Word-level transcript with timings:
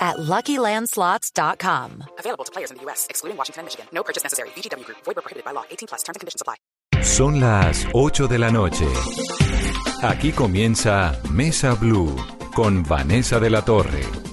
at 0.00 0.16
LuckyLandSlots.com. 0.16 2.04
Available 2.18 2.44
to 2.44 2.52
players 2.52 2.70
in 2.70 2.78
the 2.78 2.82
U.S., 2.84 3.06
excluding 3.10 3.36
Washington 3.36 3.60
and 3.60 3.66
Michigan. 3.66 3.86
No 3.92 4.02
purchase 4.02 4.22
necessary. 4.22 4.48
VGW 4.56 4.84
Group. 4.86 4.98
Void 5.04 5.16
prohibited 5.16 5.44
by 5.44 5.52
law. 5.52 5.64
18 5.70 5.88
plus. 5.88 6.02
Terms 6.02 6.16
and 6.16 6.20
conditions 6.20 6.40
apply. 6.40 6.56
Son 7.02 7.40
las 7.40 7.86
8 7.92 8.28
de 8.28 8.38
la 8.38 8.50
noche. 8.50 8.86
Aquí 10.02 10.32
comienza 10.32 11.20
Mesa 11.30 11.74
Blue 11.74 12.16
con 12.54 12.82
Vanessa 12.82 13.38
de 13.38 13.50
la 13.50 13.62
Torre. 13.62 14.29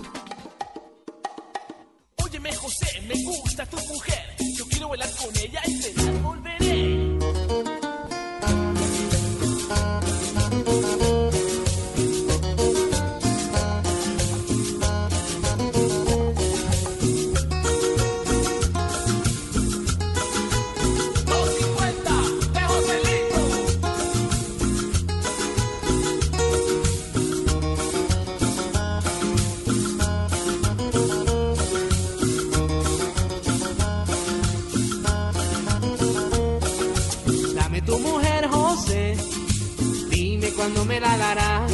Cuándo 40.67 40.83
me 40.83 40.99
la 40.99 41.15
darás. 41.15 41.71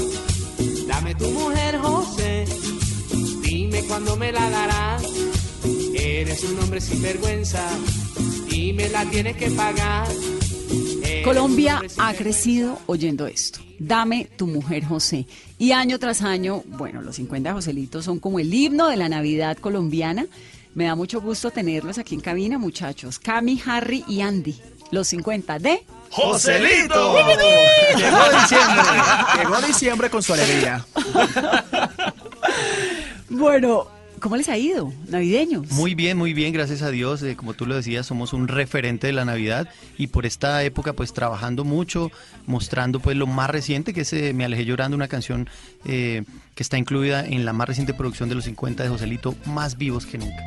Dame 0.87 1.15
tu 1.15 1.27
mujer, 1.31 1.79
José. 1.79 2.45
Dime 3.41 3.81
cuándo 3.85 4.15
me 4.15 4.31
la 4.31 4.47
darás. 4.51 5.03
Eres 5.95 6.43
un 6.43 6.59
hombre 6.59 6.79
sin 6.79 7.01
vergüenza 7.01 7.67
y 8.51 8.71
me 8.73 8.89
la 8.89 9.03
tienes 9.05 9.35
que 9.35 9.49
pagar. 9.49 10.07
Eres 11.01 11.25
Colombia 11.25 11.81
ha 11.97 12.13
crecido 12.13 12.77
oyendo 12.85 13.25
esto. 13.25 13.61
Dame 13.79 14.29
tu 14.37 14.45
mujer 14.45 14.85
José. 14.85 15.25
Y 15.57 15.71
año 15.71 15.97
tras 15.97 16.21
año, 16.21 16.61
bueno, 16.67 17.01
los 17.01 17.15
50 17.15 17.51
Joselitos 17.51 18.05
son 18.05 18.19
como 18.19 18.37
el 18.37 18.53
himno 18.53 18.89
de 18.89 18.97
la 18.97 19.09
Navidad 19.09 19.57
colombiana. 19.57 20.27
Me 20.75 20.85
da 20.85 20.95
mucho 20.95 21.19
gusto 21.19 21.49
tenerlos 21.49 21.97
aquí 21.97 22.13
en 22.13 22.21
cabina, 22.21 22.59
muchachos. 22.59 23.17
Cami, 23.17 23.59
Harry 23.65 24.03
y 24.07 24.21
Andy. 24.21 24.55
Los 24.91 25.07
50 25.07 25.57
de... 25.57 25.81
¡Joselito! 26.13 27.15
Llegó 27.97 28.39
diciembre. 28.39 28.83
Llegó 29.37 29.61
diciembre 29.61 30.09
con 30.11 30.21
su 30.21 30.33
alegría. 30.33 30.85
Bueno, 33.29 33.87
¿cómo 34.19 34.37
les 34.37 34.47
ha 34.47 34.57
ido? 34.57 34.93
Navideños. 35.07 35.71
Muy 35.71 35.95
bien, 35.95 36.15
muy 36.19 36.33
bien, 36.33 36.53
gracias 36.53 36.83
a 36.83 36.91
Dios. 36.91 37.23
Eh, 37.23 37.35
como 37.35 37.55
tú 37.55 37.65
lo 37.65 37.75
decías, 37.75 38.05
somos 38.05 38.31
un 38.31 38.47
referente 38.47 39.07
de 39.07 39.13
la 39.13 39.25
Navidad 39.25 39.67
y 39.97 40.07
por 40.07 40.27
esta 40.27 40.63
época 40.63 40.93
pues 40.93 41.13
trabajando 41.13 41.63
mucho, 41.63 42.11
mostrando 42.45 42.99
pues 42.99 43.17
lo 43.17 43.25
más 43.25 43.49
reciente 43.49 43.91
que 43.91 44.01
es 44.01 44.13
eh, 44.13 44.33
Me 44.35 44.45
alejé 44.45 44.65
llorando, 44.65 44.95
una 44.95 45.07
canción 45.07 45.49
eh, 45.85 46.23
que 46.53 46.61
está 46.61 46.77
incluida 46.77 47.25
en 47.25 47.43
la 47.43 47.53
más 47.53 47.67
reciente 47.67 47.95
producción 47.95 48.29
de 48.29 48.35
los 48.35 48.45
50 48.45 48.83
de 48.83 48.89
Joselito, 48.89 49.33
Más 49.45 49.79
vivos 49.79 50.05
que 50.05 50.19
nunca. 50.19 50.43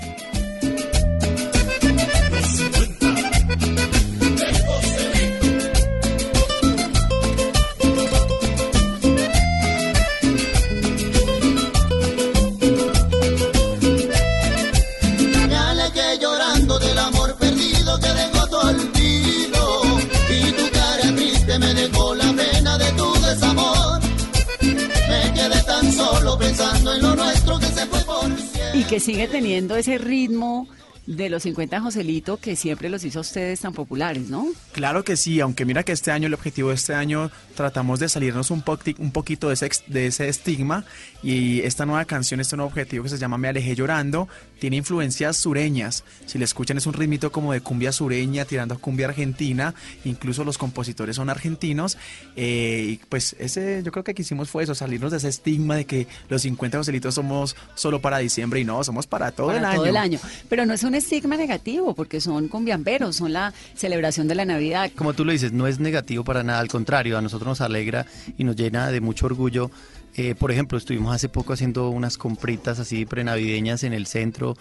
Que 28.88 29.00
sigue 29.00 29.26
teniendo 29.26 29.76
ese 29.76 29.98
ritmo 29.98 30.68
de 31.06 31.28
los 31.30 31.44
50 31.44 31.80
Joselito 31.80 32.36
que 32.38 32.56
siempre 32.56 32.88
los 32.88 33.04
hizo 33.04 33.20
a 33.20 33.22
ustedes 33.22 33.60
tan 33.60 33.72
populares, 33.72 34.28
¿no? 34.28 34.48
Claro 34.72 35.04
que 35.04 35.16
sí, 35.16 35.40
aunque 35.40 35.64
mira 35.64 35.82
que 35.84 35.92
este 35.92 36.10
año, 36.10 36.26
el 36.26 36.34
objetivo 36.34 36.70
de 36.70 36.74
este 36.74 36.94
año, 36.94 37.30
tratamos 37.54 38.00
de 38.00 38.08
salirnos 38.08 38.50
un, 38.50 38.64
pocti- 38.64 38.96
un 38.98 39.12
poquito 39.12 39.48
de 39.48 39.54
ese, 39.54 39.70
de 39.86 40.06
ese 40.08 40.28
estigma 40.28 40.84
y 41.22 41.60
esta 41.60 41.86
nueva 41.86 42.04
canción, 42.06 42.40
este 42.40 42.56
nuevo 42.56 42.68
objetivo 42.70 43.04
que 43.04 43.10
se 43.10 43.18
llama 43.18 43.38
Me 43.38 43.48
alejé 43.48 43.76
llorando, 43.76 44.28
tiene 44.58 44.76
influencias 44.76 45.36
sureñas. 45.36 46.02
Si 46.26 46.38
le 46.38 46.44
escuchan 46.44 46.76
es 46.76 46.86
un 46.86 46.92
ritmito 46.94 47.30
como 47.30 47.52
de 47.52 47.60
cumbia 47.60 47.92
sureña, 47.92 48.44
tirando 48.44 48.74
a 48.74 48.78
cumbia 48.78 49.06
argentina, 49.06 49.74
incluso 50.04 50.42
los 50.44 50.58
compositores 50.58 51.14
son 51.16 51.30
argentinos. 51.30 51.98
eh, 52.34 52.84
y 52.88 52.96
pues 53.08 53.36
ese, 53.38 53.82
yo 53.84 53.92
creo 53.92 54.02
que 54.04 54.14
quisimos 54.14 54.50
fue 54.50 54.64
eso, 54.64 54.74
salirnos 54.74 55.12
de 55.12 55.18
ese 55.18 55.28
estigma 55.28 55.76
de 55.76 55.84
que 55.84 56.06
los 56.28 56.42
50 56.42 56.78
Joselitos 56.78 57.14
somos 57.14 57.54
solo 57.76 58.00
para 58.00 58.18
diciembre 58.18 58.58
y 58.60 58.64
no, 58.64 58.82
somos 58.82 59.06
para 59.06 59.30
todo 59.30 59.48
para 59.48 59.58
el 59.58 59.64
año. 59.64 59.76
todo 59.76 59.86
el 59.86 59.96
año. 59.96 60.18
Pero 60.48 60.66
no 60.66 60.74
es 60.74 60.82
un 60.82 60.95
estigma 60.96 61.36
negativo, 61.36 61.94
porque 61.94 62.20
son 62.20 62.48
cumbiamberos, 62.48 63.16
son 63.16 63.32
la 63.32 63.52
celebración 63.74 64.28
de 64.28 64.34
la 64.34 64.44
Navidad. 64.44 64.90
Como 64.96 65.14
tú 65.14 65.24
lo 65.24 65.32
dices, 65.32 65.52
no 65.52 65.66
es 65.66 65.78
negativo 65.80 66.24
para 66.24 66.42
nada, 66.42 66.58
al 66.60 66.68
contrario, 66.68 67.16
a 67.18 67.22
nosotros 67.22 67.46
nos 67.48 67.60
alegra 67.60 68.06
y 68.38 68.44
nos 68.44 68.56
llena 68.56 68.90
de 68.90 69.00
mucho 69.00 69.26
orgullo. 69.26 69.70
Eh, 70.16 70.34
por 70.34 70.50
ejemplo, 70.50 70.78
estuvimos 70.78 71.14
hace 71.14 71.28
poco 71.28 71.52
haciendo 71.52 71.90
unas 71.90 72.16
compritas 72.16 72.78
así 72.78 73.04
prenavideñas 73.04 73.82
en 73.84 73.92
el 73.92 74.06
centro 74.06 74.56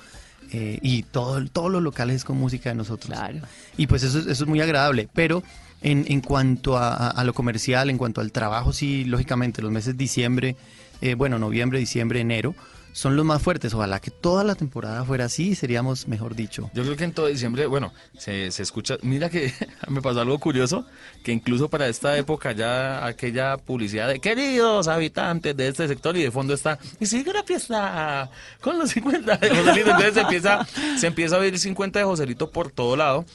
eh, 0.51 0.79
y 0.81 1.03
todo, 1.03 1.43
todos 1.47 1.71
los 1.71 1.81
locales 1.81 2.23
con 2.25 2.37
música 2.37 2.69
de 2.69 2.75
nosotros. 2.75 3.17
Claro. 3.17 3.39
Y 3.77 3.87
pues 3.87 4.03
eso, 4.03 4.19
es- 4.19 4.27
eso 4.27 4.43
es 4.43 4.49
muy 4.49 4.59
agradable, 4.61 5.07
pero 5.13 5.43
en, 5.81 6.05
en 6.09 6.21
cuanto 6.21 6.77
a, 6.77 6.93
a- 6.93 7.09
a 7.09 7.23
lo 7.23 7.33
comercial, 7.33 7.89
en 7.89 7.97
cuanto 7.97 8.19
al 8.21 8.31
trabajo, 8.31 8.73
sí, 8.73 9.05
lógicamente, 9.05 9.61
los 9.61 9.71
meses 9.71 9.97
diciembre, 9.97 10.55
eh, 11.01 11.13
bueno, 11.15 11.39
noviembre, 11.39 11.79
diciembre, 11.79 12.19
enero, 12.19 12.53
son 12.95 13.17
los 13.17 13.25
más 13.25 13.41
fuertes. 13.41 13.73
Ojalá 13.73 13.99
que 13.99 14.09
toda 14.09 14.45
la 14.45 14.55
temporada 14.55 15.03
fuera 15.03 15.25
así, 15.25 15.53
seríamos, 15.53 16.07
mejor 16.07 16.33
dicho. 16.33 16.71
Yo 16.73 16.83
creo 16.83 16.95
que 16.95 17.03
en 17.03 17.11
todo 17.11 17.27
diciembre, 17.27 17.65
bueno, 17.65 17.93
se, 18.17 18.49
se 18.51 18.63
escucha. 18.63 18.95
Mira 19.01 19.29
que 19.29 19.53
me 19.89 20.01
pasó 20.01 20.21
algo 20.21 20.39
curioso, 20.39 20.87
que 21.21 21.33
incluso 21.33 21.69
para 21.69 21.89
esta 21.89 22.17
época 22.17 22.53
ya 22.53 23.05
aquella 23.05 23.57
publicidad 23.57 24.07
de 24.07 24.21
queridos 24.21 24.87
habitantes 24.87 25.57
de 25.57 25.67
este 25.67 25.89
sector 25.89 26.15
y 26.15 26.23
de 26.23 26.31
fondo 26.31 26.53
está, 26.53 26.79
y 26.97 27.05
sigue 27.05 27.33
la 27.33 27.43
fiesta 27.43 28.31
con 28.61 28.79
los 28.79 28.89
50 28.91 29.37
de 29.37 29.49
Joselito. 29.49 29.89
Entonces 29.89 30.13
se 30.13 30.21
empieza, 30.21 30.67
se 30.97 31.07
empieza 31.07 31.35
a 31.35 31.39
oír 31.39 31.59
50 31.59 31.99
de 31.99 32.05
Joselito 32.05 32.49
por 32.49 32.71
todo 32.71 32.95
lado. 32.95 33.25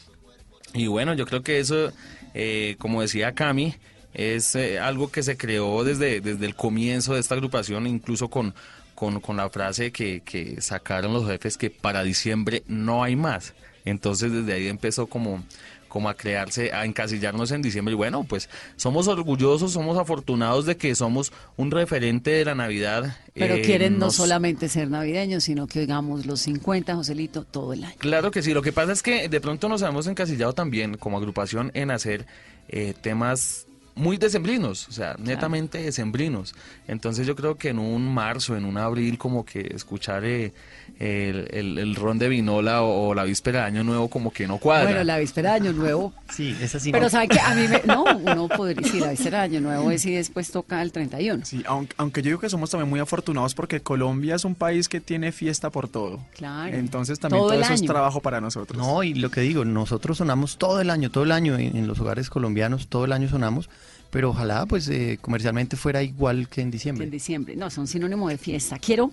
Y 0.72 0.86
bueno, 0.86 1.12
yo 1.12 1.26
creo 1.26 1.42
que 1.42 1.58
eso, 1.58 1.92
eh, 2.32 2.76
como 2.78 3.02
decía 3.02 3.34
Cami, 3.34 3.74
es 4.14 4.54
eh, 4.54 4.78
algo 4.78 5.12
que 5.12 5.22
se 5.22 5.36
creó 5.36 5.84
desde, 5.84 6.22
desde 6.22 6.46
el 6.46 6.54
comienzo 6.54 7.12
de 7.12 7.20
esta 7.20 7.34
agrupación, 7.34 7.86
incluso 7.86 8.28
con, 8.28 8.54
con, 9.00 9.18
con 9.20 9.38
la 9.38 9.48
frase 9.48 9.92
que, 9.92 10.20
que 10.20 10.60
sacaron 10.60 11.14
los 11.14 11.26
jefes 11.26 11.56
que 11.56 11.70
para 11.70 12.02
diciembre 12.02 12.64
no 12.66 13.02
hay 13.02 13.16
más. 13.16 13.54
Entonces 13.86 14.30
desde 14.30 14.52
ahí 14.52 14.68
empezó 14.68 15.06
como, 15.06 15.42
como 15.88 16.10
a 16.10 16.14
crearse, 16.14 16.74
a 16.74 16.84
encasillarnos 16.84 17.50
en 17.50 17.62
diciembre. 17.62 17.94
Y 17.94 17.96
bueno, 17.96 18.24
pues 18.24 18.50
somos 18.76 19.08
orgullosos, 19.08 19.72
somos 19.72 19.96
afortunados 19.96 20.66
de 20.66 20.76
que 20.76 20.94
somos 20.94 21.32
un 21.56 21.70
referente 21.70 22.30
de 22.30 22.44
la 22.44 22.54
Navidad. 22.54 23.16
Pero 23.32 23.54
Eh, 23.54 23.62
quieren 23.62 23.98
no 23.98 24.10
solamente 24.10 24.68
ser 24.68 24.90
navideños, 24.90 25.44
sino 25.44 25.66
que 25.66 25.78
oigamos 25.78 26.26
los 26.26 26.40
50, 26.40 26.94
Joselito, 26.94 27.44
todo 27.44 27.72
el 27.72 27.84
año. 27.84 27.96
Claro 28.00 28.30
que 28.30 28.42
sí, 28.42 28.52
lo 28.52 28.60
que 28.60 28.72
pasa 28.72 28.92
es 28.92 29.02
que 29.02 29.30
de 29.30 29.40
pronto 29.40 29.70
nos 29.70 29.80
hemos 29.80 30.08
encasillado 30.08 30.52
también 30.52 30.98
como 30.98 31.16
agrupación 31.16 31.70
en 31.72 31.90
hacer 31.90 32.26
eh, 32.68 32.92
temas 33.00 33.66
muy 33.94 34.16
decembrinos, 34.16 34.88
o 34.88 34.92
sea, 34.92 35.16
netamente 35.18 35.78
decembrinos. 35.78 36.54
Entonces 36.88 37.26
yo 37.26 37.36
creo 37.36 37.56
que 37.56 37.68
en 37.68 37.78
un 37.78 38.12
marzo, 38.12 38.56
en 38.56 38.64
un 38.64 38.78
abril, 38.78 39.18
como 39.18 39.44
que 39.44 39.60
escuchar 39.74 40.24
eh, 40.24 40.52
el, 40.98 41.48
el- 41.50 41.78
el 41.78 41.94
ron 41.96 42.18
de 42.18 42.28
vinola 42.28 42.82
o, 42.82 43.08
o 43.08 43.14
la 43.14 43.24
víspera 43.24 43.60
de 43.60 43.66
Año 43.66 43.84
Nuevo 43.84 44.08
como 44.08 44.32
que 44.32 44.46
no 44.46 44.58
cuadra. 44.58 44.84
Bueno, 44.90 45.04
la 45.04 45.18
víspera 45.18 45.50
de 45.50 45.56
Año 45.56 45.72
Nuevo. 45.72 46.12
Sí, 46.34 46.56
es 46.60 46.74
así. 46.74 46.92
Pero 46.92 47.08
¿sabe 47.08 47.28
que 47.28 47.40
A 47.40 47.54
mí 47.54 47.66
me... 47.68 47.82
No, 47.86 48.04
uno 48.04 48.48
podría... 48.48 48.86
Sí, 48.88 49.00
la 49.00 49.10
víspera 49.10 49.38
de 49.38 49.44
Año 49.44 49.60
Nuevo 49.60 49.90
es 49.90 50.04
y 50.04 50.14
después 50.14 50.50
toca 50.50 50.80
el 50.82 50.92
31. 50.92 51.44
Sí, 51.44 51.62
aunque, 51.66 51.94
aunque 51.98 52.22
yo 52.22 52.26
digo 52.28 52.40
que 52.40 52.48
somos 52.48 52.70
también 52.70 52.88
muy 52.88 53.00
afortunados 53.00 53.54
porque 53.54 53.80
Colombia 53.80 54.34
es 54.36 54.44
un 54.44 54.54
país 54.54 54.88
que 54.88 55.00
tiene 55.00 55.32
fiesta 55.32 55.70
por 55.70 55.88
todo. 55.88 56.20
Claro. 56.36 56.76
Entonces 56.76 57.18
también 57.18 57.40
Todo 57.40 57.48
todo, 57.50 57.58
el 57.58 57.64
eso 57.64 57.72
es 57.74 57.80
año. 57.80 57.90
trabajo 57.90 58.20
para 58.20 58.40
nosotros. 58.40 58.78
No, 58.78 59.02
y 59.02 59.14
lo 59.14 59.30
que 59.30 59.40
digo, 59.40 59.64
nosotros 59.64 60.18
sonamos 60.18 60.58
todo 60.58 60.80
el 60.80 60.90
año, 60.90 61.10
todo 61.10 61.24
el 61.24 61.32
año 61.32 61.56
en, 61.58 61.76
en 61.76 61.86
los 61.86 61.98
hogares 62.00 62.28
colombianos, 62.30 62.88
todo 62.88 63.04
el 63.04 63.12
año 63.12 63.28
sonamos, 63.28 63.68
pero 64.10 64.30
ojalá 64.30 64.66
pues 64.66 64.88
eh, 64.88 65.18
comercialmente 65.20 65.76
fuera 65.76 66.02
igual 66.02 66.48
que 66.48 66.60
en 66.60 66.66
En 66.66 66.70
diciembre. 66.72 67.06
diciembre. 67.10 67.56
No, 67.56 67.70
son 67.70 67.86
sinónimo 67.86 68.28
de 68.28 68.38
fiesta. 68.38 68.78
Quiero 68.78 69.10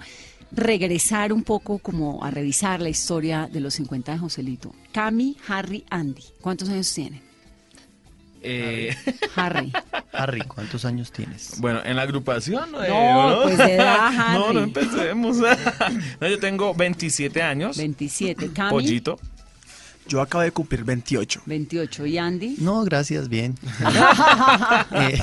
regresar 0.52 1.34
un 1.34 1.44
poco 1.44 1.80
como 1.80 2.24
a 2.24 2.32
revisar 2.32 2.82
la 2.82 2.90
historia 2.90 3.50
de 3.52 3.60
los 3.60 3.74
50 3.76 4.14
de 4.14 4.18
Joselito. 4.18 4.74
Cami, 4.92 5.38
Harry, 5.48 5.84
Andy. 5.90 6.24
¿Cuántos 6.42 6.70
años 6.70 6.92
tienen? 6.94 7.22
Eh, 8.42 8.96
Harry. 9.36 9.74
Harry, 10.14 10.42
¿cuántos 10.42 10.86
años 10.86 11.12
tienes? 11.12 11.60
bueno, 11.60 11.82
en 11.84 11.96
la 11.96 12.04
agrupación... 12.04 12.70
eh, 12.84 12.88
No, 12.90 13.40
pues 13.44 13.58
de 13.58 13.76
edad, 13.76 14.12
No, 14.34 14.46
Harry. 14.46 14.54
no 14.56 14.64
empecemos. 14.64 15.38
no, 16.22 16.28
yo 16.28 16.40
tengo 16.40 16.74
27 16.74 17.42
años. 17.42 17.78
27. 17.78 18.52
Cami, 18.54 18.70
Pollito. 18.70 19.20
Yo 20.08 20.22
acabo 20.22 20.44
de 20.44 20.52
cumplir 20.52 20.84
28. 20.84 21.42
28. 21.46 22.06
¿Y 22.06 22.18
Andy? 22.18 22.56
No, 22.60 22.84
gracias, 22.84 23.30
bien. 23.30 23.56
Eh, 24.92 25.20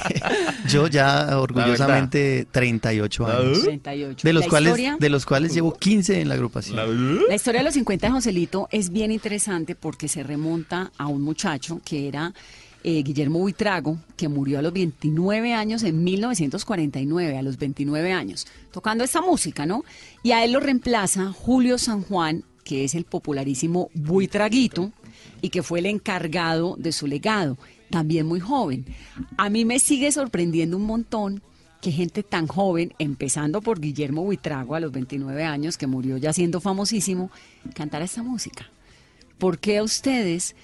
yo 0.68 0.86
ya 0.88 1.38
orgullosamente 1.38 2.46
38 2.50 3.26
años. 3.26 3.62
38. 3.62 4.26
De 4.26 4.32
los 4.32 4.46
cuales 4.46 4.68
historia- 4.70 4.96
de 4.98 5.08
los 5.08 5.26
cuales 5.26 5.54
llevo 5.54 5.74
15 5.74 6.20
en 6.20 6.28
la 6.28 6.34
agrupación. 6.34 6.76
La- 6.76 6.86
La 7.28 7.34
historia 7.34 7.60
de 7.60 7.64
los 7.64 7.74
50 7.74 8.06
de 8.06 8.12
Joselito 8.12 8.68
es 8.70 8.90
bien 8.90 9.10
interesante 9.10 9.74
porque 9.74 10.08
se 10.08 10.22
remonta 10.22 10.92
a 10.98 11.06
un 11.06 11.22
muchacho 11.22 11.80
que 11.84 12.08
era 12.08 12.32
eh, 12.86 13.02
Guillermo 13.02 13.38
Buitrago, 13.38 13.98
que 14.16 14.28
murió 14.28 14.58
a 14.58 14.62
los 14.62 14.72
29 14.72 15.54
años 15.54 15.82
en 15.84 16.04
1949, 16.04 17.38
a 17.38 17.42
los 17.42 17.56
29 17.58 18.12
años, 18.12 18.46
tocando 18.70 19.04
esta 19.04 19.22
música, 19.22 19.64
¿no? 19.64 19.84
Y 20.22 20.32
a 20.32 20.44
él 20.44 20.52
lo 20.52 20.60
reemplaza 20.60 21.32
Julio 21.32 21.78
San 21.78 22.02
Juan, 22.02 22.44
que 22.64 22.84
es 22.84 22.94
el 22.94 23.04
popularísimo 23.04 23.90
Buitraguito 23.94 24.92
y 25.40 25.50
que 25.50 25.62
fue 25.62 25.78
el 25.78 25.86
encargado 25.86 26.76
de 26.78 26.92
su 26.92 27.06
legado, 27.06 27.58
también 27.90 28.26
muy 28.26 28.40
joven. 28.40 28.86
A 29.36 29.50
mí 29.50 29.64
me 29.64 29.78
sigue 29.78 30.10
sorprendiendo 30.10 30.76
un 30.76 30.86
montón 30.86 31.42
que 31.80 31.92
gente 31.92 32.22
tan 32.22 32.46
joven, 32.46 32.94
empezando 32.98 33.60
por 33.60 33.78
Guillermo 33.78 34.24
Buitrago 34.24 34.74
a 34.74 34.80
los 34.80 34.90
29 34.90 35.44
años, 35.44 35.76
que 35.76 35.86
murió 35.86 36.16
ya 36.16 36.32
siendo 36.32 36.60
famosísimo, 36.60 37.30
cantara 37.74 38.06
esta 38.06 38.22
música. 38.22 38.70
¿Por 39.36 39.58
qué 39.58 39.78
a 39.78 39.82
ustedes, 39.82 40.56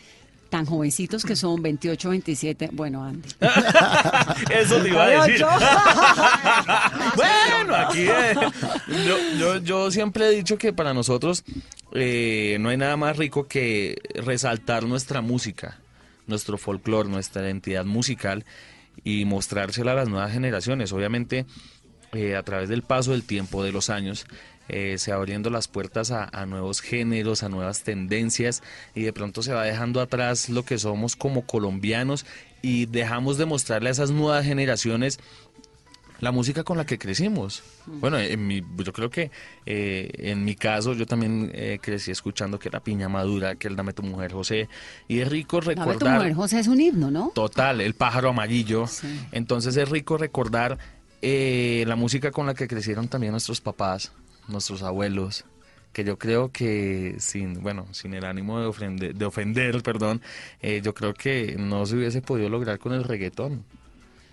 tan 0.50 0.66
jovencitos 0.66 1.24
que 1.24 1.36
son 1.36 1.62
28, 1.62 2.10
27, 2.10 2.70
bueno, 2.72 3.04
Andy? 3.04 3.28
Eso 4.50 4.82
te 4.82 4.88
iba 4.88 5.04
a 5.04 5.26
decir. 5.26 5.46
28. 5.46 5.66
bueno, 7.16 7.76
aquí 7.76 8.00
eh, 8.00 8.34
yo, 9.06 9.16
yo, 9.38 9.56
yo 9.58 9.90
siempre 9.90 10.26
he 10.26 10.30
dicho 10.30 10.58
que 10.58 10.72
para 10.72 10.92
nosotros 10.92 11.44
eh, 11.92 12.58
no 12.60 12.68
hay 12.68 12.76
nada 12.76 12.96
más 12.96 13.16
rico 13.16 13.46
que 13.46 13.96
resaltar 14.14 14.84
nuestra 14.84 15.20
música, 15.20 15.78
nuestro 16.26 16.58
folclore, 16.58 17.08
nuestra 17.08 17.42
identidad 17.42 17.84
musical 17.84 18.44
y 19.04 19.24
mostrársela 19.24 19.92
a 19.92 19.94
las 19.94 20.08
nuevas 20.08 20.32
generaciones. 20.32 20.92
Obviamente, 20.92 21.46
eh, 22.12 22.36
a 22.36 22.42
través 22.42 22.68
del 22.68 22.82
paso 22.82 23.12
del 23.12 23.22
tiempo, 23.22 23.62
de 23.62 23.72
los 23.72 23.88
años, 23.88 24.26
eh, 24.72 24.98
se 24.98 25.10
va 25.10 25.18
abriendo 25.18 25.50
las 25.50 25.68
puertas 25.68 26.10
a, 26.10 26.28
a 26.32 26.46
nuevos 26.46 26.80
géneros, 26.80 27.42
a 27.42 27.48
nuevas 27.48 27.82
tendencias 27.82 28.62
y 28.94 29.02
de 29.02 29.12
pronto 29.12 29.42
se 29.42 29.52
va 29.52 29.64
dejando 29.64 30.00
atrás 30.00 30.48
lo 30.48 30.64
que 30.64 30.78
somos 30.78 31.16
como 31.16 31.46
colombianos 31.46 32.26
y 32.62 32.86
dejamos 32.86 33.38
de 33.38 33.46
mostrarle 33.46 33.88
a 33.88 33.92
esas 33.92 34.10
nuevas 34.10 34.44
generaciones 34.44 35.18
la 36.20 36.32
música 36.32 36.64
con 36.64 36.76
la 36.76 36.84
que 36.84 36.98
crecimos. 36.98 37.62
Bueno, 37.86 38.18
en 38.18 38.46
mi, 38.46 38.62
yo 38.84 38.92
creo 38.92 39.10
que 39.10 39.30
eh, 39.66 40.10
en 40.18 40.44
mi 40.44 40.54
caso 40.54 40.92
yo 40.92 41.06
también 41.06 41.50
eh, 41.54 41.78
crecí 41.80 42.10
escuchando 42.10 42.58
que 42.58 42.70
la 42.70 42.80
piña 42.80 43.08
madura, 43.08 43.56
que 43.56 43.68
el 43.68 43.76
Dame 43.76 43.92
tu 43.92 44.02
mujer 44.02 44.32
José, 44.32 44.68
y 45.08 45.20
es 45.20 45.28
rico 45.28 45.60
Dame 45.60 45.74
tu 45.74 45.80
recordar... 45.80 46.18
mujer, 46.18 46.34
José, 46.34 46.60
es 46.60 46.68
un 46.68 46.80
himno, 46.80 47.10
¿no? 47.10 47.32
Total, 47.34 47.80
el 47.80 47.94
pájaro 47.94 48.28
amarillo. 48.30 48.86
Sí. 48.86 49.08
Entonces 49.32 49.76
es 49.76 49.88
rico 49.88 50.18
recordar 50.18 50.78
eh, 51.22 51.84
la 51.86 51.96
música 51.96 52.30
con 52.30 52.46
la 52.46 52.54
que 52.54 52.68
crecieron 52.68 53.08
también 53.08 53.32
nuestros 53.32 53.60
papás, 53.60 54.12
nuestros 54.48 54.82
abuelos, 54.82 55.44
que 55.92 56.04
yo 56.04 56.18
creo 56.18 56.50
que 56.52 57.16
sin, 57.18 57.62
bueno, 57.62 57.86
sin 57.92 58.14
el 58.14 58.24
ánimo 58.24 58.60
de 58.60 58.66
ofender, 58.66 59.14
de 59.14 59.24
ofender 59.24 59.82
perdón, 59.82 60.20
eh, 60.60 60.80
yo 60.84 60.94
creo 60.94 61.14
que 61.14 61.56
no 61.58 61.86
se 61.86 61.96
hubiese 61.96 62.22
podido 62.22 62.48
lograr 62.48 62.78
con 62.78 62.92
el 62.92 63.04
reggaetón. 63.04 63.64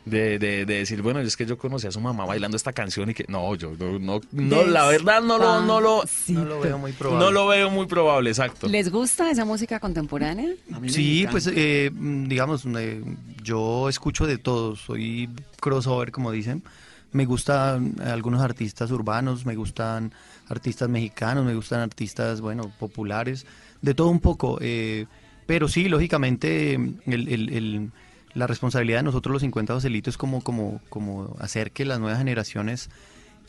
De, 0.06 0.39
de, 0.39 0.65
de 0.65 0.75
decir, 0.75 1.01
bueno, 1.01 1.19
es 1.19 1.36
que 1.36 1.45
yo 1.45 1.57
conocí 1.57 1.86
a 1.86 1.92
su 1.92 2.00
mamá 2.00 2.24
bailando 2.24 2.56
esta 2.56 2.71
canción 2.71 3.09
y 3.09 3.13
que 3.13 3.25
no, 3.27 3.54
yo 3.56 3.74
no, 3.77 4.00
no, 4.00 4.21
no, 4.31 4.63
la 4.65 4.88
verdad 4.88 5.21
no 5.21 5.38
lo, 5.38 5.59
no 5.63 5.81
lo, 5.81 6.04
No 6.30 6.45
lo 6.45 6.62
veo 6.62 6.77
muy 6.77 6.94
probable. 6.94 7.25
no 7.25 7.31
lo 7.31 7.48
veo 7.48 7.69
muy 7.69 7.88
probable, 7.88 8.30
exacto. 8.30 8.69
¿Les 8.69 8.89
gusta 8.89 9.30
esa 9.30 9.44
música 9.44 9.81
contemporánea? 9.81 10.54
Sí, 10.88 11.27
pues 11.30 11.51
eh, 11.54 11.92
mm, 11.94 12.30
digamos, 12.30 12.65
eh, 12.77 13.04
yo 13.44 13.89
escucho 13.89 14.25
de 14.25 14.38
todo, 14.38 14.77
soy 14.77 15.30
crossover 15.59 16.13
como 16.13 16.31
dicen. 16.31 16.63
Me 17.12 17.25
gustan 17.25 17.95
algunos 18.04 18.42
artistas 18.42 18.92
urbanos, 18.92 19.45
me 19.45 19.56
gustan 19.56 20.12
artistas 20.50 20.89
mexicanos, 20.89 21.45
me 21.45 21.56
gustan 21.56 21.80
artistas, 21.80 22.42
bueno, 22.42 22.71
populares, 22.80 23.45
de 23.81 23.94
todo 23.94 24.09
un 24.09 24.19
poco. 24.19 24.57
eh, 24.62 25.06
pero 25.45 25.69
sí, 25.69 25.88
lógicamente, 25.88 26.74
el- 26.74 27.00
el- 27.06 27.50
el- 27.50 27.92
la 28.33 28.45
responsabilidad 28.48 29.00
de 29.00 29.04
nosotros 29.04 29.31
los 29.31 29.42
50 29.42 29.74
Joselitos 29.74 30.13
es 30.15 30.18
como, 30.18 30.42
como, 30.44 30.81
como 30.89 31.36
hacer 31.39 31.71
que 31.71 31.86
las 31.86 32.00
nuevas 32.00 32.18
generaciones 32.19 32.89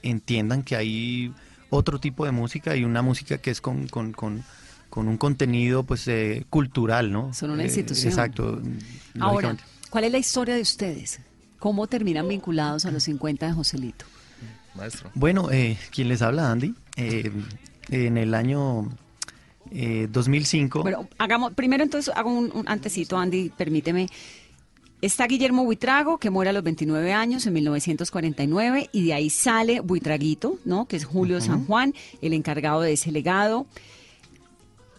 entiendan 0.02 0.62
que 0.62 0.76
hay 0.76 1.32
otro 1.70 1.98
tipo 1.98 2.24
de 2.24 2.30
música 2.30 2.76
y 2.76 2.84
una 2.84 3.02
música 3.02 3.38
que 3.38 3.50
es 3.50 3.60
con, 3.60 3.88
con, 3.88 4.12
con, 4.12 4.44
con 4.88 5.08
un 5.08 5.18
contenido 5.18 5.82
pues 5.82 6.06
eh, 6.08 6.46
cultural, 6.48 7.12
¿no? 7.12 7.34
Son 7.34 7.50
una 7.50 7.62
Eh, 7.64 7.66
institución. 7.66 8.08
exacto. 8.12 8.62
Ahora. 9.18 9.56
¿cuál 9.90 10.04
es 10.04 10.12
la 10.12 10.18
historia 10.18 10.54
de 10.54 10.62
ustedes? 10.62 11.20
¿Cómo 11.58 11.86
terminan 11.86 12.28
vinculados 12.28 12.86
a 12.86 12.90
los 12.90 13.02
50 13.04 13.46
de 13.46 13.52
Joselito? 13.52 14.04
Maestro. 14.74 15.10
Bueno, 15.14 15.50
eh, 15.50 15.76
quien 15.90 16.08
les 16.08 16.22
habla, 16.22 16.50
Andy, 16.50 16.74
eh, 16.96 17.32
en 17.90 18.16
el 18.16 18.34
año 18.34 18.88
eh, 19.72 20.08
2005. 20.10 20.82
Bueno, 20.82 21.08
hagamos, 21.18 21.54
primero 21.54 21.82
entonces 21.82 22.14
hago 22.14 22.30
un, 22.30 22.50
un 22.54 22.68
antecito, 22.68 23.18
Andy, 23.18 23.50
permíteme. 23.50 24.08
Está 25.00 25.26
Guillermo 25.26 25.64
Buitrago, 25.64 26.18
que 26.18 26.28
muere 26.28 26.50
a 26.50 26.52
los 26.52 26.64
29 26.64 27.12
años 27.12 27.46
en 27.46 27.52
1949, 27.52 28.90
y 28.92 29.06
de 29.06 29.14
ahí 29.14 29.30
sale 29.30 29.80
Buitraguito, 29.80 30.58
¿no? 30.64 30.86
Que 30.86 30.96
es 30.96 31.04
Julio 31.04 31.40
San 31.40 31.66
Juan, 31.66 31.94
el 32.20 32.32
encargado 32.32 32.80
de 32.80 32.94
ese 32.94 33.12
legado. 33.12 33.66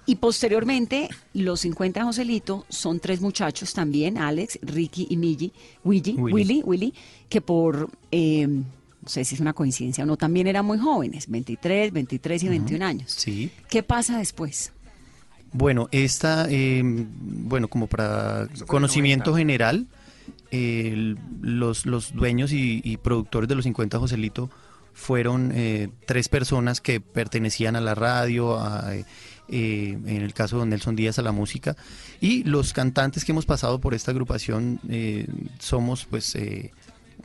Y 0.09 0.15
posteriormente, 0.15 1.07
los 1.35 1.59
50 1.59 1.99
de 1.99 2.03
Joselito 2.03 2.65
son 2.67 2.99
tres 2.99 3.21
muchachos 3.21 3.75
también, 3.75 4.17
Alex, 4.17 4.57
Ricky 4.63 5.05
y 5.07 5.17
Millie, 5.17 5.51
Willy, 5.83 6.13
Willy. 6.13 6.33
Willy, 6.33 6.61
Willy, 6.65 6.93
que 7.29 7.41
por, 7.41 7.91
eh, 8.09 8.47
no 8.47 9.07
sé 9.07 9.23
si 9.23 9.35
es 9.35 9.41
una 9.41 9.53
coincidencia 9.53 10.03
o 10.03 10.07
no, 10.07 10.17
también 10.17 10.47
eran 10.47 10.65
muy 10.65 10.79
jóvenes, 10.79 11.29
23, 11.29 11.93
23 11.93 12.41
y 12.41 12.49
21 12.49 12.83
años. 12.83 13.11
Sí. 13.11 13.51
¿Qué 13.69 13.83
pasa 13.83 14.17
después? 14.17 14.71
Bueno, 15.53 15.89
esta, 15.91 16.47
eh, 16.49 16.81
bueno, 16.83 17.67
como 17.67 17.85
para 17.85 18.47
conocimiento 18.65 19.35
general, 19.35 19.85
los, 20.51 21.85
los 21.85 22.15
dueños 22.15 22.51
y, 22.51 22.81
y 22.83 22.97
productores 22.97 23.47
de 23.47 23.53
los 23.53 23.63
50 23.63 23.99
Joselito 23.99 24.49
fueron 24.99 25.51
eh, 25.55 25.89
tres 26.05 26.27
personas 26.27 26.81
que 26.81 26.99
pertenecían 26.99 27.75
a 27.75 27.81
la 27.81 27.95
radio, 27.95 28.59
a, 28.59 28.91
eh, 29.51 29.97
en 30.05 30.21
el 30.21 30.33
caso 30.33 30.59
de 30.59 30.65
Nelson 30.65 30.95
Díaz 30.95 31.19
a 31.19 31.21
la 31.21 31.31
música, 31.31 31.75
y 32.21 32.43
los 32.43 32.73
cantantes 32.73 33.25
que 33.25 33.31
hemos 33.31 33.45
pasado 33.45 33.79
por 33.79 33.93
esta 33.93 34.11
agrupación 34.11 34.79
eh, 34.89 35.27
somos, 35.59 36.05
pues, 36.05 36.35
eh, 36.35 36.71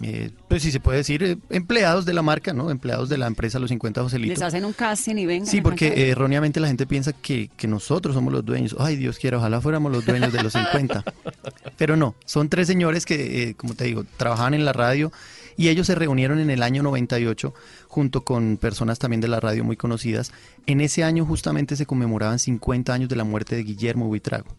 eh, 0.02 0.30
pues 0.48 0.62
si 0.62 0.72
se 0.72 0.80
puede 0.80 0.98
decir, 0.98 1.22
eh, 1.22 1.36
empleados 1.50 2.04
de 2.04 2.14
la 2.14 2.22
marca, 2.22 2.52
¿no? 2.52 2.70
Empleados 2.70 3.08
de 3.08 3.16
la 3.16 3.26
empresa 3.26 3.58
Los 3.58 3.68
50 3.70 4.02
Joselito. 4.02 4.32
Les 4.32 4.42
hacen 4.42 4.64
un 4.64 4.72
casting 4.72 5.16
y 5.16 5.26
vengan. 5.26 5.46
Sí, 5.46 5.60
porque 5.60 5.88
eh, 5.88 6.10
erróneamente 6.10 6.58
la 6.58 6.66
gente 6.66 6.86
piensa 6.86 7.12
que, 7.12 7.48
que 7.56 7.68
nosotros 7.68 8.14
somos 8.14 8.32
los 8.32 8.44
dueños. 8.44 8.74
Ay, 8.78 8.96
Dios 8.96 9.18
quiera, 9.18 9.38
ojalá 9.38 9.60
fuéramos 9.60 9.92
los 9.92 10.04
dueños 10.04 10.32
de 10.32 10.42
los 10.42 10.52
50. 10.52 11.04
Pero 11.76 11.96
no, 11.96 12.16
son 12.24 12.48
tres 12.48 12.66
señores 12.66 13.06
que, 13.06 13.50
eh, 13.50 13.54
como 13.54 13.74
te 13.74 13.84
digo, 13.84 14.04
trabajaban 14.16 14.54
en 14.54 14.64
la 14.64 14.72
radio 14.72 15.12
y 15.56 15.68
ellos 15.68 15.86
se 15.86 15.94
reunieron 15.94 16.38
en 16.40 16.50
el 16.50 16.62
año 16.62 16.82
98 16.82 17.54
junto 17.88 18.24
con 18.24 18.56
personas 18.56 18.98
también 18.98 19.20
de 19.20 19.28
la 19.28 19.40
radio 19.40 19.64
muy 19.64 19.76
conocidas. 19.76 20.32
En 20.66 20.80
ese 20.80 21.04
año 21.04 21.24
justamente 21.24 21.76
se 21.76 21.86
conmemoraban 21.86 22.38
50 22.38 22.92
años 22.92 23.08
de 23.08 23.16
la 23.16 23.24
muerte 23.24 23.56
de 23.56 23.62
Guillermo 23.64 24.06
Buitrago. 24.06 24.56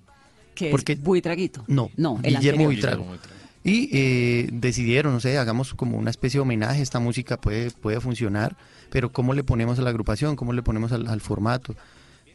porque- 0.72 0.94
es 0.94 1.02
Buitraguito. 1.04 1.64
No, 1.68 1.90
no, 1.98 2.20
el 2.24 2.38
Guillermo 2.38 2.70
anterior. 2.70 2.98
Buitrago. 3.00 3.36
Y 3.64 3.90
eh, 3.92 4.50
decidieron, 4.54 5.12
no 5.14 5.20
sé, 5.20 5.38
hagamos 5.40 5.74
como 5.74 5.98
una 5.98 6.12
especie 6.12 6.38
de 6.38 6.44
homenaje, 6.44 6.82
esta 6.84 7.00
música 7.00 7.38
puede, 7.42 7.72
puede 7.72 8.00
funcionar, 8.00 8.56
pero 8.92 9.12
¿cómo 9.12 9.34
le 9.34 9.44
ponemos 9.44 9.80
a 9.80 9.82
la 9.82 9.90
agrupación? 9.90 10.36
¿Cómo 10.36 10.54
le 10.54 10.62
ponemos 10.62 10.92
al, 10.92 11.08
al 11.08 11.20
formato? 11.20 11.76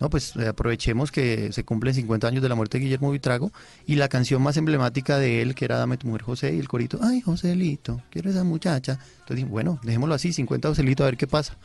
No, 0.00 0.10
pues 0.10 0.34
eh, 0.36 0.48
aprovechemos 0.48 1.12
que 1.12 1.52
se 1.52 1.62
cumplen 1.62 1.94
50 1.94 2.26
años 2.26 2.42
de 2.42 2.48
la 2.48 2.54
muerte 2.54 2.78
de 2.78 2.84
Guillermo 2.84 3.10
Vitrago 3.10 3.52
y 3.86 3.96
la 3.96 4.08
canción 4.08 4.42
más 4.42 4.56
emblemática 4.56 5.18
de 5.18 5.42
él, 5.42 5.54
que 5.54 5.66
era 5.66 5.78
Dame 5.78 5.98
tu 5.98 6.06
mujer 6.06 6.22
José, 6.22 6.54
y 6.54 6.58
el 6.58 6.68
corito, 6.68 6.98
ay 7.02 7.20
Joselito, 7.20 8.02
quiero 8.10 8.30
esa 8.30 8.42
muchacha. 8.42 8.98
Entonces, 9.20 9.46
bueno, 9.46 9.78
dejémoslo 9.82 10.14
así, 10.14 10.32
50 10.32 10.68
Joselito, 10.68 11.04
a 11.04 11.06
ver 11.06 11.18
qué 11.18 11.26
pasa. 11.26 11.58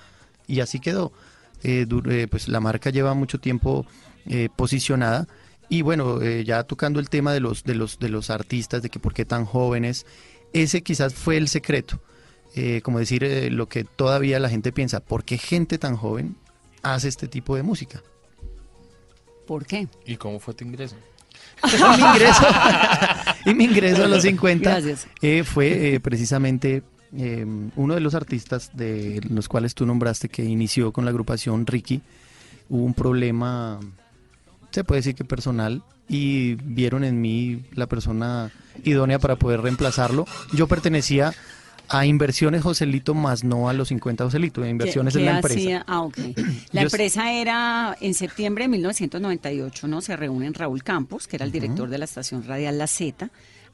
Y 0.47 0.59
así 0.59 0.79
quedó. 0.79 1.13
Eh, 1.63 1.87
eh, 2.09 2.27
pues 2.29 2.47
la 2.47 2.59
marca 2.59 2.91
lleva 2.91 3.15
mucho 3.15 3.39
tiempo 3.39 3.87
eh, 4.27 4.49
posicionada 4.55 5.27
y 5.67 5.81
bueno, 5.81 6.21
ya 6.21 6.63
tocando 6.63 6.99
el 6.99 7.09
tema 7.09 7.33
de 7.33 7.39
los, 7.39 7.63
de 7.63 7.73
los, 7.73 7.97
de 7.97 8.09
los 8.09 8.29
artistas, 8.29 8.83
de 8.83 8.91
que 8.91 8.99
por 8.99 9.15
qué 9.15 9.25
tan 9.25 9.45
jóvenes, 9.45 10.05
ese 10.53 10.83
quizás 10.83 11.15
fue 11.15 11.37
el 11.37 11.47
secreto. 11.47 11.99
Como 12.83 12.99
decir 12.99 13.51
lo 13.51 13.67
que 13.67 13.83
todavía 13.83 14.39
la 14.39 14.47
gente 14.47 14.71
piensa, 14.71 14.99
¿por 14.99 15.23
qué 15.23 15.39
gente 15.39 15.79
tan 15.79 15.97
joven 15.97 16.37
hace 16.83 17.07
este 17.07 17.27
tipo 17.27 17.55
de 17.55 17.63
música? 17.63 18.03
¿Por 19.45 19.65
qué? 19.65 19.87
¿Y 20.05 20.17
cómo 20.17 20.39
fue 20.39 20.53
tu 20.53 20.63
ingreso? 20.63 20.95
mi 21.63 22.03
ingreso, 22.03 22.43
y 23.45 23.53
mi 23.53 23.63
ingreso 23.65 24.03
a 24.03 24.07
los 24.07 24.23
50 24.23 24.69
Gracias. 24.69 25.07
eh, 25.21 25.43
fue 25.43 25.95
eh, 25.95 25.99
precisamente 25.99 26.83
eh, 27.17 27.45
uno 27.75 27.93
de 27.93 27.99
los 28.01 28.13
artistas 28.13 28.71
de 28.73 29.21
los 29.29 29.47
cuales 29.47 29.73
tú 29.73 29.85
nombraste 29.85 30.27
que 30.29 30.43
inició 30.43 30.91
con 30.91 31.05
la 31.05 31.11
agrupación 31.11 31.65
Ricky. 31.65 32.01
Hubo 32.69 32.83
un 32.83 32.93
problema, 32.93 33.79
se 34.71 34.83
puede 34.83 34.99
decir 34.99 35.15
que 35.15 35.23
personal, 35.23 35.83
y 36.07 36.55
vieron 36.55 37.03
en 37.03 37.21
mí 37.21 37.63
la 37.73 37.87
persona 37.87 38.51
idónea 38.83 39.19
para 39.19 39.37
poder 39.37 39.61
reemplazarlo. 39.61 40.25
Yo 40.53 40.67
pertenecía 40.67 41.33
a 41.89 42.05
Inversiones 42.05 42.61
Joselito, 42.63 43.13
más 43.13 43.43
no 43.43 43.69
a 43.69 43.73
los 43.73 43.89
50 43.89 44.23
Joselito. 44.25 44.65
Inversiones 44.65 45.13
¿Qué- 45.13 45.19
es 45.19 45.25
la 45.25 45.35
empresa. 45.37 45.59
hacía? 45.59 45.83
Ah, 45.87 46.01
ok. 46.01 46.17
La 46.71 46.81
Yo- 46.81 46.87
empresa 46.87 47.31
era 47.31 47.95
en 48.01 48.13
septiembre 48.13 48.65
de 48.65 48.69
1998, 48.69 49.87
¿no? 49.87 50.01
Se 50.01 50.15
reúnen 50.15 50.53
Raúl 50.53 50.83
Campos, 50.83 51.27
que 51.27 51.35
era 51.37 51.45
el 51.45 51.51
director 51.51 51.89
de 51.89 51.97
la 51.97 52.05
estación 52.05 52.43
radial 52.43 52.77
La 52.77 52.87
Z, 52.87 53.29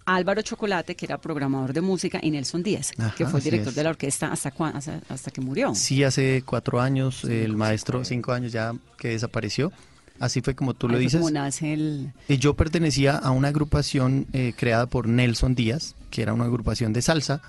Álvaro 0.05 0.41
Chocolate, 0.41 0.95
que 0.95 1.05
era 1.05 1.19
programador 1.19 1.73
de 1.73 1.81
música, 1.81 2.19
y 2.21 2.31
Nelson 2.31 2.63
Díaz, 2.63 2.91
Ajá, 2.97 3.13
que 3.15 3.25
fue 3.25 3.39
el 3.39 3.43
director 3.43 3.73
de 3.73 3.83
la 3.83 3.89
orquesta 3.91 4.31
hasta, 4.31 4.53
cua- 4.53 4.73
hasta, 4.75 4.99
hasta 5.09 5.31
que 5.31 5.41
murió. 5.41 5.75
Sí, 5.75 6.03
hace 6.03 6.41
cuatro 6.45 6.81
años, 6.81 7.23
el 7.23 7.55
maestro, 7.55 8.03
cinco 8.03 8.31
años 8.31 8.51
ya 8.51 8.73
que 8.97 9.09
desapareció. 9.09 9.71
Así 10.19 10.41
fue 10.41 10.53
como 10.55 10.75
tú 10.75 10.87
lo 10.87 10.97
Ahí 10.97 11.03
dices. 11.05 11.19
como 11.19 11.31
nace 11.31 11.73
el... 11.73 12.11
Eh, 12.27 12.37
Yo 12.37 12.53
pertenecía 12.55 13.15
a 13.17 13.31
una 13.31 13.47
agrupación 13.47 14.27
eh, 14.33 14.53
creada 14.55 14.85
por 14.85 15.07
Nelson 15.07 15.55
Díaz, 15.55 15.95
que 16.11 16.21
era 16.21 16.33
una 16.33 16.45
agrupación 16.45 16.93
de 16.93 17.01
salsa, 17.01 17.41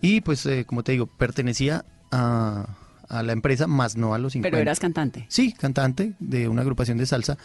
y 0.00 0.20
pues, 0.20 0.44
eh, 0.46 0.64
como 0.66 0.82
te 0.82 0.92
digo, 0.92 1.06
pertenecía 1.06 1.84
a, 2.10 2.66
a 3.08 3.22
la 3.22 3.32
empresa, 3.32 3.66
más 3.66 3.96
no 3.96 4.14
a 4.14 4.18
los 4.18 4.32
50. 4.34 4.50
Pero 4.54 4.62
eras 4.62 4.80
cantante. 4.80 5.26
Sí, 5.28 5.52
cantante 5.52 6.14
de 6.18 6.48
una 6.48 6.62
agrupación 6.62 6.98
de 6.98 7.06
salsa, 7.06 7.36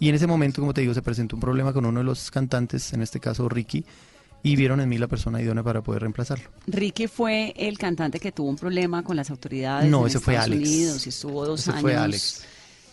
y 0.00 0.08
en 0.08 0.14
ese 0.14 0.26
momento, 0.26 0.60
como 0.62 0.74
te 0.74 0.80
digo, 0.80 0.94
se 0.94 1.02
presentó 1.02 1.36
un 1.36 1.40
problema 1.40 1.72
con 1.72 1.84
uno 1.84 2.00
de 2.00 2.04
los 2.04 2.30
cantantes, 2.30 2.92
en 2.92 3.02
este 3.02 3.18
caso 3.20 3.48
Ricky, 3.48 3.84
y 4.44 4.54
vieron 4.54 4.80
en 4.80 4.88
mí 4.88 4.96
la 4.98 5.08
persona 5.08 5.42
idónea 5.42 5.64
para 5.64 5.82
poder 5.82 6.02
reemplazarlo. 6.02 6.48
Ricky 6.68 7.08
fue 7.08 7.52
el 7.56 7.76
cantante 7.76 8.20
que 8.20 8.30
tuvo 8.30 8.48
un 8.48 8.56
problema 8.56 9.02
con 9.02 9.16
las 9.16 9.30
autoridades 9.30 9.90
No, 9.90 10.02
en 10.02 10.06
ese 10.06 10.20
fue 10.20 10.36
Alex. 10.36 10.60
Unidos 10.68 11.06
y 11.06 11.08
estuvo 11.08 11.44
dos 11.44 11.60
Ese 11.60 11.70
años 11.70 11.82
fue 11.82 11.96
Alex. 11.96 12.44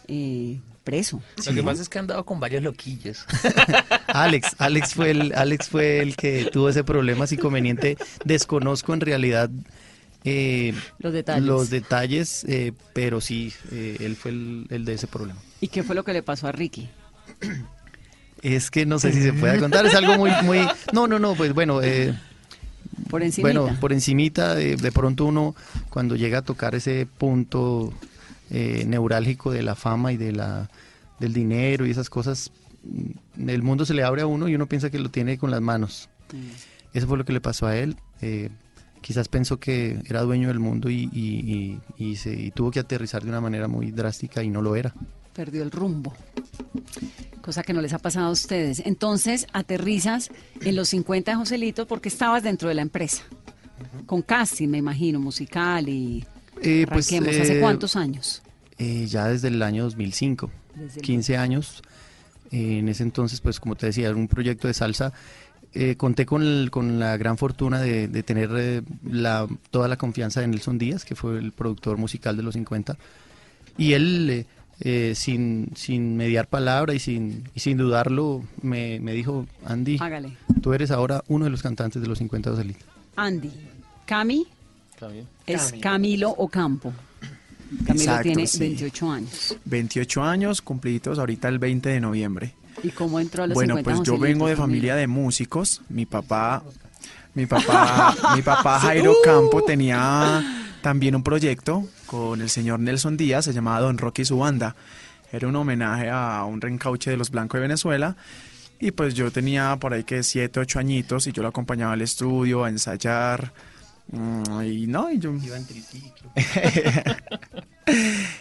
eh, 0.07 0.59
preso. 0.85 1.21
Lo 1.45 1.53
que 1.53 1.63
pasa 1.63 1.81
es 1.81 1.89
que 1.89 1.97
he 1.97 2.01
andado 2.01 2.23
con 2.25 2.39
varios 2.39 2.63
loquillos. 2.63 3.25
Alex, 4.07 4.55
Alex 4.59 4.93
fue 4.93 5.11
el, 5.11 5.33
Alex 5.35 5.67
fue 5.67 5.99
el 5.99 6.15
que 6.15 6.45
tuvo 6.53 6.69
ese 6.69 6.85
problema 6.85 7.25
ese 7.25 7.35
inconveniente. 7.35 7.97
Desconozco 8.23 8.93
en 8.93 9.01
realidad 9.01 9.49
eh, 10.23 10.73
Los 10.99 11.11
detalles. 11.11 11.43
los 11.43 11.69
detalles, 11.69 12.45
eh, 12.47 12.71
pero 12.93 13.19
sí, 13.19 13.51
eh, 13.71 13.97
él 13.99 14.15
fue 14.15 14.31
el, 14.31 14.67
el 14.69 14.85
de 14.85 14.93
ese 14.93 15.07
problema. 15.07 15.39
¿Y 15.59 15.67
qué 15.67 15.83
fue 15.83 15.95
lo 15.95 16.03
que 16.05 16.13
le 16.13 16.23
pasó 16.23 16.47
a 16.47 16.51
Ricky? 16.53 16.89
Es 18.41 18.69
que 18.71 18.85
no 18.85 18.99
sé 18.99 19.11
si 19.11 19.21
se 19.21 19.33
puede 19.33 19.59
contar, 19.59 19.85
es 19.85 19.95
algo 19.95 20.17
muy, 20.17 20.31
muy, 20.43 20.59
no, 20.93 21.07
no, 21.07 21.17
no, 21.19 21.33
pues 21.35 21.53
bueno, 21.53 21.81
eh, 21.81 22.13
Por 23.09 23.23
encima. 23.23 23.47
bueno, 23.51 23.75
por 23.79 23.91
encimita, 23.91 24.53
de, 24.55 24.75
de 24.75 24.91
pronto 24.91 25.25
uno 25.25 25.55
cuando 25.89 26.15
llega 26.15 26.39
a 26.39 26.41
tocar 26.43 26.75
ese 26.75 27.07
punto 27.17 27.91
eh, 28.51 28.83
neurálgico 28.87 29.51
de 29.51 29.63
la 29.63 29.75
fama 29.75 30.11
y 30.13 30.17
de 30.17 30.31
la 30.31 30.69
del 31.19 31.33
dinero 31.33 31.85
y 31.85 31.91
esas 31.91 32.09
cosas, 32.09 32.51
mm, 32.83 33.49
el 33.49 33.61
mundo 33.63 33.85
se 33.85 33.93
le 33.93 34.03
abre 34.03 34.21
a 34.21 34.27
uno 34.27 34.47
y 34.49 34.55
uno 34.55 34.67
piensa 34.67 34.89
que 34.89 34.99
lo 34.99 35.09
tiene 35.09 35.37
con 35.37 35.49
las 35.51 35.61
manos. 35.61 36.09
Eso 36.93 37.07
fue 37.07 37.17
lo 37.17 37.25
que 37.25 37.33
le 37.33 37.41
pasó 37.41 37.67
a 37.67 37.77
él. 37.77 37.95
eh, 38.21 38.49
quizás 39.01 39.27
pensó 39.27 39.59
que 39.59 39.99
era 40.07 40.21
dueño 40.23 40.47
del 40.47 40.59
mundo 40.59 40.89
y, 40.89 41.07
y- 41.13 41.79
y- 41.99 42.03
y 42.11 42.15
se, 42.15 42.33
y 42.33 42.49
tuvo 42.49 42.71
que 42.71 42.79
aterrizar 42.79 43.21
de 43.23 43.29
una 43.29 43.39
manera 43.39 43.67
muy 43.67 43.91
drástica 43.91 44.41
y 44.41 44.49
no 44.49 44.61
lo 44.63 44.75
era. 44.75 44.95
perdió 45.33 45.61
el 45.61 45.69
rumbo. 45.69 46.13
Cosa 47.41 47.61
que 47.61 47.73
no 47.73 47.81
les 47.81 47.93
ha 47.93 47.99
pasado 47.99 48.27
a 48.27 48.31
ustedes. 48.31 48.81
Entonces, 48.85 49.45
aterrizas 49.53 50.31
en 50.61 50.75
los 50.75 50.89
50 50.89 51.31
de 51.31 51.37
Joselito 51.37 51.85
porque 51.87 52.09
estabas 52.09 52.41
dentro 52.41 52.67
de 52.69 52.75
la 52.75 52.81
empresa. 52.81 53.21
Con 54.07 54.21
casting, 54.23 54.69
me 54.69 54.79
imagino, 54.79 55.19
musical 55.19 55.87
y... 55.87 56.25
Eh, 56.61 56.85
pues, 56.89 57.11
Arranquemos. 57.11 57.41
¿Hace 57.41 57.57
eh, 57.57 57.61
cuántos 57.61 57.95
años? 57.95 58.41
Eh, 58.77 59.05
ya 59.07 59.27
desde 59.27 59.47
el 59.49 59.61
año 59.61 59.83
2005, 59.83 60.51
Desde 60.75 60.99
el 60.99 61.01
15 61.05 61.37
años. 61.37 61.81
Eh, 62.51 62.79
en 62.79 62.89
ese 62.89 63.03
entonces, 63.03 63.41
pues 63.41 63.59
como 63.59 63.75
te 63.75 63.87
decía, 63.87 64.07
era 64.07 64.15
un 64.15 64.27
proyecto 64.27 64.67
de 64.67 64.73
salsa. 64.73 65.13
Eh, 65.73 65.95
conté 65.97 66.25
con, 66.25 66.41
el- 66.41 66.71
con 66.71 66.99
la 66.99 67.17
gran 67.17 67.37
fortuna 67.37 67.81
de, 67.81 68.07
de 68.07 68.23
tener 68.23 68.49
eh, 68.55 68.81
la, 69.09 69.47
toda 69.71 69.87
la 69.89 69.97
confianza 69.97 70.39
de 70.41 70.47
Nelson 70.47 70.77
Díaz, 70.77 71.03
que 71.03 71.15
fue 71.15 71.37
el 71.37 71.51
productor 71.51 71.97
musical 71.97 72.37
de 72.37 72.43
los 72.43 72.53
50. 72.53 72.97
Y 73.77 73.91
él, 73.93 74.29
eh, 74.29 74.45
eh, 74.79 75.13
sin, 75.15 75.71
sin 75.75 76.15
mediar 76.15 76.47
palabra 76.47 76.93
y 76.93 76.99
sin, 76.99 77.49
y 77.53 77.59
sin 77.59 77.77
dudarlo, 77.77 78.43
me, 78.61 78.99
me 79.01 79.11
dijo, 79.13 79.47
Andy, 79.65 79.97
Hágale. 79.99 80.37
tú 80.61 80.73
eres 80.73 80.91
ahora 80.91 81.23
uno 81.27 81.43
de 81.45 81.51
los 81.51 81.61
cantantes 81.61 82.01
de 82.01 82.07
los 82.07 82.19
50 82.19 82.51
de. 82.51 82.75
Andy. 83.17 83.51
Cami 84.05 84.45
Bien. 85.11 85.27
es 85.45 85.73
Camilo 85.81 86.29
Ocampo. 86.31 86.93
Camilo 87.85 87.93
Exacto, 87.93 88.23
tiene 88.23 88.47
sí. 88.47 88.59
28 88.59 89.11
años. 89.11 89.57
28 89.65 90.23
años 90.23 90.61
cumplidos 90.61 91.19
ahorita 91.19 91.47
el 91.47 91.59
20 91.59 91.89
de 91.89 91.99
noviembre. 91.99 92.53
¿Y 92.83 92.89
cómo 92.89 93.19
entró 93.19 93.43
a 93.43 93.47
los 93.47 93.55
Bueno, 93.55 93.75
50 93.77 93.97
pues 93.97 94.07
yo 94.07 94.17
vengo 94.17 94.47
de 94.47 94.53
Camilo? 94.53 94.67
familia 94.67 94.95
de 94.95 95.07
músicos. 95.07 95.81
Mi 95.89 96.05
papá, 96.05 96.63
mi 97.33 97.45
papá, 97.47 98.15
mi 98.35 98.41
papá 98.41 98.79
Jairo 98.79 99.13
Campo 99.23 99.63
tenía 99.63 100.43
también 100.81 101.15
un 101.15 101.23
proyecto 101.23 101.87
con 102.05 102.41
el 102.41 102.49
señor 102.49 102.79
Nelson 102.79 103.17
Díaz, 103.17 103.45
se 103.45 103.53
llamaba 103.53 103.81
Don 103.81 103.97
Rocky 103.97 104.21
y 104.21 104.25
su 104.25 104.37
banda. 104.37 104.75
Era 105.31 105.47
un 105.47 105.55
homenaje 105.55 106.09
a 106.09 106.43
un 106.45 106.61
reencauche 106.61 107.09
de 107.11 107.17
los 107.17 107.31
blancos 107.31 107.57
de 107.57 107.61
Venezuela. 107.63 108.15
Y 108.79 108.91
pues 108.91 109.13
yo 109.15 109.31
tenía 109.31 109.75
por 109.79 109.93
ahí 109.93 110.03
que 110.03 110.21
7, 110.21 110.59
8 110.59 110.79
añitos 110.79 111.27
y 111.27 111.31
yo 111.31 111.41
lo 111.41 111.49
acompañaba 111.49 111.93
al 111.93 112.01
estudio 112.01 112.63
a 112.63 112.69
ensayar. 112.69 113.51
Mm, 114.11 114.61
Y 114.63 114.87
no, 114.87 115.11
y 115.11 115.19
yo... 115.19 115.33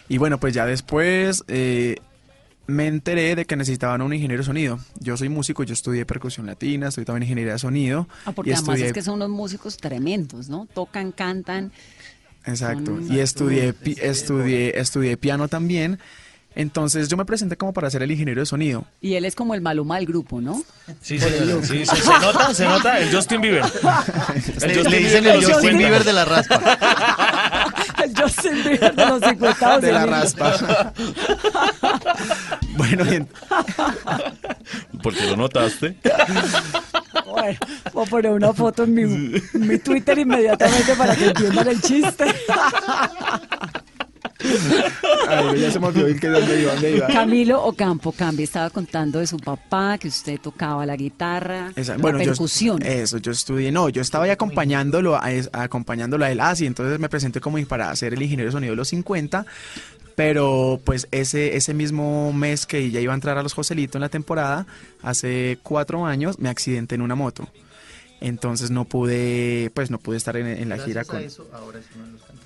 y 0.09 0.19
bueno, 0.19 0.39
pues 0.39 0.55
ya 0.55 0.67
después 0.67 1.45
eh, 1.49 1.97
me 2.67 2.87
enteré 2.87 3.35
de 3.37 3.45
que 3.45 3.57
necesitaban 3.57 4.03
un 4.03 4.13
ingeniero 4.13 4.43
de 4.43 4.47
sonido. 4.47 4.79
Yo 5.01 5.17
soy 5.17 5.29
músico, 5.29 5.63
yo 5.65 5.73
estudié 5.75 6.07
percusión 6.07 6.47
latina, 6.47 6.89
estudié 6.89 7.07
también 7.07 7.25
ingeniería 7.25 7.55
de 7.55 7.59
sonido. 7.59 8.09
Ah, 8.25 8.33
porque 8.33 8.51
y 8.51 8.55
además 8.55 8.69
estudié, 8.77 8.87
es 8.89 8.93
que 8.93 9.03
son 9.03 9.15
unos 9.15 9.31
músicos 9.31 9.77
tremendos, 9.77 10.49
¿no? 10.49 10.67
Tocan, 10.73 11.13
cantan. 11.13 11.73
Exacto. 12.47 12.97
son- 12.97 13.13
Y 13.13 13.21
estudié, 13.21 13.73
pi- 13.73 13.97
estudié, 14.01 14.79
estudié 14.79 15.17
piano 15.17 15.49
también. 15.49 15.99
Entonces 16.57 17.09
yo 17.09 17.17
me 17.17 17.25
presenté 17.25 17.57
como 17.57 17.73
para 17.73 17.91
ser 17.91 18.03
el 18.03 18.11
ingeniero 18.13 18.41
de 18.41 18.47
sonido. 18.47 18.85
Y 19.01 19.15
él 19.15 19.25
es 19.25 19.35
como 19.35 19.55
el 19.55 19.61
maluma 19.61 19.97
del 19.97 20.07
grupo, 20.07 20.41
¿no? 20.41 20.63
Sí, 21.03 21.19
sí, 21.19 21.27
sí, 21.63 21.85
sí, 21.85 21.97
se 21.97 22.11
nota, 22.21 22.55
se 22.55 22.65
nota 22.65 22.99
el 23.01 23.13
Justin 23.15 23.41
Bieber. 23.41 23.65
El 24.63 24.69
Le, 24.69 24.75
Justin 24.75 24.91
le 24.91 24.99
Bieber 24.99 25.03
dicen 25.03 25.27
el 25.27 25.37
Justin 25.45 25.55
50. 25.71 25.79
Bieber 25.79 26.05
de 26.05 26.13
la 26.13 26.25
raspa. 26.25 27.75
el 28.05 28.15
Justin 28.23 28.63
Bieber 28.65 28.95
de 28.95 29.07
los 29.07 29.21
50 29.21 29.79
De 29.81 29.93
la 29.93 30.07
raspa. 30.07 30.93
bueno, 32.77 33.05
y 33.13 33.15
en- 33.17 33.29
¿Por 35.03 35.15
qué 35.15 35.27
lo 35.27 35.37
notaste? 35.37 35.97
Bueno, 37.27 37.59
voy 37.93 38.07
a 38.07 38.11
poner 38.11 38.31
una 38.33 38.53
foto 38.53 38.85
en 38.85 38.95
mi, 38.95 39.03
en 39.03 39.67
mi 39.67 39.79
Twitter 39.79 40.19
inmediatamente 40.19 40.95
para 40.95 41.17
que 41.17 41.27
entiendan 41.27 41.69
el 41.69 41.81
chiste. 41.83 42.25
Ay, 45.39 45.61
ya 45.61 45.71
se 45.71 45.81
me 45.81 45.87
olvidó 45.87 46.09
en 46.09 46.19
qué 46.19 46.29
dónde 46.29 46.63
iba, 46.63 46.73
dónde 46.73 46.97
iba. 46.97 47.07
Camilo 47.09 47.63
Ocampo 47.65 48.13
Cambi 48.13 48.43
estaba 48.45 48.71
contando 48.71 49.19
de 49.19 49.27
su 49.27 49.37
papá, 49.39 49.99
que 49.99 50.09
usted 50.09 50.39
tocaba 50.41 50.85
la 50.87 50.97
guitarra, 50.97 51.73
Esa- 51.77 51.97
la 51.97 52.03
bueno, 52.03 52.19
yo- 52.19 52.25
percusión. 52.27 52.83
eso, 52.83 53.19
yo 53.19 53.33
estudié, 53.33 53.71
no, 53.73 53.89
yo 53.89 54.03
estaba 54.03 54.25
ahí 54.25 54.31
acompañándolo, 54.31 55.21
a, 55.23 55.31
es- 55.33 55.51
acompañándolo 55.53 56.25
a 56.25 56.31
él, 56.31 56.41
así, 56.41 56.67
entonces 56.67 56.99
me 56.99 57.09
presenté 57.09 57.41
como 57.41 57.59
para 57.67 57.95
ser 57.97 58.15
el 58.15 58.23
ingeniero 58.23 58.49
de 58.49 58.53
sonido 58.53 58.73
de 58.73 58.77
los 58.77 58.89
50, 58.89 59.47
pero 60.17 60.81
pues 60.85 61.09
ese, 61.11 61.57
ese 61.57 61.75
mismo 61.75 62.33
mes 62.33 62.67
que 62.67 62.91
ya 62.91 63.01
iba 63.01 63.13
a 63.13 63.17
entrar 63.17 63.37
a 63.39 63.43
los 63.43 63.53
Joselito 63.55 63.99
en 63.99 64.03
la 64.03 64.09
temporada, 64.09 64.67
hace 65.03 65.59
cuatro 65.63 66.07
años, 66.07 66.39
me 66.39 66.49
accidenté 66.49 66.95
en 66.95 67.03
una 67.03 67.15
moto. 67.15 67.49
Entonces 68.29 68.71
no 68.71 68.85
pude, 68.85 69.71
pues 69.75 69.91
no 69.91 69.99
pude 69.99 70.17
estar 70.17 70.37
en, 70.37 70.47
en 70.47 70.69
la 70.69 70.77
gira 70.79 71.05
con... 71.05 71.21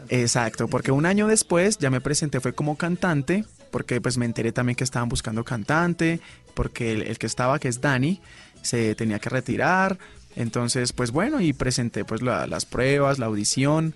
Exacto, 0.09 0.69
porque 0.69 0.91
un 0.93 1.07
año 1.07 1.27
después 1.27 1.79
ya 1.79 1.91
me 1.91 2.01
presenté, 2.01 2.41
fue 2.41 2.53
como 2.55 2.77
cantante, 2.77 3.45
porque 3.71 4.01
pues 4.01 4.17
me 4.19 4.25
enteré 4.27 4.53
también 4.53 4.77
que 4.77 4.85
estaban 4.85 5.09
buscando 5.09 5.45
cantante, 5.45 6.21
porque 6.55 6.93
el, 6.93 7.03
el 7.03 7.19
que 7.19 7.27
estaba, 7.27 7.59
que 7.59 7.69
es 7.69 7.81
Dani, 7.81 8.21
se 8.63 8.95
tenía 8.95 9.19
que 9.19 9.29
retirar, 9.31 9.99
entonces 10.37 10.93
pues 10.93 11.11
bueno, 11.11 11.41
y 11.41 11.53
presenté 11.53 12.05
pues 12.05 12.23
la- 12.23 12.47
las 12.47 12.65
pruebas, 12.67 13.19
la 13.19 13.27
audición, 13.27 13.95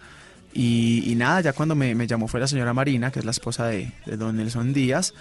y, 0.55 1.03
y 1.11 1.15
nada, 1.15 1.41
ya 1.41 1.53
cuando 1.55 1.75
me, 1.75 1.95
me 1.95 2.07
llamó 2.07 2.29
fue 2.29 2.39
la 2.39 2.47
señora 2.47 2.75
Marina, 2.75 3.11
que 3.11 3.21
es 3.21 3.25
la 3.25 3.31
esposa 3.31 3.67
de, 3.67 3.91
de 4.05 4.17
don 4.19 4.37
Nelson 4.37 4.75
Díaz, 4.75 5.15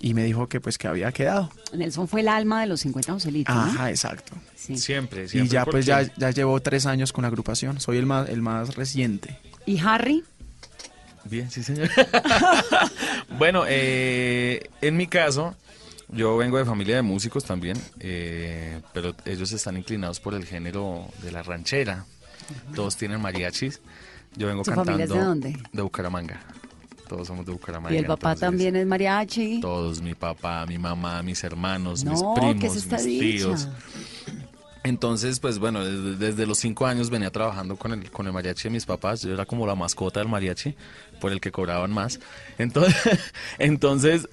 y 0.00 0.14
me 0.14 0.24
dijo 0.24 0.48
que 0.48 0.60
pues 0.60 0.78
que 0.78 0.88
había 0.88 1.10
quedado. 1.12 1.50
Nelson 1.72 2.08
fue 2.08 2.20
el 2.20 2.28
alma 2.28 2.60
de 2.60 2.66
los 2.66 2.80
50 2.80 3.12
Joselitos, 3.12 3.54
¿no? 3.54 3.62
Ajá, 3.62 3.90
exacto. 3.90 4.32
Sí. 4.54 4.76
Siempre, 4.76 5.28
siempre. 5.28 5.46
Y 5.46 5.50
ya 5.50 5.64
pues 5.64 5.86
ya, 5.86 6.02
ya 6.16 6.30
llevo 6.30 6.60
tres 6.60 6.86
años 6.86 7.12
con 7.12 7.22
la 7.22 7.28
agrupación, 7.28 7.80
soy 7.80 7.98
el 7.98 8.06
más, 8.06 8.28
el 8.28 8.42
más 8.42 8.76
reciente. 8.76 9.38
¿Y 9.66 9.78
Harry? 9.80 10.24
Bien, 11.24 11.50
sí, 11.50 11.62
señor. 11.62 11.90
bueno, 13.38 13.64
eh, 13.66 14.68
en 14.80 14.96
mi 14.96 15.06
caso, 15.06 15.54
yo 16.08 16.36
vengo 16.36 16.58
de 16.58 16.64
familia 16.64 16.96
de 16.96 17.02
músicos 17.02 17.44
también, 17.44 17.76
eh, 18.00 18.80
pero 18.94 19.14
ellos 19.24 19.52
están 19.52 19.76
inclinados 19.76 20.20
por 20.20 20.34
el 20.34 20.44
género 20.46 21.06
de 21.22 21.32
la 21.32 21.42
ranchera. 21.42 22.06
Todos 22.74 22.96
tienen 22.96 23.20
mariachis. 23.20 23.80
Yo 24.36 24.46
vengo 24.46 24.62
¿Tu 24.62 24.70
cantando. 24.70 24.92
familia 24.92 25.04
es 25.04 25.10
de 25.10 25.26
dónde? 25.26 25.62
De 25.72 25.82
Bucaramanga. 25.82 26.40
Todos 27.08 27.26
somos 27.26 27.46
de 27.46 27.52
Bucaramanga. 27.52 27.94
¿Y 27.94 27.98
el 27.98 28.06
papá 28.06 28.32
entonces, 28.32 28.40
también 28.40 28.76
es 28.76 28.86
mariachi? 28.86 29.60
Todos, 29.60 30.00
mi 30.02 30.14
papá, 30.14 30.64
mi 30.66 30.78
mamá, 30.78 31.22
mis 31.22 31.42
hermanos, 31.42 32.04
No, 32.04 32.12
mis 32.12 32.20
¿qué 32.60 32.66
es 32.66 32.84
primos, 32.84 33.04
mis 33.04 33.04
dicha? 33.04 33.24
tíos. 33.24 33.68
Entonces, 34.84 35.40
pues 35.40 35.58
bueno, 35.58 35.84
desde, 35.84 36.16
desde 36.16 36.46
los 36.46 36.58
cinco 36.58 36.86
años 36.86 37.10
venía 37.10 37.30
trabajando 37.30 37.76
con 37.76 37.92
el, 37.92 38.10
con 38.10 38.26
el 38.26 38.32
mariachi 38.32 38.64
de 38.64 38.70
mis 38.70 38.86
papás. 38.86 39.22
Yo 39.22 39.32
era 39.34 39.44
como 39.44 39.66
la 39.66 39.74
mascota 39.74 40.20
del 40.20 40.28
mariachi, 40.28 40.74
por 41.20 41.32
el 41.32 41.40
que 41.40 41.50
cobraban 41.50 41.90
más. 41.90 42.20
Entonces, 42.58 42.94
entonces 43.58 44.28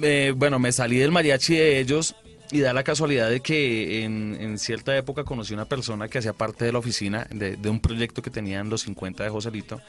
eh, 0.00 0.32
bueno, 0.36 0.58
me 0.58 0.72
salí 0.72 0.96
del 0.98 1.10
mariachi 1.10 1.56
de 1.56 1.80
ellos 1.80 2.14
y 2.50 2.60
da 2.60 2.72
la 2.72 2.82
casualidad 2.84 3.28
de 3.28 3.40
que 3.40 4.04
en, 4.04 4.36
en 4.40 4.58
cierta 4.58 4.96
época 4.96 5.24
conocí 5.24 5.52
una 5.52 5.66
persona 5.66 6.08
que 6.08 6.18
hacía 6.18 6.32
parte 6.32 6.64
de 6.64 6.72
la 6.72 6.78
oficina 6.78 7.26
de, 7.30 7.56
de 7.56 7.68
un 7.68 7.80
proyecto 7.80 8.22
que 8.22 8.30
tenían 8.30 8.70
los 8.70 8.82
50 8.82 9.24
de 9.24 9.30
Joselito, 9.30 9.80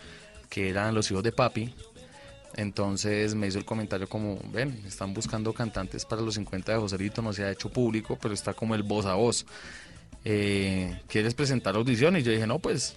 que 0.49 0.69
eran 0.69 0.93
los 0.95 1.09
hijos 1.11 1.23
de 1.23 1.31
papi. 1.31 1.73
Entonces 2.55 3.35
me 3.35 3.47
hizo 3.47 3.59
el 3.59 3.65
comentario 3.65 4.07
como, 4.09 4.39
ven, 4.51 4.81
están 4.85 5.13
buscando 5.13 5.53
cantantes 5.53 6.03
para 6.03 6.21
los 6.21 6.33
50 6.35 6.73
de 6.73 6.77
Joselito, 6.79 7.21
no 7.21 7.31
se 7.31 7.43
ha 7.43 7.51
hecho 7.51 7.69
público, 7.69 8.17
pero 8.19 8.33
está 8.33 8.53
como 8.53 8.75
el 8.75 8.83
voz 8.83 9.05
a 9.05 9.13
voz. 9.13 9.45
Eh, 10.25 10.99
¿Quieres 11.07 11.33
presentar 11.35 11.75
audición? 11.75 12.17
Y 12.17 12.23
yo 12.23 12.31
dije, 12.31 12.47
no, 12.47 12.59
pues, 12.59 12.95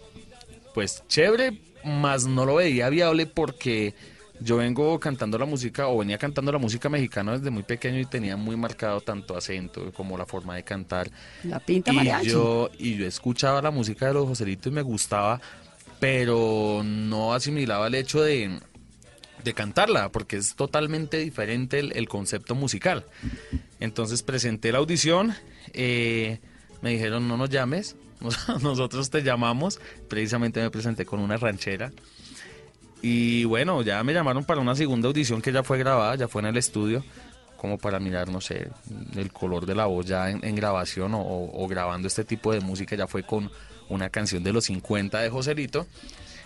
pues 0.74 1.04
chévere, 1.06 1.60
más 1.84 2.26
no 2.26 2.44
lo 2.46 2.56
veía 2.56 2.88
viable 2.88 3.26
porque 3.26 3.94
yo 4.40 4.56
vengo 4.56 4.98
cantando 4.98 5.38
la 5.38 5.44
música 5.44 5.86
o 5.86 5.98
venía 5.98 6.18
cantando 6.18 6.50
la 6.50 6.58
música 6.58 6.88
mexicana 6.88 7.32
desde 7.32 7.50
muy 7.50 7.62
pequeño 7.62 8.00
y 8.00 8.06
tenía 8.06 8.36
muy 8.36 8.56
marcado 8.56 9.00
tanto 9.00 9.36
acento 9.36 9.92
como 9.92 10.18
la 10.18 10.26
forma 10.26 10.56
de 10.56 10.64
cantar. 10.64 11.10
La 11.44 11.60
pinta 11.60 11.92
Y 11.92 11.96
mariachi. 11.96 12.30
yo, 12.30 12.70
y 12.78 12.96
yo 12.96 13.06
escuchaba 13.06 13.62
la 13.62 13.70
música 13.70 14.06
de 14.06 14.14
los 14.14 14.26
Joselitos 14.26 14.72
y 14.72 14.74
me 14.74 14.82
gustaba, 14.82 15.40
pero 16.02 16.82
no 16.84 17.32
asimilaba 17.32 17.86
el 17.86 17.94
hecho 17.94 18.20
de, 18.20 18.58
de 19.44 19.54
cantarla, 19.54 20.08
porque 20.08 20.34
es 20.34 20.56
totalmente 20.56 21.18
diferente 21.18 21.78
el, 21.78 21.96
el 21.96 22.08
concepto 22.08 22.56
musical. 22.56 23.06
Entonces 23.78 24.24
presenté 24.24 24.72
la 24.72 24.78
audición, 24.78 25.32
eh, 25.72 26.40
me 26.80 26.90
dijeron 26.90 27.28
no 27.28 27.36
nos 27.36 27.50
llames, 27.50 27.94
nosotros 28.62 29.10
te 29.10 29.22
llamamos, 29.22 29.78
precisamente 30.08 30.60
me 30.60 30.72
presenté 30.72 31.06
con 31.06 31.20
una 31.20 31.36
ranchera. 31.36 31.92
Y 33.00 33.44
bueno, 33.44 33.80
ya 33.82 34.02
me 34.02 34.12
llamaron 34.12 34.44
para 34.44 34.60
una 34.60 34.74
segunda 34.74 35.06
audición 35.06 35.40
que 35.40 35.52
ya 35.52 35.62
fue 35.62 35.78
grabada, 35.78 36.16
ya 36.16 36.26
fue 36.26 36.42
en 36.42 36.48
el 36.48 36.56
estudio, 36.56 37.04
como 37.56 37.78
para 37.78 38.00
mirar, 38.00 38.28
no 38.28 38.40
sé, 38.40 38.72
el 39.14 39.32
color 39.32 39.66
de 39.66 39.76
la 39.76 39.86
voz 39.86 40.06
ya 40.06 40.30
en, 40.30 40.56
grabación 40.56 41.12
o 41.14 41.68
grabando 41.68 42.08
este 42.08 42.24
tipo 42.24 42.52
de 42.52 42.58
música, 42.58 42.96
ya 42.96 43.06
fue 43.06 43.22
con 43.22 43.52
una 43.92 44.10
canción 44.10 44.42
de 44.42 44.52
los 44.52 44.64
50 44.64 45.20
de 45.20 45.30
Joselito. 45.30 45.86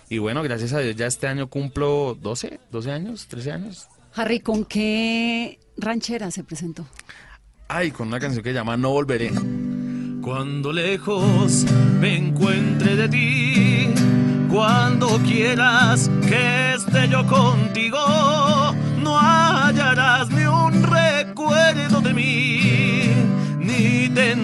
Y 0.09 0.19
bueno, 0.19 0.43
gracias 0.43 0.73
a 0.73 0.79
Dios 0.79 0.95
ya 0.95 1.07
este 1.07 1.27
año 1.27 1.47
cumplo 1.47 2.17
12, 2.21 2.59
12 2.71 2.91
años, 2.91 3.27
13 3.27 3.51
años. 3.51 3.87
Harry, 4.13 4.39
¿con 4.39 4.65
qué 4.65 5.59
ranchera 5.77 6.31
se 6.31 6.43
presentó? 6.43 6.87
Ay, 7.67 7.91
con 7.91 8.07
una 8.07 8.19
canción 8.19 8.43
que 8.43 8.49
se 8.49 8.55
llama 8.55 8.77
No 8.77 8.91
Volveré. 8.91 9.31
Cuando 10.21 10.71
lejos 10.71 11.65
me 11.99 12.17
encuentre 12.17 12.95
de 12.95 13.09
ti, 13.09 13.89
cuando 14.49 15.19
quieras 15.19 16.09
que 16.27 16.73
esté 16.73 17.07
yo 17.09 17.25
contigo, 17.27 17.97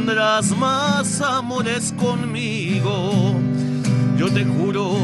tendrás 0.05 0.51
más 0.57 1.21
amores 1.21 1.93
conmigo. 1.97 3.35
Yo 4.17 4.29
te 4.29 4.43
juro 4.43 4.97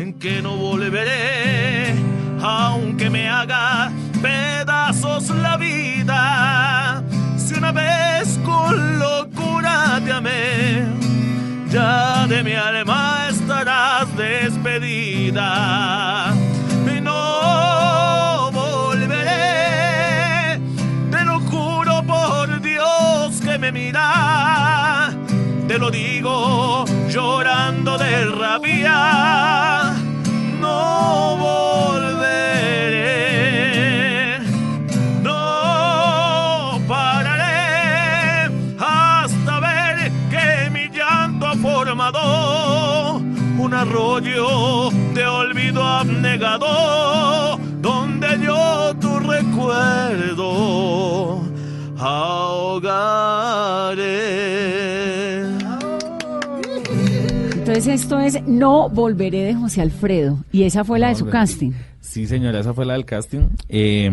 en 0.00 0.14
que 0.18 0.42
no 0.42 0.56
volveré, 0.56 1.94
aunque 2.42 3.08
me 3.08 3.28
haga 3.28 3.92
pedazos 4.20 5.30
la 5.30 5.56
vida. 5.56 7.04
Si 7.36 7.54
una 7.54 7.70
vez 7.70 8.40
con 8.44 8.98
locura 8.98 10.00
te 10.04 10.10
amé, 10.10 10.84
ya 11.70 12.26
de 12.26 12.42
mi 12.42 12.54
alma 12.54 13.28
estarás 13.30 14.08
despedida. 14.16 15.46
Me 23.66 23.72
mira, 23.72 25.12
te 25.66 25.78
lo 25.78 25.90
digo 25.90 26.84
llorando 27.08 27.98
de 27.98 28.26
rabia. 28.26 29.94
No 30.60 31.36
volveré, 31.36 32.38
no 35.22 36.78
pararé 36.86 38.50
hasta 38.78 39.60
ver 39.60 40.12
que 40.30 40.70
mi 40.70 40.88
llanto 40.96 41.46
ha 41.46 41.56
formado 41.56 43.16
un 43.58 43.74
arroyo 43.74 44.90
de 45.14 45.26
olvido 45.26 45.84
abnegado 45.84 47.58
donde 47.80 48.38
yo 48.40 48.94
tu 49.00 49.18
recuerdo 49.18 50.36
ahogaré. 54.16 55.42
Entonces 57.54 57.86
esto 57.88 58.18
es 58.20 58.40
No 58.46 58.88
Volveré 58.88 59.42
de 59.44 59.54
José 59.54 59.82
Alfredo. 59.82 60.38
Y 60.52 60.62
esa 60.64 60.84
fue 60.84 60.98
la 60.98 61.08
de 61.08 61.16
su 61.16 61.26
casting. 61.26 61.72
Sí, 62.00 62.26
señora, 62.26 62.60
esa 62.60 62.72
fue 62.74 62.86
la 62.86 62.92
del 62.94 63.04
casting. 63.04 63.48
Eh, 63.68 64.10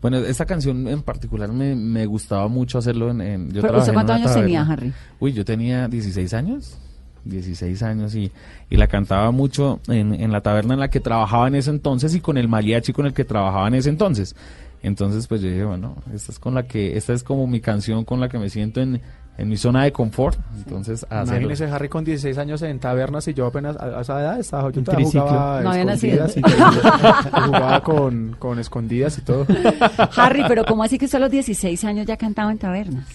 bueno, 0.00 0.18
esta 0.18 0.44
canción 0.46 0.88
en 0.88 1.02
particular 1.02 1.52
me, 1.52 1.74
me 1.76 2.06
gustaba 2.06 2.48
mucho 2.48 2.78
hacerlo 2.78 3.10
en... 3.10 3.20
en- 3.20 3.52
yo 3.52 3.62
Pero, 3.62 3.78
¿Usted 3.78 3.92
cuántos 3.92 4.16
años 4.16 4.34
tenía. 4.34 4.62
Harry? 4.62 4.92
Uy, 5.20 5.32
yo 5.32 5.44
tenía 5.44 5.86
16 5.88 6.34
años. 6.34 6.76
16 7.24 7.80
años 7.84 8.16
y, 8.16 8.32
y 8.68 8.76
la 8.76 8.88
cantaba 8.88 9.30
mucho 9.30 9.78
en, 9.86 10.12
en 10.12 10.32
la 10.32 10.40
taberna 10.40 10.74
en 10.74 10.80
la 10.80 10.90
que 10.90 10.98
trabajaba 10.98 11.46
en 11.46 11.54
ese 11.54 11.70
entonces 11.70 12.12
y 12.16 12.20
con 12.20 12.36
el 12.36 12.48
mariachi 12.48 12.92
con 12.92 13.06
el 13.06 13.14
que 13.14 13.24
trabajaba 13.24 13.68
en 13.68 13.74
ese 13.76 13.90
entonces. 13.90 14.34
Entonces, 14.82 15.28
pues 15.28 15.40
yo 15.40 15.48
dije, 15.48 15.64
bueno, 15.64 15.96
esta 16.12 16.32
es 16.32 16.38
con 16.38 16.54
la 16.54 16.64
que, 16.64 16.96
esta 16.96 17.12
es 17.12 17.22
como 17.22 17.46
mi 17.46 17.60
canción 17.60 18.04
con 18.04 18.18
la 18.18 18.28
que 18.28 18.38
me 18.38 18.50
siento 18.50 18.80
en, 18.80 19.00
en 19.38 19.48
mi 19.48 19.56
zona 19.56 19.84
de 19.84 19.92
confort. 19.92 20.38
Entonces. 20.56 21.06
Imagínese 21.10 21.66
Harry 21.66 21.88
con 21.88 22.04
16 22.04 22.36
años 22.38 22.62
en 22.62 22.80
tabernas 22.80 23.26
y 23.28 23.34
yo 23.34 23.46
apenas 23.46 23.76
a, 23.76 23.98
a 23.98 24.00
esa 24.00 24.20
edad 24.20 24.40
estaba, 24.40 24.70
yo 24.70 24.82
jugaba 24.84 25.62
No 25.62 25.70
había 25.70 25.92
escondidas 25.92 26.36
y 26.36 26.42
jugaba 26.42 27.80
con, 27.82 28.36
con 28.38 28.58
escondidas 28.58 29.18
y 29.18 29.22
todo. 29.22 29.46
Harry, 30.16 30.42
pero 30.48 30.64
¿cómo 30.64 30.82
así 30.82 30.98
que 30.98 31.04
usted 31.04 31.18
a 31.18 31.20
los 31.20 31.30
16 31.30 31.84
años 31.84 32.06
ya 32.06 32.16
cantaba 32.16 32.50
en 32.50 32.58
tabernas? 32.58 33.06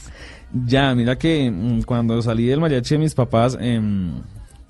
Ya, 0.66 0.96
mira 0.96 1.18
que 1.18 1.52
mm, 1.52 1.82
cuando 1.82 2.22
salí 2.22 2.46
del 2.46 2.62
mariachi 2.62 2.96
de 2.96 3.00
mis 3.00 3.14
papás, 3.14 3.58
em, 3.60 4.22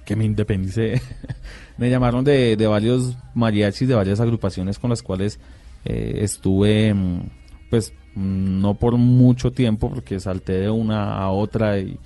que 0.04 0.16
me 0.16 0.26
independicé, 0.26 1.00
me 1.78 1.92
llamaron 1.92 2.24
de, 2.24 2.56
de 2.56 2.66
varios 2.66 3.16
mariachis, 3.36 3.88
de 3.88 3.94
varias 3.94 4.20
agrupaciones 4.20 4.80
con 4.80 4.90
las 4.90 5.04
cuales 5.04 5.40
eh, 5.86 6.20
estuve, 6.22 6.94
mm, 6.94 7.22
pues, 7.70 7.94
no 8.16 8.74
por 8.76 8.98
mucho 8.98 9.52
tiempo, 9.52 9.90
porque 9.90 10.20
salté 10.20 10.54
de 10.54 10.70
una 10.70 11.18
a 11.18 11.30
otra 11.30 11.80
y, 11.80 12.00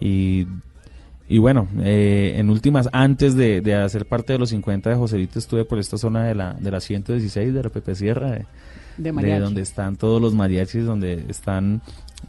y, 0.00 0.46
y 1.28 1.38
bueno, 1.38 1.68
eh, 1.80 2.34
en 2.36 2.48
últimas, 2.48 2.88
antes 2.92 3.34
de, 3.34 3.60
de 3.60 3.74
hacer 3.74 4.06
parte 4.06 4.32
de 4.32 4.38
los 4.38 4.48
50 4.50 4.90
de 4.90 4.96
Joselito, 4.96 5.38
estuve 5.38 5.64
por 5.64 5.78
esta 5.78 5.98
zona 5.98 6.24
de 6.24 6.34
la, 6.34 6.54
de 6.54 6.70
la 6.70 6.80
116 6.80 7.52
de 7.52 7.62
la 7.62 7.68
Pepe 7.68 7.94
Sierra, 7.94 8.30
de, 8.30 8.46
De 8.96 9.12
de 9.12 9.38
donde 9.38 9.60
están 9.60 9.96
todos 9.96 10.22
los 10.22 10.34
mariachis, 10.34 10.86
donde 10.86 11.26
están, 11.28 11.82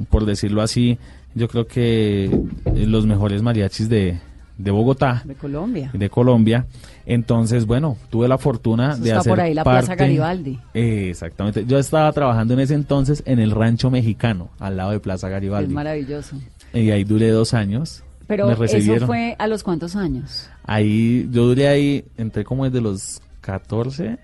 por 0.09 0.25
decirlo 0.25 0.61
así, 0.61 0.97
yo 1.33 1.47
creo 1.47 1.65
que 1.65 2.29
los 2.75 3.05
mejores 3.05 3.41
mariachis 3.41 3.87
de, 3.87 4.19
de 4.59 4.71
Bogotá, 4.71 5.21
De 5.25 5.33
Colombia. 5.35 5.89
de 5.93 6.09
Colombia. 6.09 6.67
Entonces, 7.05 7.65
bueno, 7.65 7.97
tuve 8.11 8.27
la 8.27 8.37
fortuna 8.37 8.91
Eso 8.91 9.01
de 9.03 9.09
está 9.09 9.19
hacer 9.21 9.31
por 9.31 9.39
ahí, 9.39 9.53
la 9.53 9.63
Plaza 9.63 9.87
parte- 9.87 10.03
Garibaldi. 10.03 10.59
Eh, 10.73 11.07
exactamente. 11.09 11.65
Yo 11.65 11.79
estaba 11.79 12.11
trabajando 12.11 12.53
en 12.53 12.59
ese 12.59 12.73
entonces 12.75 13.23
en 13.25 13.39
el 13.39 13.51
Rancho 13.51 13.89
Mexicano, 13.89 14.49
al 14.59 14.75
lado 14.77 14.91
de 14.91 14.99
Plaza 14.99 15.27
Es 15.27 15.31
Garibaldi. 15.31 15.73
maravilloso. 15.73 16.35
Y 16.73 16.91
ahí 16.91 17.03
duré 17.05 17.29
dos 17.31 17.53
años. 17.53 18.03
Pero 18.27 18.45
me 18.45 18.53
eso 18.53 18.61
recibieron. 18.61 19.07
fue 19.07 19.35
a 19.39 19.47
los 19.47 19.63
cuántos 19.63 19.95
años? 19.95 20.49
Ahí, 20.65 21.27
yo 21.31 21.47
duré 21.47 21.67
ahí, 21.67 22.05
entré 22.17 22.43
como 22.43 22.65
desde 22.65 22.79
los 22.81 23.21
14, 23.41 24.19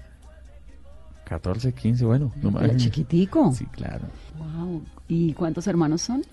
14, 1.24 1.74
15, 1.74 2.06
bueno. 2.06 2.32
No 2.42 2.52
me- 2.52 2.76
chiquitico. 2.78 3.52
Sí, 3.54 3.66
claro. 3.68 4.04
Wow. 4.38 4.84
¿Y 5.08 5.34
cuántos 5.34 5.66
hermanos 5.68 6.02
son? 6.02 6.24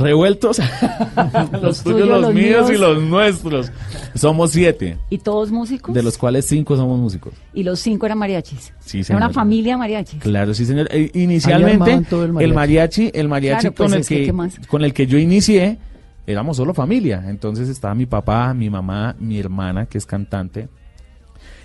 Revueltos. 0.00 0.58
los 1.62 1.82
tuyos, 1.82 2.00
tuyos, 2.00 2.08
los, 2.08 2.20
los 2.22 2.34
míos 2.34 2.70
y 2.70 2.76
los 2.78 3.02
nuestros. 3.02 3.70
Somos 4.14 4.50
siete, 4.52 4.96
¿Y 5.10 5.18
todos 5.18 5.50
músicos? 5.50 5.94
de 5.94 6.02
los 6.02 6.18
cuales 6.18 6.46
cinco 6.46 6.76
somos 6.76 6.98
músicos. 6.98 7.32
Y 7.54 7.62
los 7.62 7.78
cinco 7.80 8.06
eran 8.06 8.18
mariachis. 8.18 8.72
Sí, 8.80 8.98
Era 8.98 9.04
señora. 9.04 9.26
una 9.26 9.34
familia 9.34 9.74
de 9.74 9.78
mariachis. 9.78 10.20
Claro, 10.20 10.54
sí, 10.54 10.64
señor. 10.66 10.88
Eh, 10.90 11.10
inicialmente, 11.14 11.92
el 11.92 12.06
el 12.12 12.32
mariachi. 12.32 12.54
mariachi, 12.54 13.10
el 13.14 13.28
mariachi 13.28 13.60
Claro, 13.60 13.74
pues 13.76 13.90
con, 13.90 13.98
el 13.98 14.06
que, 14.06 14.24
que, 14.26 14.66
con 14.66 14.84
el 14.84 14.92
que 14.92 15.06
yo 15.06 15.18
inicié, 15.18 15.78
éramos 16.26 16.56
solo 16.56 16.74
familia. 16.74 17.24
Entonces 17.28 17.68
estaba 17.68 17.94
mi 17.94 18.06
papá, 18.06 18.52
mi 18.54 18.70
mamá, 18.70 19.14
mi 19.18 19.38
hermana, 19.38 19.86
que 19.86 19.98
es 19.98 20.06
cantante. 20.06 20.68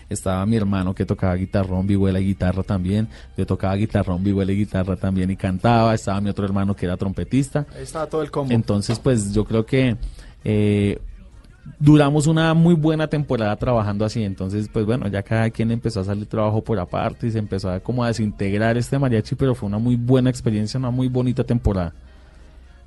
Estaba 0.10 0.46
mi 0.46 0.56
hermano 0.56 0.94
que 0.94 1.06
tocaba 1.06 1.36
guitarrón, 1.36 1.88
vihuela 1.88 2.20
y 2.20 2.26
guitarra 2.26 2.64
también. 2.64 3.08
Yo 3.38 3.46
tocaba 3.46 3.76
guitarrón, 3.76 4.24
vihuela 4.24 4.52
y 4.52 4.58
guitarra 4.58 4.96
también 4.96 5.32
y 5.32 5.36
cantaba. 5.36 5.94
Estaba 5.94 6.22
mi 6.22 6.30
otro 6.30 6.46
hermano 6.46 6.76
que 6.76 6.86
era 6.86 6.98
trompetista. 6.98 7.66
Ahí 7.76 7.84
estaba 7.84 8.08
todo 8.08 8.22
el 8.22 8.32
combo. 8.32 8.54
Entonces, 8.54 9.00
pues 9.00 9.34
yo 9.34 9.46
creo 9.46 9.66
que 9.66 9.98
eh, 10.44 11.00
duramos 11.80 12.28
una 12.28 12.54
muy 12.54 12.76
buena 12.76 13.08
temporada 13.08 13.56
trabajando 13.56 14.06
así. 14.06 14.24
Entonces, 14.24 14.70
pues 14.72 14.86
bueno, 14.86 15.08
ya 15.08 15.24
cada 15.24 15.50
quien 15.50 15.72
empezó 15.72 16.02
a 16.02 16.04
salir 16.04 16.28
trabajo 16.28 16.64
por 16.64 16.80
aparte 16.80 17.28
y 17.28 17.32
se 17.32 17.40
empezó 17.40 17.70
a 17.72 17.80
como 17.80 18.04
a 18.04 18.08
desintegrar 18.08 18.78
este 18.78 19.00
mariachi, 19.00 19.36
pero 19.36 19.56
fue 19.56 19.68
una 19.68 19.80
muy 19.80 19.96
buena 19.96 20.30
experiencia, 20.30 20.78
una 20.78 20.92
muy 20.92 21.08
bonita 21.08 21.44
temporada. 21.44 21.94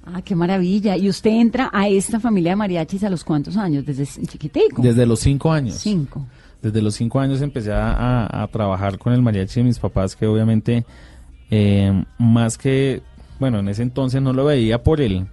Ah, 0.04 0.22
qué 0.22 0.34
maravilla. 0.34 0.96
¿Y 0.96 1.08
usted 1.08 1.30
entra 1.30 1.70
a 1.72 1.88
esta 1.88 2.18
familia 2.18 2.52
de 2.52 2.56
mariachis 2.56 3.04
a 3.04 3.10
los 3.10 3.24
cuántos 3.24 3.56
años? 3.56 3.84
Desde 3.84 4.06
chiquitico. 4.26 4.80
Desde 4.80 5.04
los 5.04 5.20
cinco 5.20 5.52
años. 5.52 5.76
Cinco. 5.76 6.24
Desde 6.62 6.82
los 6.82 6.94
cinco 6.94 7.20
años 7.20 7.40
empecé 7.40 7.72
a, 7.72 8.48
trabajar 8.52 8.98
con 8.98 9.12
el 9.12 9.22
mariachi 9.22 9.60
de 9.60 9.64
mis 9.64 9.78
papás, 9.78 10.16
que 10.16 10.26
obviamente 10.26 10.84
eh, 11.50 12.04
más 12.18 12.58
que, 12.58 13.02
bueno, 13.38 13.60
en 13.60 13.68
ese 13.68 13.82
entonces 13.82 14.20
no 14.20 14.32
lo 14.32 14.44
veía 14.44 14.82
por 14.82 15.00
el 15.00 15.26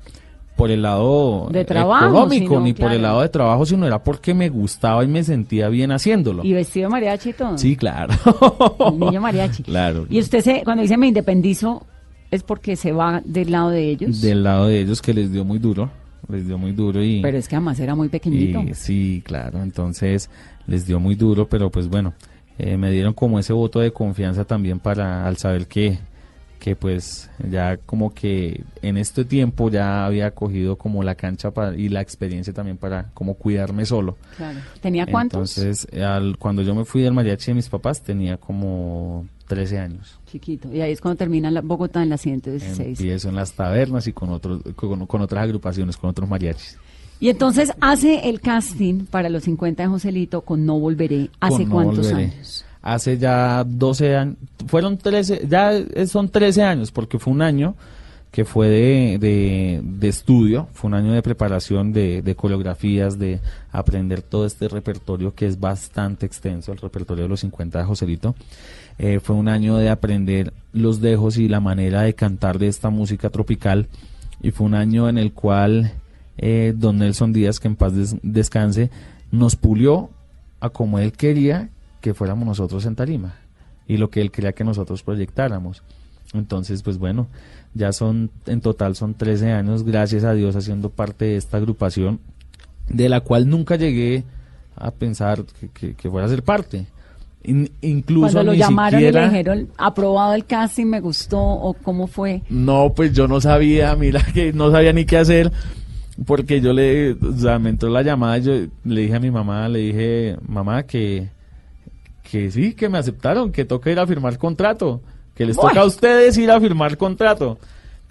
por 0.56 0.72
el 0.72 0.82
lado 0.84 1.50
De 1.52 1.66
trabajo, 1.66 2.06
económico 2.06 2.54
sino, 2.54 2.62
ni 2.62 2.74
por 2.74 2.92
el 2.92 3.02
lado 3.02 3.22
de 3.22 3.30
trabajo, 3.30 3.66
sino 3.66 3.86
era 3.86 4.02
porque 4.02 4.34
me 4.34 4.50
gustaba 4.50 5.04
y 5.04 5.08
me 5.08 5.24
sentía 5.24 5.68
bien 5.70 5.92
haciéndolo. 5.92 6.46
Y 6.46 6.54
vestido 6.54 6.88
de 6.88 6.92
mariachi 6.92 7.30
y 7.30 7.34
todo. 7.34 7.58
Sí, 7.58 7.76
claro. 7.76 8.14
El 8.88 9.00
niño 9.00 9.22
mariachi. 9.22 9.64
Claro. 9.76 10.06
Y 10.10 10.20
usted 10.20 10.42
se, 10.42 10.64
cuando 10.64 10.84
dice 10.84 10.96
me 10.96 11.08
independizo, 11.08 11.86
es 12.32 12.44
porque 12.44 12.76
se 12.76 12.92
va 12.92 13.22
del 13.26 13.52
lado 13.52 13.70
de 13.72 13.90
ellos. 13.90 14.22
Del 14.22 14.44
lado 14.44 14.68
de 14.68 14.80
ellos 14.80 15.02
que 15.02 15.14
les 15.14 15.32
dio 15.32 15.44
muy 15.44 15.60
duro, 15.60 15.90
les 16.30 16.48
dio 16.48 16.58
muy 16.58 16.72
duro 16.72 17.04
y... 17.04 17.22
Pero 17.22 17.38
es 17.38 17.48
que 17.48 17.56
además 17.56 17.80
era 17.80 17.96
muy 17.96 18.10
pequeñito. 18.10 18.62
Y 18.62 18.74
sí, 18.74 19.22
claro, 19.26 19.62
entonces 19.62 20.30
les 20.68 20.86
dio 20.86 21.00
muy 21.00 21.16
duro, 21.16 21.48
pero 21.48 21.70
pues 21.70 21.88
bueno, 21.88 22.14
eh, 22.58 22.78
me 22.78 22.92
dieron 22.92 23.14
como 23.14 23.40
ese 23.40 23.54
voto 23.54 23.80
de 23.80 23.92
confianza 23.92 24.46
también 24.46 24.80
para 24.80 25.28
al 25.28 25.38
saber 25.38 25.68
que, 25.68 26.00
que 26.60 26.76
pues 26.76 27.30
ya 27.50 27.78
como 27.78 28.14
que 28.14 28.64
en 28.82 28.98
este 28.98 29.26
tiempo 29.26 29.70
ya 29.70 30.06
había 30.06 30.32
cogido 30.32 30.78
como 30.78 31.04
la 31.04 31.16
cancha 31.16 31.52
para, 31.52 31.76
y 31.76 31.90
la 31.90 32.02
experiencia 32.02 32.54
también 32.54 32.78
para 32.78 33.12
como 33.14 33.36
cuidarme 33.36 33.86
solo. 33.86 34.18
Claro. 34.38 34.60
¿Tenía 34.82 35.06
cuántos? 35.06 35.58
Entonces, 35.58 35.88
al, 36.02 36.38
cuando 36.38 36.62
yo 36.62 36.74
me 36.74 36.86
fui 36.86 37.02
del 37.02 37.14
mariachi 37.14 37.52
de 37.52 37.56
mis 37.56 37.70
papás 37.70 38.02
tenía 38.02 38.38
como 38.38 39.28
13 39.48 39.80
años. 39.80 40.20
Chiquito. 40.32 40.74
Y 40.74 40.82
ahí 40.82 40.92
es 40.92 41.02
cuando 41.02 41.18
termina 41.18 41.52
la, 41.52 41.62
Bogotá 41.62 42.04
en 42.04 42.10
la 42.10 42.18
116. 42.18 43.00
Empiezo 43.00 43.30
en 43.30 43.36
las 43.36 43.54
tabernas 43.54 44.08
y 44.08 44.14
con, 44.14 44.30
otros, 44.30 44.62
con, 44.76 45.06
con 45.06 45.22
otras 45.22 45.44
agrupaciones, 45.44 45.98
con 45.98 46.10
otros 46.10 46.28
mariachis. 46.30 46.78
Y 47.20 47.30
entonces 47.30 47.72
hace 47.80 48.28
el 48.30 48.42
casting 48.42 49.06
para 49.06 49.30
los 49.30 49.44
50 49.44 49.84
de 49.84 49.90
Joselito 49.90 50.42
con 50.42 50.66
No 50.66 50.80
Volveré. 50.80 51.30
¿Hace 51.40 51.66
No 51.66 51.72
cuántos 51.72 52.08
Volveré. 52.12 52.32
años? 52.34 52.66
Hace 52.82 53.18
ya 53.18 53.64
12 53.64 54.16
años, 54.16 54.36
fueron 54.68 54.98
13, 54.98 55.48
ya 55.48 55.74
eh, 55.74 56.06
son 56.06 56.30
13 56.30 56.62
años, 56.62 56.92
porque 56.92 57.18
fue 57.18 57.34
un 57.34 57.42
año 57.42 57.74
que 58.32 58.46
fue 58.46 58.68
de, 58.68 59.18
de, 59.18 59.82
de 59.82 60.08
estudio, 60.10 60.68
fue 60.74 60.90
un 60.90 60.94
año 60.94 61.14
de 61.14 61.22
preparación 61.24 61.94
de, 61.94 62.22
de 62.22 62.36
coreografías, 62.36 63.18
de 63.18 63.40
aprender 63.72 64.22
todo 64.22 64.46
este 64.46 64.68
repertorio 64.68 65.34
que 65.34 65.48
es 65.48 65.58
bastante 65.60 66.26
extenso, 66.26 66.74
el 66.74 66.78
repertorio 66.80 67.24
de 67.24 67.30
los 67.30 67.40
50 67.40 67.80
de 67.80 67.86
Joselito. 67.86 68.36
Eh, 68.98 69.20
fue 69.20 69.36
un 69.36 69.48
año 69.50 69.78
de 69.78 69.90
aprender 69.90 70.54
los 70.72 71.02
dejos 71.02 71.38
y 71.38 71.48
la 71.50 71.60
manera 71.60 72.02
de 72.04 72.14
cantar 72.16 72.60
de 72.60 72.68
esta 72.68 72.90
música 72.90 73.30
tropical 73.30 73.88
y 74.42 74.52
fue 74.52 74.66
un 74.68 74.74
año 74.74 75.10
en 75.10 75.18
el 75.18 75.34
cual 75.34 75.92
eh, 76.38 76.74
don 76.76 76.98
Nelson 77.00 77.34
Díaz, 77.34 77.60
que 77.60 77.68
en 77.68 77.76
paz 77.76 77.94
des- 77.96 78.16
descanse, 78.22 78.90
nos 79.32 79.56
pulió 79.56 80.10
a 80.62 80.70
como 80.70 81.00
él 81.00 81.12
quería 81.12 81.70
que 82.02 82.14
fuéramos 82.14 82.46
nosotros 82.48 82.86
en 82.86 82.96
tarima 82.96 83.36
y 83.88 83.98
lo 83.98 84.10
que 84.10 84.22
él 84.22 84.32
quería 84.32 84.54
que 84.54 84.64
nosotros 84.64 85.04
proyectáramos. 85.04 85.84
Entonces, 86.34 86.82
pues 86.84 86.98
bueno, 86.98 87.28
ya 87.74 87.92
son, 87.94 88.32
en 88.46 88.62
total 88.62 88.96
son 88.96 89.14
13 89.14 89.52
años, 89.52 89.84
gracias 89.84 90.24
a 90.24 90.34
Dios, 90.34 90.56
haciendo 90.56 90.90
parte 90.90 91.26
de 91.26 91.36
esta 91.38 91.58
agrupación, 91.58 92.20
de 92.90 93.10
la 93.10 93.22
cual 93.22 93.50
nunca 93.50 93.76
llegué 93.76 94.24
a 94.76 94.92
pensar 94.92 95.44
que- 95.74 95.94
que 95.96 96.10
fuera 96.10 96.28
a 96.28 96.30
ser 96.30 96.44
parte. 96.44 96.88
In- 97.48 97.70
incluso 97.82 98.34
Cuando 98.34 98.44
lo 98.44 98.52
ni 98.54 98.58
llamaron 98.60 99.00
siquiera... 99.00 99.20
y 99.20 99.24
le 99.24 99.30
dijeron, 99.30 99.68
aprobado 99.78 100.34
el 100.34 100.46
casting, 100.46 100.86
me 100.86 101.00
gustó, 101.00 101.40
o 101.40 101.74
cómo 101.74 102.08
fue. 102.08 102.42
No, 102.50 102.94
pues 102.96 103.14
yo 103.14 103.28
no 103.28 103.40
sabía, 103.42 103.96
mira 103.96 104.22
que 104.34 104.52
no 104.54 104.72
sabía 104.72 104.94
ni 104.94 105.06
qué 105.06 105.18
hacer, 105.18 105.52
porque 106.26 106.62
yo 106.62 106.74
le, 106.74 107.12
o 107.14 107.38
sea, 107.38 107.60
me 107.60 107.70
entró 107.70 107.90
la 107.90 108.02
llamada, 108.02 108.38
y 108.38 108.42
yo 108.42 108.54
le 108.84 109.02
dije 109.02 109.16
a 109.16 109.20
mi 109.20 109.32
mamá, 109.32 109.68
le 109.70 109.80
dije, 109.80 110.38
mamá, 110.48 110.84
que, 110.84 111.28
que 112.30 112.50
sí, 112.52 112.74
que 112.74 112.90
me 112.90 112.98
aceptaron, 112.98 113.52
que 113.52 113.66
toca 113.66 113.92
ir 113.92 114.00
a 114.00 114.08
firmar 114.08 114.38
contrato, 114.38 115.02
que 115.36 115.46
les 115.46 115.56
toca 115.56 115.82
a 115.82 115.86
ustedes 115.86 116.38
ir 116.38 116.50
a 116.52 116.60
firmar 116.60 116.98
contrato. 116.98 117.58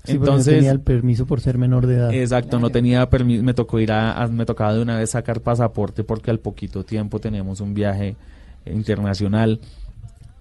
Sí, 0.04 0.12
porque 0.18 0.18
no 0.18 0.26
Entonces, 0.32 0.54
tenía 0.56 0.70
el 0.70 0.80
permiso 0.80 1.24
por 1.24 1.40
ser 1.40 1.56
menor 1.56 1.86
de 1.86 1.94
edad. 1.94 2.12
Exacto, 2.12 2.58
no 2.60 2.68
tenía 2.68 3.08
permiso, 3.08 3.42
me 3.42 3.54
tocó 3.54 3.80
ir 3.80 3.90
a, 3.90 4.12
a- 4.22 4.28
me 4.28 4.44
tocaba 4.44 4.74
de 4.74 4.82
una 4.82 4.98
vez 4.98 5.10
sacar 5.10 5.40
pasaporte 5.40 6.04
porque 6.04 6.30
al 6.30 6.38
poquito 6.40 6.84
tiempo 6.84 7.18
teníamos 7.20 7.60
un 7.62 7.72
viaje 7.72 8.14
internacional, 8.66 9.60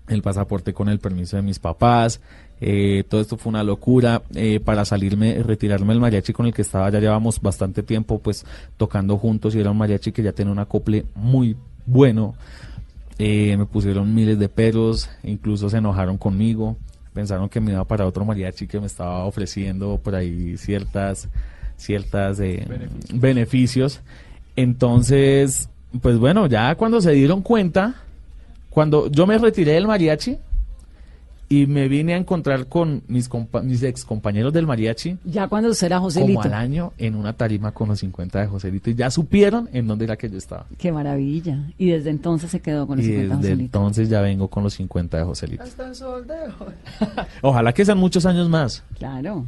el 0.07 0.21
pasaporte 0.21 0.73
con 0.73 0.89
el 0.89 0.99
permiso 0.99 1.37
de 1.37 1.43
mis 1.43 1.59
papás, 1.59 2.19
eh, 2.61 3.03
todo 3.09 3.21
esto 3.21 3.37
fue 3.37 3.49
una 3.49 3.63
locura, 3.63 4.21
eh, 4.35 4.59
para 4.59 4.85
salirme, 4.85 5.41
retirarme 5.43 5.93
del 5.93 6.01
mariachi 6.01 6.33
con 6.33 6.45
el 6.45 6.53
que 6.53 6.61
estaba, 6.61 6.89
ya 6.89 6.99
llevamos 6.99 7.41
bastante 7.41 7.83
tiempo 7.83 8.19
pues 8.19 8.45
tocando 8.77 9.17
juntos 9.17 9.55
y 9.55 9.59
era 9.59 9.71
un 9.71 9.77
mariachi 9.77 10.11
que 10.11 10.23
ya 10.23 10.31
tenía 10.31 10.51
un 10.51 10.59
acople 10.59 11.05
muy 11.15 11.57
bueno, 11.85 12.35
eh, 13.19 13.55
me 13.57 13.65
pusieron 13.65 14.13
miles 14.13 14.39
de 14.39 14.49
peros, 14.49 15.09
incluso 15.23 15.69
se 15.69 15.77
enojaron 15.77 16.17
conmigo, 16.17 16.77
pensaron 17.13 17.49
que 17.49 17.59
me 17.59 17.71
iba 17.71 17.83
para 17.83 18.07
otro 18.07 18.25
mariachi 18.25 18.67
que 18.67 18.79
me 18.79 18.87
estaba 18.87 19.25
ofreciendo 19.25 19.99
por 20.01 20.15
ahí 20.15 20.57
ciertas, 20.57 21.29
ciertas 21.77 22.39
eh, 22.39 22.65
beneficios. 23.13 24.01
Entonces, 24.55 25.69
pues 26.01 26.17
bueno, 26.17 26.47
ya 26.47 26.75
cuando 26.75 27.01
se 27.01 27.11
dieron 27.11 27.41
cuenta, 27.41 28.02
cuando 28.73 29.09
yo 29.11 29.27
me 29.27 29.37
retiré 29.37 29.73
del 29.73 29.85
mariachi 29.87 30.37
y 31.49 31.67
me 31.67 31.87
vine 31.87 32.15
a 32.15 32.17
encontrar 32.17 32.65
con 32.65 33.03
mis, 33.07 33.29
compa- 33.29 33.61
mis 33.61 33.83
ex 33.83 34.03
compañeros 34.05 34.51
del 34.53 34.65
mariachi, 34.65 35.17
Ya 35.23 35.47
cuando 35.47 35.69
usted 35.69 35.85
era 35.87 35.99
Joselito. 35.99 36.33
como 36.41 36.41
al 36.41 36.53
año 36.55 36.93
en 36.97 37.13
una 37.15 37.33
tarima 37.33 37.71
con 37.71 37.89
los 37.89 37.99
50 37.99 38.39
de 38.41 38.47
Joselito 38.47 38.89
y 38.89 38.95
ya 38.95 39.11
supieron 39.11 39.69
en 39.71 39.85
dónde 39.85 40.05
era 40.05 40.15
que 40.15 40.29
yo 40.29 40.37
estaba. 40.39 40.65
Qué 40.79 40.91
maravilla. 40.91 41.67
Y 41.77 41.89
desde 41.91 42.09
entonces 42.09 42.49
se 42.49 42.59
quedó 42.61 42.87
con 42.87 42.97
los 42.97 43.05
Y 43.05 43.09
50 43.09 43.27
de 43.35 43.37
desde 43.37 43.51
Joselito. 43.51 43.77
entonces 43.77 44.09
ya 44.09 44.21
vengo 44.21 44.47
con 44.47 44.63
los 44.63 44.73
50 44.73 45.17
de 45.17 45.23
Joselito. 45.23 45.63
Ojalá 47.41 47.73
que 47.73 47.85
sean 47.85 47.97
muchos 47.99 48.25
años 48.25 48.49
más. 48.49 48.83
Claro. 48.97 49.45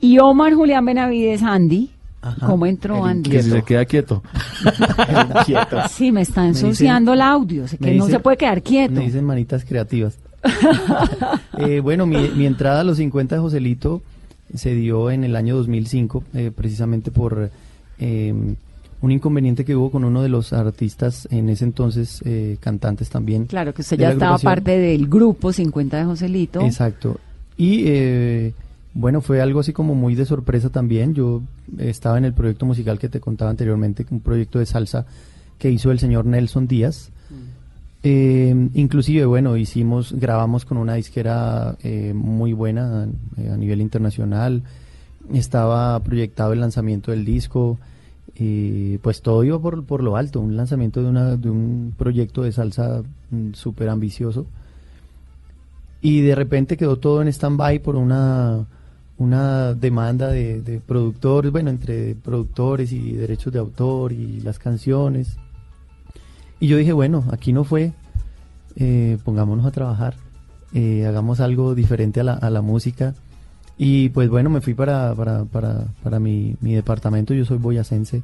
Y 0.00 0.18
Omar 0.18 0.54
Julián 0.54 0.84
Benavides, 0.84 1.42
Andy. 1.42 1.90
Ajá. 2.20 2.46
¿Cómo 2.46 2.66
entró 2.66 3.04
Andy? 3.04 3.30
Que 3.30 3.42
se 3.42 3.62
queda 3.62 3.84
quieto. 3.84 4.22
Sí, 5.90 6.12
me 6.12 6.22
está 6.22 6.42
dicen- 6.44 6.66
ensuciando 6.66 7.12
el 7.12 7.20
audio. 7.20 7.64
que 7.66 7.94
no 7.96 8.04
dicen- 8.06 8.10
se 8.10 8.20
puede 8.20 8.36
quedar 8.36 8.62
quieto. 8.62 8.94
Me 8.94 9.04
dicen 9.06 9.24
manitas 9.24 9.64
creativas. 9.64 10.18
Eh, 11.58 11.80
bueno, 11.80 12.06
mi, 12.06 12.28
mi 12.36 12.46
entrada 12.46 12.80
a 12.82 12.84
los 12.84 12.98
50 12.98 13.34
de 13.34 13.40
Joselito 13.40 14.00
se 14.54 14.74
dio 14.76 15.10
en 15.10 15.24
el 15.24 15.34
año 15.34 15.56
2005, 15.56 16.22
eh, 16.34 16.52
precisamente 16.54 17.10
por 17.10 17.50
eh, 17.98 18.32
un 19.00 19.10
inconveniente 19.10 19.64
que 19.64 19.74
hubo 19.74 19.90
con 19.90 20.04
uno 20.04 20.22
de 20.22 20.28
los 20.28 20.52
artistas 20.52 21.26
en 21.32 21.48
ese 21.48 21.64
entonces, 21.64 22.22
eh, 22.24 22.56
cantantes 22.60 23.10
también. 23.10 23.46
Claro 23.46 23.74
que 23.74 23.82
usted 23.82 23.98
ya 23.98 24.10
estaba 24.12 24.38
parte 24.38 24.78
del 24.78 25.08
grupo 25.08 25.52
50 25.52 25.96
de 25.96 26.04
Joselito. 26.04 26.60
Exacto. 26.60 27.18
Y 27.56 27.82
eh, 27.86 28.52
Bueno, 28.94 29.20
fue 29.20 29.40
algo 29.40 29.60
así 29.60 29.72
como 29.72 29.94
muy 29.94 30.14
de 30.14 30.24
sorpresa 30.24 30.70
también. 30.70 31.14
Yo 31.14 31.42
estaba 31.78 32.18
en 32.18 32.24
el 32.24 32.32
proyecto 32.32 32.66
musical 32.66 32.98
que 32.98 33.08
te 33.08 33.20
contaba 33.20 33.50
anteriormente, 33.50 34.06
un 34.10 34.20
proyecto 34.20 34.58
de 34.58 34.66
salsa 34.66 35.06
que 35.58 35.70
hizo 35.70 35.90
el 35.90 35.98
señor 35.98 36.24
Nelson 36.24 36.66
Díaz. 36.66 37.10
Eh, 38.02 38.70
inclusive, 38.74 39.24
bueno, 39.26 39.56
hicimos, 39.56 40.12
grabamos 40.12 40.64
con 40.64 40.78
una 40.78 40.94
disquera 40.94 41.76
eh, 41.82 42.12
muy 42.14 42.52
buena 42.52 43.08
eh, 43.36 43.50
a 43.50 43.56
nivel 43.56 43.80
internacional. 43.80 44.62
Estaba 45.32 45.98
proyectado 46.00 46.52
el 46.52 46.60
lanzamiento 46.60 47.10
del 47.10 47.24
disco. 47.24 47.78
pues 49.02 49.20
todo 49.20 49.42
iba 49.44 49.58
por, 49.58 49.84
por 49.84 50.02
lo 50.02 50.16
alto, 50.16 50.40
un 50.40 50.56
lanzamiento 50.56 51.02
de, 51.02 51.08
una, 51.08 51.36
de 51.36 51.50
un 51.50 51.92
proyecto 51.96 52.42
de 52.42 52.52
salsa 52.52 53.02
mm, 53.30 53.52
súper 53.54 53.88
ambicioso. 53.88 54.46
Y 56.00 56.20
de 56.20 56.34
repente 56.36 56.76
quedó 56.76 56.96
todo 56.96 57.20
en 57.20 57.28
stand-by 57.28 57.80
por 57.80 57.96
una, 57.96 58.66
una 59.18 59.74
demanda 59.74 60.28
de, 60.28 60.62
de 60.62 60.80
productores, 60.80 61.50
bueno, 61.52 61.70
entre 61.70 62.14
productores 62.14 62.92
y 62.92 63.12
derechos 63.12 63.52
de 63.52 63.58
autor 63.58 64.12
y 64.12 64.40
las 64.40 64.58
canciones. 64.58 65.36
Y 66.60 66.68
yo 66.68 66.76
dije, 66.76 66.92
bueno, 66.92 67.24
aquí 67.30 67.52
no 67.52 67.64
fue, 67.64 67.92
eh, 68.76 69.18
pongámonos 69.24 69.66
a 69.66 69.70
trabajar, 69.70 70.14
eh, 70.72 71.04
hagamos 71.06 71.40
algo 71.40 71.74
diferente 71.74 72.20
a 72.20 72.24
la, 72.24 72.34
a 72.34 72.50
la 72.50 72.62
música. 72.62 73.14
Y 73.76 74.08
pues 74.08 74.28
bueno, 74.28 74.50
me 74.50 74.60
fui 74.60 74.74
para, 74.74 75.14
para, 75.14 75.44
para, 75.44 75.86
para 76.02 76.18
mi, 76.18 76.56
mi 76.60 76.74
departamento, 76.74 77.34
yo 77.34 77.44
soy 77.44 77.58
boyacense, 77.58 78.22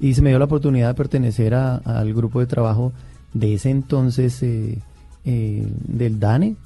y 0.00 0.14
se 0.14 0.22
me 0.22 0.30
dio 0.30 0.38
la 0.38 0.44
oportunidad 0.46 0.88
de 0.88 0.94
pertenecer 0.94 1.54
al 1.54 2.12
grupo 2.12 2.40
de 2.40 2.46
trabajo 2.46 2.92
de 3.32 3.54
ese 3.54 3.70
entonces 3.70 4.42
eh, 4.42 4.78
eh, 5.24 5.66
del 5.86 6.18
DANE. 6.18 6.56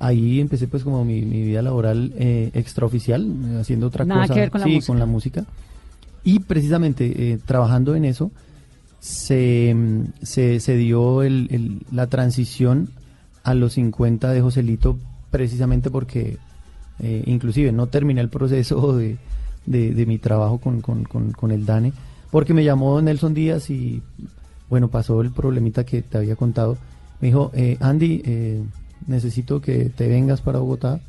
Ahí 0.00 0.40
empecé 0.40 0.68
pues 0.68 0.84
como 0.84 1.04
mi, 1.04 1.22
mi 1.22 1.42
vida 1.42 1.60
laboral 1.62 2.12
eh, 2.16 2.50
extraoficial, 2.54 3.26
haciendo 3.60 3.88
otra 3.88 4.04
Nada 4.04 4.22
cosa. 4.22 4.34
que 4.34 4.40
ver 4.40 4.50
con 4.50 4.60
la 4.60 4.66
sí, 4.66 4.74
música. 4.74 4.86
con 4.92 4.98
la 4.98 5.06
música. 5.06 5.44
Y 6.24 6.38
precisamente 6.40 7.32
eh, 7.32 7.38
trabajando 7.44 7.94
en 7.96 8.04
eso, 8.04 8.30
se, 9.00 9.74
mm, 9.74 10.04
se, 10.22 10.60
se 10.60 10.76
dio 10.76 11.22
el- 11.22 11.48
el- 11.50 11.82
la 11.92 12.06
transición 12.06 12.90
a 13.44 13.54
los 13.54 13.74
50 13.74 14.30
de 14.32 14.40
Joselito 14.40 14.98
precisamente 15.30 15.90
porque 15.90 16.38
eh, 17.00 17.22
inclusive 17.26 17.70
no 17.72 17.86
terminé 17.86 18.20
el 18.20 18.28
proceso 18.28 18.92
de, 18.96 19.16
de- 19.66 19.92
de 19.94 20.06
mi 20.06 20.18
trabajo 20.18 20.58
con, 20.58 20.80
con- 20.80 21.04
con- 21.04 21.32
con 21.32 21.50
el 21.52 21.64
DANE 21.64 21.92
porque 22.30 22.54
me 22.54 22.64
llamó 22.64 23.00
Nelson 23.00 23.34
Díaz 23.34 23.70
y 23.70 24.02
bueno, 24.68 24.88
pasó 24.88 25.22
el 25.22 25.30
problemita 25.30 25.84
que 25.84 26.02
te 26.02 26.18
había 26.18 26.36
contado. 26.36 26.76
Me 27.22 27.28
dijo, 27.28 27.50
eh, 27.54 27.78
Andy, 27.80 28.20
eh, 28.24 28.62
necesito 29.08 29.60
que 29.60 29.90
te 29.90 30.06
vengas 30.06 30.40
para 30.40 30.60
Bogotá. 30.60 31.00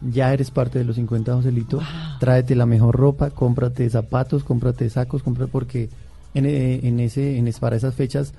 Ya 0.00 0.32
eres 0.32 0.50
parte 0.50 0.78
de 0.78 0.84
los 0.84 0.96
50 0.96 1.30
de 1.30 1.36
Joselito. 1.38 1.80
Tráete 2.20 2.54
la 2.54 2.66
mejor 2.66 2.94
ropa, 2.96 3.30
cómprate 3.30 3.88
zapatos, 3.90 4.44
cómprate 4.44 4.88
sacos, 4.90 5.22
compra 5.22 5.48
porque 5.48 5.88
en, 6.34 6.46
eh, 6.46 6.80
en 6.86 7.00
ese, 7.00 7.38
en 7.38 7.50
para 7.58 7.76
esas 7.76 7.94
fechas 7.94 8.32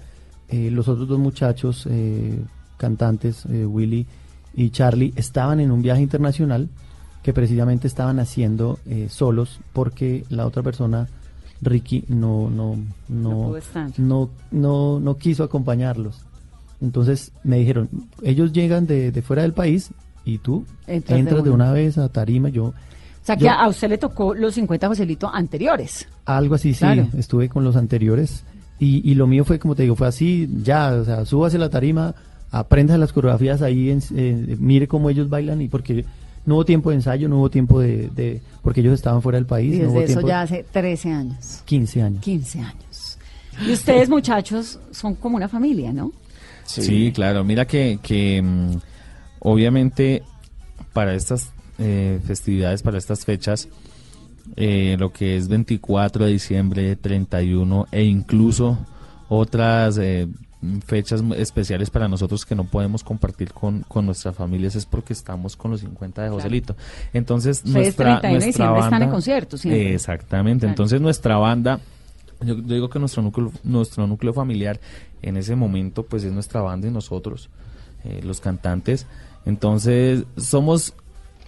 eh, 0.49 0.71
los 0.71 0.87
otros 0.87 1.07
dos 1.07 1.19
muchachos 1.19 1.85
eh, 1.89 2.39
cantantes, 2.77 3.45
eh, 3.47 3.65
Willy 3.65 4.05
y 4.55 4.69
Charlie, 4.69 5.13
estaban 5.15 5.59
en 5.59 5.71
un 5.71 5.81
viaje 5.81 6.01
internacional 6.01 6.69
que 7.21 7.33
precisamente 7.33 7.87
estaban 7.87 8.19
haciendo 8.19 8.79
eh, 8.85 9.07
solos 9.09 9.59
porque 9.73 10.23
la 10.29 10.45
otra 10.45 10.63
persona, 10.63 11.07
Ricky, 11.61 12.05
no, 12.07 12.49
no, 12.49 12.77
No 13.09 13.53
no, 13.97 14.29
no, 14.51 14.99
no 14.99 15.17
quiso 15.17 15.43
acompañarlos. 15.43 16.21
Entonces 16.81 17.31
me 17.43 17.57
dijeron, 17.57 17.89
ellos 18.21 18.53
llegan 18.53 18.85
de, 18.87 19.11
de 19.11 19.21
fuera 19.21 19.41
del 19.41 19.53
país 19.53 19.89
y 20.25 20.37
tú 20.39 20.65
Entras 20.85 21.19
entras, 21.19 21.43
de 21.43 21.49
de, 21.49 21.55
una. 21.55 21.71
vez 21.71 21.97
a 21.97 22.09
Tarima. 22.09 22.49
Yo, 22.49 22.65
O 22.65 22.73
sea, 23.23 23.35
que 23.35 23.45
Yo- 23.45 23.51
a 23.51 23.67
usted 23.67 23.89
le 23.89 23.97
tocó 23.97 24.33
los 24.35 24.53
50 24.55 24.87
Joselito 24.87 25.29
anteriores. 25.33 26.07
algo 26.25 26.55
así, 26.55 26.73
sí, 26.73 26.85
estuve 27.17 27.49
con 27.49 27.63
los 27.63 27.75
anteriores. 27.75 28.43
Y, 28.79 29.09
y 29.09 29.15
lo 29.15 29.25
mío 29.25 29.43
fue, 29.43 29.57
como 29.57 29.73
te 29.75 29.83
digo, 29.83 29.95
fue 29.95 30.07
así, 30.07 30.47
ya, 30.63 30.93
o 30.93 31.03
sea, 31.03 31.25
súbase 31.25 31.57
a 31.57 31.59
la 31.61 31.69
tarima, 31.69 32.13
aprenda 32.51 32.95
las 32.99 33.11
coreografías 33.11 33.61
ahí, 33.63 33.89
en- 33.89 34.03
eh, 34.15 34.55
mire 34.59 34.87
cómo 34.87 35.09
ellos 35.09 35.29
bailan 35.29 35.61
y 35.63 35.67
porque 35.67 36.05
no 36.45 36.55
hubo 36.55 36.63
tiempo 36.65 36.91
de 36.91 36.97
ensayo, 36.97 37.27
no 37.27 37.39
hubo 37.39 37.49
tiempo 37.49 37.79
de, 37.79 38.09
de- 38.09 38.39
porque 38.61 38.81
ellos 38.81 38.93
estaban 38.93 39.23
fuera 39.23 39.37
del 39.37 39.47
país, 39.47 39.73
Y 39.75 39.79
no 39.79 39.89
hubo 39.89 39.99
desde 40.01 40.11
eso 40.11 40.19
tiempo, 40.19 40.27
ya 40.27 40.41
hace 40.41 40.63
13 40.71 41.11
años, 41.11 41.63
15 41.65 42.01
años. 42.03 42.21
15 42.23 42.59
años. 42.59 43.17
Y 43.67 43.71
ustedes, 43.73 44.07
muchachos, 44.09 44.79
son 44.91 45.15
como 45.15 45.37
una 45.37 45.49
familia, 45.49 45.91
¿no? 45.91 46.11
Sí, 46.67 47.11
claro. 47.13 47.43
Mira 47.43 47.65
que, 47.65 47.99
que 48.01 48.41
mm, 48.41 48.71
obviamente 49.39 50.23
para 50.93 51.13
estas 51.13 51.51
eh, 51.79 52.19
festividades, 52.25 52.81
para 52.83 52.97
estas 52.97 53.23
fechas, 53.25 53.67
eh, 54.55 54.95
lo 54.99 55.11
que 55.11 55.37
es 55.37 55.47
24 55.47 56.25
de 56.25 56.31
diciembre, 56.31 56.95
31 56.95 57.87
e 57.91 58.03
incluso 58.03 58.77
otras 59.29 59.97
eh, 59.97 60.27
fechas 60.85 61.21
especiales 61.37 61.89
para 61.91 62.07
nosotros 62.07 62.45
que 62.45 62.55
no 62.55 62.63
podemos 62.63 63.03
compartir 63.03 63.53
con, 63.53 63.81
con 63.87 64.05
nuestras 64.05 64.35
familias 64.35 64.75
es 64.75 64.85
porque 64.85 65.13
estamos 65.13 65.55
con 65.55 65.71
los 65.71 65.81
50 65.81 66.23
de 66.23 66.29
Joselito. 66.29 66.75
Entonces, 67.13 67.57
Ustedes 67.57 67.73
nuestra, 67.75 68.19
31 68.21 68.39
de 68.39 68.45
diciembre 68.47 68.79
están 68.79 68.93
en 68.93 68.99
banda- 68.99 69.11
conciertos. 69.11 69.65
Exactamente. 69.65 70.61
Claro. 70.61 70.71
Entonces, 70.71 71.01
nuestra 71.01 71.37
banda, 71.37 71.79
yo, 72.41 72.55
yo 72.55 72.73
digo 72.75 72.89
que 72.89 72.99
nuestro 72.99 73.21
núcleo, 73.21 73.51
nuestro 73.63 74.07
núcleo 74.07 74.33
familiar 74.33 74.79
en 75.21 75.37
ese 75.37 75.55
momento, 75.55 76.03
pues 76.03 76.23
es 76.23 76.31
nuestra 76.31 76.61
banda 76.61 76.87
y 76.87 76.91
nosotros, 76.91 77.49
eh, 78.03 78.21
los 78.23 78.39
cantantes. 78.39 79.07
Entonces, 79.45 80.25
somos 80.37 80.93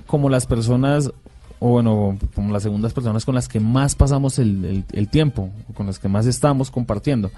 como 0.07 0.29
las 0.29 0.45
personas, 0.45 1.11
o 1.59 1.69
bueno, 1.69 2.17
como 2.33 2.51
las 2.53 2.63
segundas 2.63 2.93
personas 2.93 3.25
con 3.25 3.35
las 3.35 3.47
que 3.47 3.59
más 3.59 3.95
pasamos 3.95 4.39
el, 4.39 4.83
el- 4.93 5.09
tiempo, 5.09 5.49
con 5.75 5.85
las 5.87 5.99
que 5.99 6.07
más 6.07 6.25
estamos 6.25 6.71
compartiendo. 6.71 7.29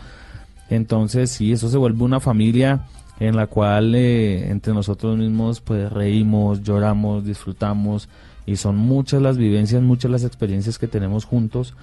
Entonces, 0.70 1.32
sí, 1.32 1.52
eso 1.52 1.70
se 1.70 1.78
vuelve 1.78 2.04
una 2.04 2.20
familia 2.20 2.86
en 3.20 3.36
la 3.36 3.48
cual 3.48 3.94
eh, 3.96 4.50
entre 4.50 4.74
nosotros 4.74 5.18
mismos 5.18 5.60
pues 5.62 5.92
reímos, 5.92 6.64
lloramos, 6.64 7.26
disfrutamos 7.26 8.08
y 8.46 8.56
son 8.56 8.78
muchas 8.78 9.22
las 9.22 9.38
vivencias, 9.38 9.82
muchas 9.84 10.10
las 10.12 10.24
experiencias 10.24 10.80
que 10.80 10.88
tenemos 10.88 11.26
juntos 11.26 11.76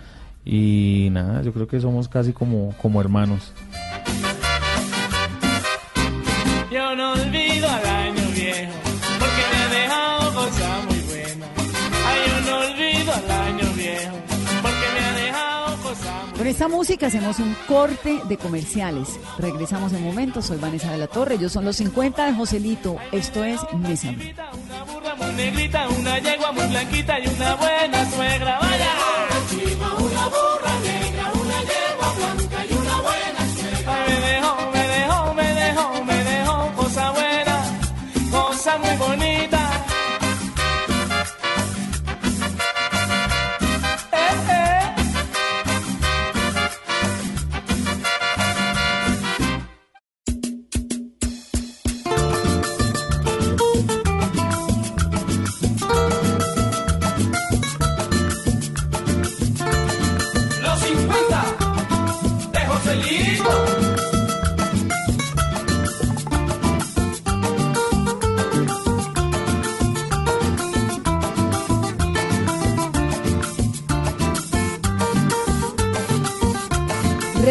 y 0.44 1.09
nada, 1.11 1.42
yo 1.42 1.53
creo 1.53 1.66
que 1.66 1.81
somos 1.81 2.09
casi 2.09 2.33
como, 2.33 2.74
como 2.81 3.01
hermanos. 3.01 3.53
Yo 6.70 6.94
no 6.94 7.12
olvido 7.12 7.68
al 7.68 7.87
año 7.87 8.29
viejo, 8.35 8.72
porque 9.18 9.42
me 9.51 9.57
ha 9.57 9.68
dejado 9.81 10.35
cosas 10.35 10.85
muy 10.87 11.01
buenas. 11.01 11.48
Ay, 12.07 12.20
yo 12.27 12.51
no 12.51 12.59
olvido 12.59 13.12
al 13.14 13.31
año 13.31 13.72
viejo, 13.74 14.16
porque 14.62 14.87
me 14.94 15.01
ha 15.01 15.12
dejado 15.24 15.77
cosas 15.83 16.29
muy 16.29 16.38
Con 16.38 16.46
esta 16.46 16.68
música 16.68 17.07
hacemos 17.07 17.38
un 17.38 17.55
corte 17.66 18.20
de 18.29 18.37
comerciales. 18.37 19.18
Regresamos 19.38 19.92
en 19.92 20.03
momentos. 20.05 20.46
Soy 20.46 20.59
Vanessa 20.59 20.92
de 20.92 20.98
la 20.98 21.07
Torre. 21.07 21.37
Ellos 21.37 21.53
son 21.53 21.64
los 21.64 21.77
50 21.77 22.27
de 22.27 22.35
Joselito. 22.35 22.96
Esto 23.12 23.44
es 23.44 23.61
Mesa 23.74 24.14
negrita, 25.38 25.88
una 25.88 26.18
yegua 26.18 26.51
muy 26.51 26.66
blanquita 26.66 27.20
y 27.20 27.29
una 27.29 27.55
buena 27.55 28.11
suegra. 28.11 28.59
Vaya. 28.59 28.92
una 29.96 30.24
burra 30.35 30.74
negra, 30.83 31.07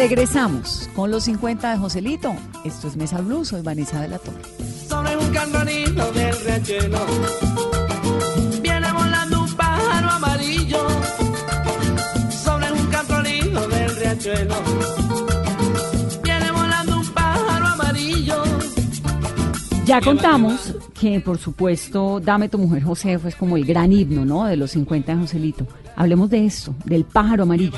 Regresamos 0.08 0.88
con 0.96 1.10
los 1.10 1.24
50 1.24 1.70
de 1.70 1.76
Joselito. 1.76 2.34
Esto 2.64 2.88
es 2.88 2.96
Mesa 2.96 3.20
Blue. 3.20 3.44
Soy 3.44 3.60
Vanessa 3.60 4.00
de 4.00 4.08
la 4.08 4.18
Torre. 4.18 4.40
Sobre 4.88 5.14
un 5.18 5.30
cantonito 5.34 6.12
del 6.12 6.34
riachuelo 6.34 6.98
Viene 8.62 8.90
volando 8.90 9.42
un 9.42 9.54
pájaro 9.54 10.08
amarillo 10.08 10.78
Sobre 12.30 12.72
un 12.72 12.86
cantonito 12.86 13.68
del 13.68 13.96
riachuelo 13.96 14.54
Viene 16.22 16.52
volando 16.52 16.96
un 17.00 17.06
pájaro 17.08 17.66
amarillo 17.66 18.42
Ya 19.84 20.00
contamos 20.00 20.74
que 20.98 21.20
por 21.20 21.36
supuesto 21.36 22.18
Dame 22.18 22.48
tu 22.48 22.56
mujer 22.56 22.82
José 22.82 23.18
fue 23.18 23.30
como 23.32 23.58
el 23.58 23.66
gran 23.66 23.92
himno, 23.92 24.24
¿no? 24.24 24.46
De 24.46 24.56
los 24.56 24.70
50 24.70 25.12
de 25.12 25.20
Joselito. 25.20 25.66
Hablemos 25.96 26.30
de 26.30 26.46
esto, 26.46 26.74
del 26.86 27.04
pájaro 27.04 27.42
amarillo. 27.42 27.76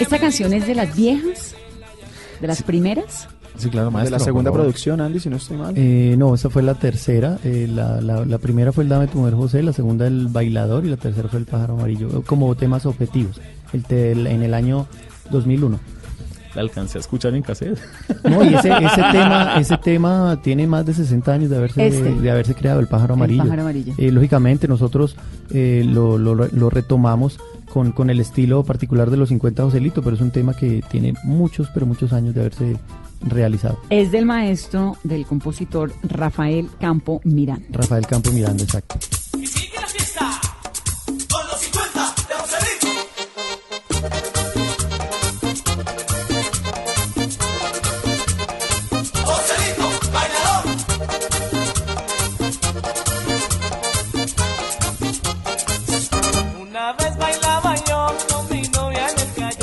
¿Esta 0.00 0.18
canción 0.18 0.52
es 0.52 0.66
de 0.66 0.74
las 0.74 0.94
viejas? 0.94 1.54
¿De 2.40 2.46
las 2.46 2.62
primeras? 2.62 3.28
Sí, 3.56 3.70
claro, 3.70 3.86
de 3.86 3.92
maestro. 3.94 4.18
la 4.18 4.24
segunda 4.24 4.52
producción, 4.52 5.00
Andy, 5.00 5.18
si 5.18 5.30
no 5.30 5.36
estoy 5.36 5.56
mal. 5.56 5.72
Eh, 5.76 6.14
no, 6.18 6.34
esa 6.34 6.50
fue 6.50 6.62
la 6.62 6.74
tercera. 6.74 7.38
eh, 7.42 7.66
la, 7.72 8.00
la- 8.02 8.26
la 8.26 8.38
primera 8.38 8.70
fue 8.72 8.84
el 8.84 8.90
Dame 8.90 9.06
tu 9.06 9.18
mujer 9.18 9.34
José, 9.34 9.62
la 9.62 9.72
segunda 9.72 10.06
el 10.06 10.26
bailador 10.28 10.84
y 10.84 10.88
la 10.90 10.98
tercera 10.98 11.28
fue 11.28 11.38
el 11.38 11.46
pájaro 11.46 11.74
amarillo, 11.74 12.08
eh, 12.08 12.22
como 12.26 12.54
temas 12.54 12.84
objetivos, 12.84 13.40
el 13.72 13.84
te- 13.84 14.12
el- 14.12 14.26
en 14.26 14.42
el 14.42 14.52
año 14.52 14.86
2001. 15.30 15.80
La 16.54 16.60
alcancé 16.62 16.98
a 16.98 17.00
escuchar 17.00 17.34
en 17.34 17.42
cassette. 17.42 17.78
No, 18.24 18.44
y 18.44 18.54
ese, 18.54 18.70
ese 18.84 19.02
tema 19.12 19.56
ese 19.58 19.78
tema 19.78 20.38
tiene 20.42 20.66
más 20.66 20.84
de 20.84 20.92
60 20.92 21.32
años 21.32 21.50
de 21.50 21.56
haberse, 21.56 21.86
Este. 21.86 22.14
de, 22.14 22.30
haberse 22.30 22.54
creado, 22.54 22.80
el 22.80 22.88
pájaro 22.88 23.14
El 23.14 23.20
amarillo. 23.20 23.42
pájaro 23.44 23.62
amarillo. 23.62 23.94
Eh, 23.96 24.10
lógicamente 24.10 24.68
nosotros 24.68 25.16
eh, 25.50 25.82
lo, 25.86 26.18
lo- 26.18 26.34
lo 26.34 26.70
retomamos 26.70 27.38
con, 27.76 27.92
con 27.92 28.08
el 28.08 28.20
estilo 28.20 28.64
particular 28.64 29.10
de 29.10 29.18
los 29.18 29.28
50 29.28 29.64
Joselito, 29.64 30.00
pero 30.00 30.16
es 30.16 30.22
un 30.22 30.30
tema 30.30 30.54
que 30.54 30.82
tiene 30.90 31.12
muchos, 31.24 31.68
pero 31.74 31.84
muchos 31.84 32.14
años 32.14 32.34
de 32.34 32.40
haberse 32.40 32.76
realizado. 33.20 33.78
Es 33.90 34.10
del 34.10 34.24
maestro, 34.24 34.96
del 35.04 35.26
compositor 35.26 35.92
Rafael 36.02 36.70
Campo 36.80 37.20
Mirán. 37.24 37.66
Rafael 37.68 38.06
Campo 38.06 38.32
Miranda, 38.32 38.64
exacto. 38.64 38.96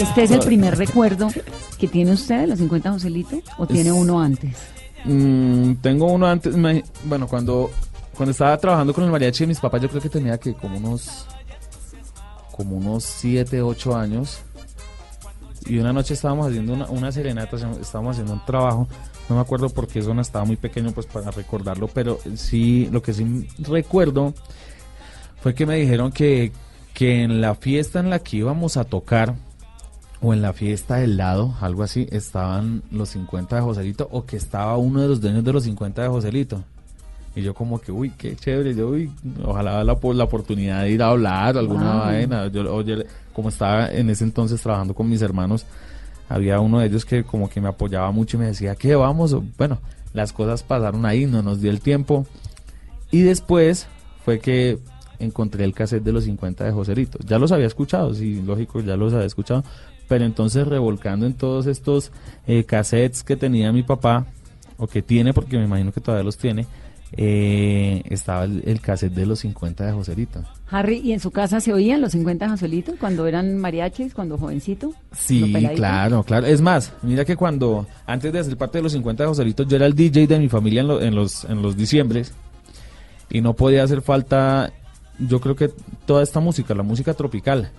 ¿Este 0.03 0.23
es 0.23 0.31
el 0.31 0.39
primer 0.41 0.77
recuerdo 0.77 1.29
que 1.79 1.87
tiene 1.87 2.11
usted 2.11 2.41
de 2.41 2.47
los 2.47 2.59
50 2.59 2.91
Joselito 2.91 3.39
o 3.57 3.65
tiene 3.67 3.89
Es- 3.89 3.95
uno 3.95 4.21
antes? 4.21 4.55
Mm, 5.05 5.73
tengo 5.81 6.05
uno 6.11 6.27
antes, 6.27 6.55
me- 6.55 6.83
bueno, 7.05 7.27
cuando, 7.27 7.69
cuando 8.15 8.31
estaba 8.31 8.57
trabajando 8.57 8.93
con 8.93 9.03
el 9.03 9.11
mariachi 9.11 9.43
de 9.43 9.47
mis 9.47 9.59
papás, 9.59 9.81
yo 9.81 9.89
creo 9.89 10.01
que 10.01 10.09
tenía 10.09 10.37
que 10.37 10.53
como 10.53 10.77
unos, 10.77 11.25
como 12.51 12.77
unos 12.77 13.03
7, 13.03 13.61
8 13.61 13.95
años. 13.95 14.39
Y 15.65 15.77
una 15.77 15.93
noche 15.93 16.13
estábamos 16.13 16.47
haciendo 16.47 16.73
una, 16.73 16.85
una 16.89 17.11
serenata, 17.11 17.55
estábamos 17.81 18.11
haciendo 18.13 18.33
un 18.33 18.45
trabajo, 18.45 18.87
no 19.29 19.35
me 19.35 19.41
acuerdo 19.41 19.69
por 19.69 19.87
qué 19.87 20.01
zona 20.01 20.21
estaba 20.21 20.43
muy 20.43 20.57
pequeño 20.57 20.91
pues 20.91 21.05
para 21.05 21.31
recordarlo, 21.31 21.87
pero 21.87 22.19
sí, 22.35 22.89
lo 22.91 23.01
que 23.01 23.13
sí 23.13 23.47
recuerdo 23.59 24.33
fue 25.41 25.53
que 25.55 25.65
me 25.65 25.77
dijeron 25.77 26.11
que, 26.11 26.51
que 26.93 27.23
en 27.23 27.39
la 27.39 27.55
fiesta 27.55 27.99
en 28.01 28.09
la 28.09 28.19
que 28.19 28.37
íbamos 28.37 28.75
a 28.75 28.83
tocar, 28.83 29.35
o 30.23 30.33
en 30.33 30.41
la 30.41 30.53
fiesta 30.53 30.95
del 30.95 31.17
lado, 31.17 31.53
algo 31.61 31.83
así, 31.83 32.07
estaban 32.11 32.81
los 32.91 33.09
50 33.09 33.57
de 33.57 33.61
Joselito 33.61 34.07
o 34.11 34.25
que 34.25 34.37
estaba 34.37 34.77
uno 34.77 35.01
de 35.01 35.07
los 35.09 35.21
dueños 35.21 35.43
de 35.43 35.53
los 35.53 35.63
50 35.65 36.01
de 36.01 36.07
Joselito. 36.07 36.63
Y 37.35 37.41
yo 37.41 37.53
como 37.53 37.81
que, 37.81 37.91
uy, 37.91 38.11
qué 38.17 38.35
chévere, 38.35 38.73
yo, 38.75 38.89
uy, 38.89 39.11
ojalá 39.43 39.83
la, 39.83 39.97
la 40.13 40.23
oportunidad 40.23 40.83
de 40.83 40.91
ir 40.91 41.01
a 41.03 41.07
hablar 41.09 41.57
alguna 41.57 41.91
Wow. 41.93 41.99
vaina. 42.05 42.47
Yo, 42.47 42.73
oye, 42.73 43.05
como 43.33 43.49
estaba 43.49 43.91
en 43.91 44.09
ese 44.09 44.23
entonces 44.23 44.61
trabajando 44.61 44.93
con 44.93 45.09
mis 45.09 45.21
hermanos, 45.21 45.65
había 46.29 46.59
uno 46.59 46.79
de 46.79 46.85
ellos 46.87 47.05
que 47.05 47.23
como 47.23 47.49
que 47.49 47.59
me 47.59 47.67
apoyaba 47.67 48.11
mucho 48.11 48.37
y 48.37 48.39
me 48.41 48.45
decía, 48.45 48.75
¿qué 48.75 48.95
vamos? 48.95 49.35
Bueno, 49.57 49.79
las 50.13 50.31
cosas 50.31 50.63
pasaron 50.63 51.05
ahí, 51.05 51.25
no 51.25 51.41
nos 51.41 51.59
dio 51.59 51.69
el 51.71 51.81
tiempo. 51.81 52.25
Y 53.11 53.21
después 53.21 53.87
fue 54.23 54.39
que 54.39 54.77
encontré 55.19 55.63
el 55.63 55.73
cassette 55.73 56.03
de 56.03 56.11
los 56.11 56.23
50 56.25 56.63
de 56.65 56.71
Joselito. 56.71 57.17
Ya 57.25 57.39
los 57.39 57.51
había 57.51 57.67
escuchado, 57.67 58.13
sí, 58.13 58.41
lógico, 58.45 58.79
ya 58.81 58.95
los 58.95 59.11
había 59.13 59.25
escuchado. 59.25 59.63
Pero 60.13 60.25
entonces 60.25 60.67
revolcando 60.67 61.25
en 61.25 61.33
todos 61.33 61.65
estos 61.65 62.11
eh, 62.45 62.65
cassettes 62.65 63.23
que 63.23 63.35
tenía 63.35 63.71
mi 63.71 63.81
papá, 63.81 64.27
o 64.77 64.85
que 64.85 65.01
tiene, 65.01 65.33
porque 65.33 65.57
me 65.57 65.63
imagino 65.63 65.91
que 65.91 66.01
todavía 66.01 66.23
los 66.23 66.37
tiene, 66.37 66.67
eh, 67.13 68.03
estaba 68.11 68.43
el, 68.43 68.61
el 68.67 68.79
cassette 68.79 69.11
de 69.15 69.25
los 69.25 69.39
50 69.39 69.83
de 69.87 69.91
Joselito. 69.91 70.43
Harry, 70.69 70.97
¿y 70.97 71.13
en 71.13 71.19
su 71.19 71.31
casa 71.31 71.59
se 71.61 71.73
oían 71.73 71.99
los 71.99 72.11
50 72.11 72.47
Joselito 72.47 72.93
cuando 72.99 73.25
eran 73.25 73.57
mariachis, 73.57 74.13
cuando 74.13 74.37
jovencito? 74.37 74.89
¿Lo 74.89 74.93
Sí, 75.17 75.51
claro, 75.75 76.21
claro. 76.23 76.45
Es 76.45 76.61
más, 76.61 76.93
mira 77.01 77.25
que 77.25 77.35
cuando, 77.35 77.87
antes 78.05 78.31
de 78.31 78.43
ser 78.43 78.55
parte 78.55 78.77
de 78.77 78.83
los 78.83 78.91
50 78.91 79.23
de 79.23 79.27
Joselito, 79.29 79.63
yo 79.63 79.77
era 79.77 79.87
el 79.87 79.95
DJ 79.95 80.27
de 80.27 80.37
mi 80.37 80.47
familia 80.47 80.81
en, 80.81 80.87
lo- 80.89 81.01
en 81.01 81.15
los, 81.15 81.43
en 81.45 81.63
los 81.63 81.75
diciembres 81.75 82.33
y 83.31 83.41
no 83.41 83.55
podía 83.55 83.81
hacer 83.83 84.03
falta, 84.03 84.71
yo 85.17 85.39
creo 85.41 85.55
que 85.55 85.71
toda 86.05 86.21
esta 86.21 86.39
música, 86.39 86.75
la 86.75 86.83
música 86.83 87.15
tropical. 87.15 87.71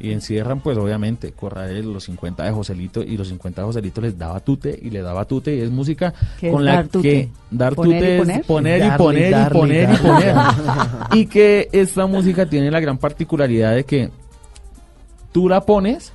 Y 0.00 0.10
encierran, 0.12 0.60
pues 0.60 0.76
obviamente, 0.76 1.32
Corrael, 1.32 1.92
los 1.92 2.04
50 2.04 2.42
de 2.44 2.50
Joselito, 2.50 3.02
y 3.02 3.16
los 3.16 3.28
50 3.28 3.62
de 3.62 3.66
Joselito 3.66 4.00
les 4.00 4.18
daba 4.18 4.40
tute 4.40 4.76
y 4.82 4.90
le 4.90 5.02
daba 5.02 5.24
tute, 5.24 5.54
y 5.54 5.60
es 5.60 5.70
música 5.70 6.12
¿Qué 6.40 6.48
es 6.48 6.52
con 6.52 6.64
la 6.64 6.72
dar 6.74 6.88
tute? 6.88 7.08
que 7.08 7.28
dar 7.50 7.74
¿Poner 7.76 7.92
y 7.92 7.98
tute 7.98 8.14
es 8.14 8.20
poner? 8.20 8.44
poner 8.44 8.76
y 8.78 8.80
Darle, 8.80 8.98
poner 8.98 9.28
y 9.28 9.30
darle, 9.30 9.58
poner 9.60 9.90
y 9.92 9.96
poner. 9.96 10.36
y 11.12 11.26
que 11.26 11.68
esta 11.72 12.06
música 12.06 12.44
tiene 12.46 12.70
la 12.70 12.80
gran 12.80 12.98
particularidad 12.98 13.74
de 13.76 13.84
que 13.84 14.10
tú 15.32 15.48
la 15.48 15.60
pones 15.60 16.12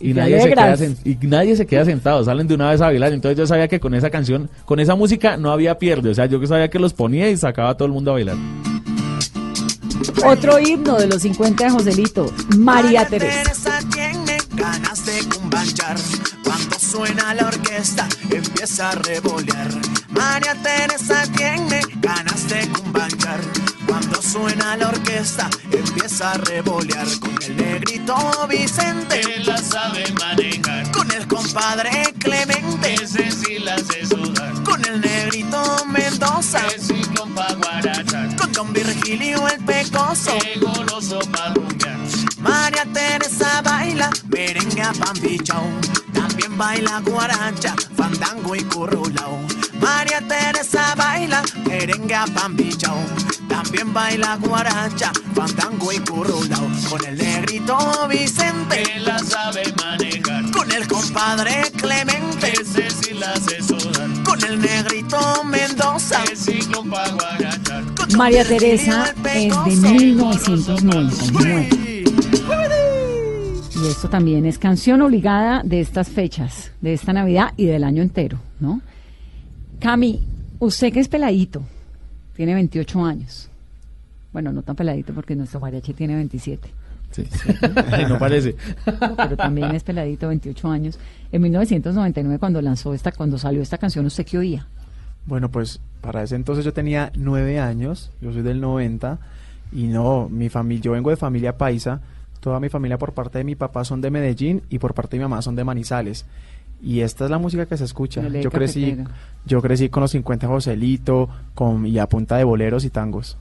y 0.00 0.14
nadie, 0.14 0.40
se 0.40 0.48
queda, 0.48 0.76
y 1.04 1.26
nadie 1.26 1.56
se 1.56 1.66
queda 1.66 1.84
sentado, 1.84 2.24
salen 2.24 2.48
de 2.48 2.54
una 2.54 2.70
vez 2.70 2.80
a 2.80 2.86
bailar. 2.86 3.12
Entonces 3.12 3.36
yo 3.36 3.46
sabía 3.46 3.68
que 3.68 3.78
con 3.80 3.94
esa 3.94 4.08
canción, 4.08 4.48
con 4.64 4.80
esa 4.80 4.94
música 4.94 5.36
no 5.36 5.50
había 5.52 5.78
pierde. 5.78 6.08
O 6.08 6.14
sea, 6.14 6.24
yo 6.24 6.40
que 6.40 6.46
sabía 6.46 6.68
que 6.70 6.78
los 6.78 6.94
ponía 6.94 7.28
y 7.28 7.36
sacaba 7.36 7.68
a 7.70 7.76
todo 7.76 7.84
el 7.86 7.92
mundo 7.92 8.12
a 8.12 8.14
bailar. 8.14 8.36
Otro 10.24 10.58
himno 10.58 10.96
de 10.96 11.06
los 11.06 11.22
50 11.22 11.64
de 11.64 11.70
Joselito, 11.70 12.32
María 12.58 13.06
Teresa. 13.06 13.42
Teresa 13.42 13.78
tiene 13.92 14.38
ganas 14.54 15.04
de 15.04 15.18
cumbanchar. 15.28 15.96
Cuando 16.44 16.78
suena 16.78 17.34
la 17.34 17.48
orquesta, 17.48 18.08
empieza 18.30 18.90
a 18.90 18.94
revolear. 18.94 19.68
María 20.10 20.54
Teresa 20.62 21.22
tiene 21.36 21.80
ganas 22.00 22.48
de 22.48 22.68
cumbanchar. 22.68 23.40
Cuando 23.86 24.22
suena 24.22 24.76
la 24.76 24.88
orquesta, 24.88 25.50
empieza 25.70 26.32
a 26.32 26.38
revolear. 26.38 27.06
Con 27.20 27.42
el 27.42 27.56
negrito 27.56 28.16
Vicente, 28.48 29.20
Él 29.20 29.46
la 29.46 29.58
sabe 29.58 30.04
manejar. 30.18 30.90
Compadre 31.30 32.12
Clemente, 32.18 32.94
Ese 32.94 33.30
sí 33.30 33.58
la 33.60 33.74
hace 33.76 34.04
sudar. 34.06 34.52
con 34.64 34.84
el 34.84 35.00
negrito 35.00 35.62
Mendoza, 35.86 36.60
Es 36.74 36.88
ciclón 36.88 37.32
pa' 37.34 37.54
guarachar. 37.54 38.36
con 38.36 38.52
Don 38.52 38.72
Virgilio 38.72 39.48
el 39.48 39.64
Pecoso. 39.64 40.36
Qué 40.42 40.58
goloso 40.60 41.20
pa' 41.32 41.54
rumbear. 41.54 41.98
María 42.40 42.84
Teresa 42.92 43.62
baila 43.62 44.10
merengue 44.28 44.82
a 44.82 44.92
pambichao, 44.92 45.62
también 46.12 46.56
baila 46.58 47.00
guaracha, 47.04 47.74
fandango 47.96 48.54
y 48.56 48.62
currulao. 48.64 49.38
María 49.80 50.20
Teresa 50.26 50.94
baila 50.96 51.42
merengue 51.66 52.14
a 52.14 52.24
pambichao, 52.26 52.98
también 53.48 53.92
baila 53.92 54.36
guaracha, 54.36 55.12
fandango 55.34 55.92
y 55.92 55.98
currulao. 56.00 56.68
Con 56.88 57.04
el 57.04 57.16
negrito 57.18 58.08
Vicente, 58.08 58.82
Él 58.96 59.04
la 59.04 59.18
sabe 59.18 59.62
manejar. 59.76 60.19
El 60.80 60.88
compadre 60.88 61.52
Clemente, 61.76 62.52
Ese 62.60 62.90
sí 62.90 63.14
la 63.14 63.32
con 64.24 64.44
el 64.44 64.60
negrito 64.60 65.44
Mendoza. 65.44 66.24
Guarachar. 66.82 67.84
María 68.16 68.44
Teresa 68.44 69.06
es 69.06 69.14
de 69.16 69.22
Pecoso. 69.22 69.70
1999. 69.70 72.04
Y 73.74 73.86
esto 73.88 74.08
también 74.08 74.46
es 74.46 74.58
canción 74.58 75.02
obligada 75.02 75.62
de 75.64 75.80
estas 75.80 76.08
fechas, 76.08 76.72
de 76.80 76.94
esta 76.94 77.12
Navidad 77.12 77.52
y 77.56 77.66
del 77.66 77.84
año 77.84 78.02
entero, 78.02 78.40
¿no? 78.58 78.80
Cami, 79.80 80.20
usted 80.58 80.92
que 80.92 80.98
es 81.00 81.08
peladito, 81.08 81.62
tiene 82.36 82.54
28 82.54 83.04
años. 83.04 83.50
Bueno, 84.32 84.52
no 84.52 84.62
tan 84.62 84.76
peladito 84.76 85.12
porque 85.12 85.34
nuestro 85.34 85.58
mariachi 85.60 85.92
tiene 85.94 86.14
27. 86.14 86.70
Sí, 87.10 87.26
Ay, 87.90 88.06
no 88.08 88.18
parece. 88.18 88.54
pero 88.84 89.36
también 89.36 89.74
es 89.74 89.82
peladito, 89.82 90.28
28 90.28 90.68
años. 90.68 90.98
En 91.32 91.42
1999 91.42 92.38
cuando 92.38 92.62
lanzó 92.62 92.94
esta, 92.94 93.12
cuando 93.12 93.38
salió 93.38 93.62
esta 93.62 93.78
canción, 93.78 94.06
¿usted 94.06 94.24
qué 94.24 94.38
oía? 94.38 94.66
Bueno, 95.26 95.50
pues 95.50 95.80
para 96.00 96.22
ese 96.22 96.36
entonces 96.36 96.64
yo 96.64 96.72
tenía 96.72 97.12
nueve 97.14 97.58
años, 97.60 98.10
yo 98.20 98.32
soy 98.32 98.42
del 98.42 98.60
90 98.60 99.18
y 99.72 99.84
no, 99.86 100.28
mi 100.28 100.48
familia, 100.48 100.82
yo 100.82 100.92
vengo 100.92 101.10
de 101.10 101.16
familia 101.16 101.56
paisa, 101.58 102.00
toda 102.40 102.58
mi 102.60 102.68
familia 102.68 102.96
por 102.98 103.12
parte 103.12 103.38
de 103.38 103.44
mi 103.44 103.54
papá 103.54 103.84
son 103.84 104.00
de 104.00 104.10
Medellín 104.10 104.62
y 104.70 104.78
por 104.78 104.94
parte 104.94 105.16
de 105.16 105.18
mi 105.18 105.28
mamá 105.28 105.42
son 105.42 105.56
de 105.56 105.64
Manizales. 105.64 106.24
Y 106.82 107.00
esta 107.00 107.24
es 107.26 107.30
la 107.30 107.38
música 107.38 107.66
que 107.66 107.76
se 107.76 107.84
escucha. 107.84 108.26
Yo 108.28 108.50
crecí, 108.50 108.96
yo 109.44 109.60
crecí 109.60 109.90
con 109.90 110.00
los 110.00 110.12
50 110.12 110.46
Joselito, 110.46 111.28
con 111.54 111.86
y 111.86 111.98
a 111.98 112.08
punta 112.08 112.38
de 112.38 112.44
boleros 112.44 112.86
y 112.86 112.90
tangos. 112.90 113.36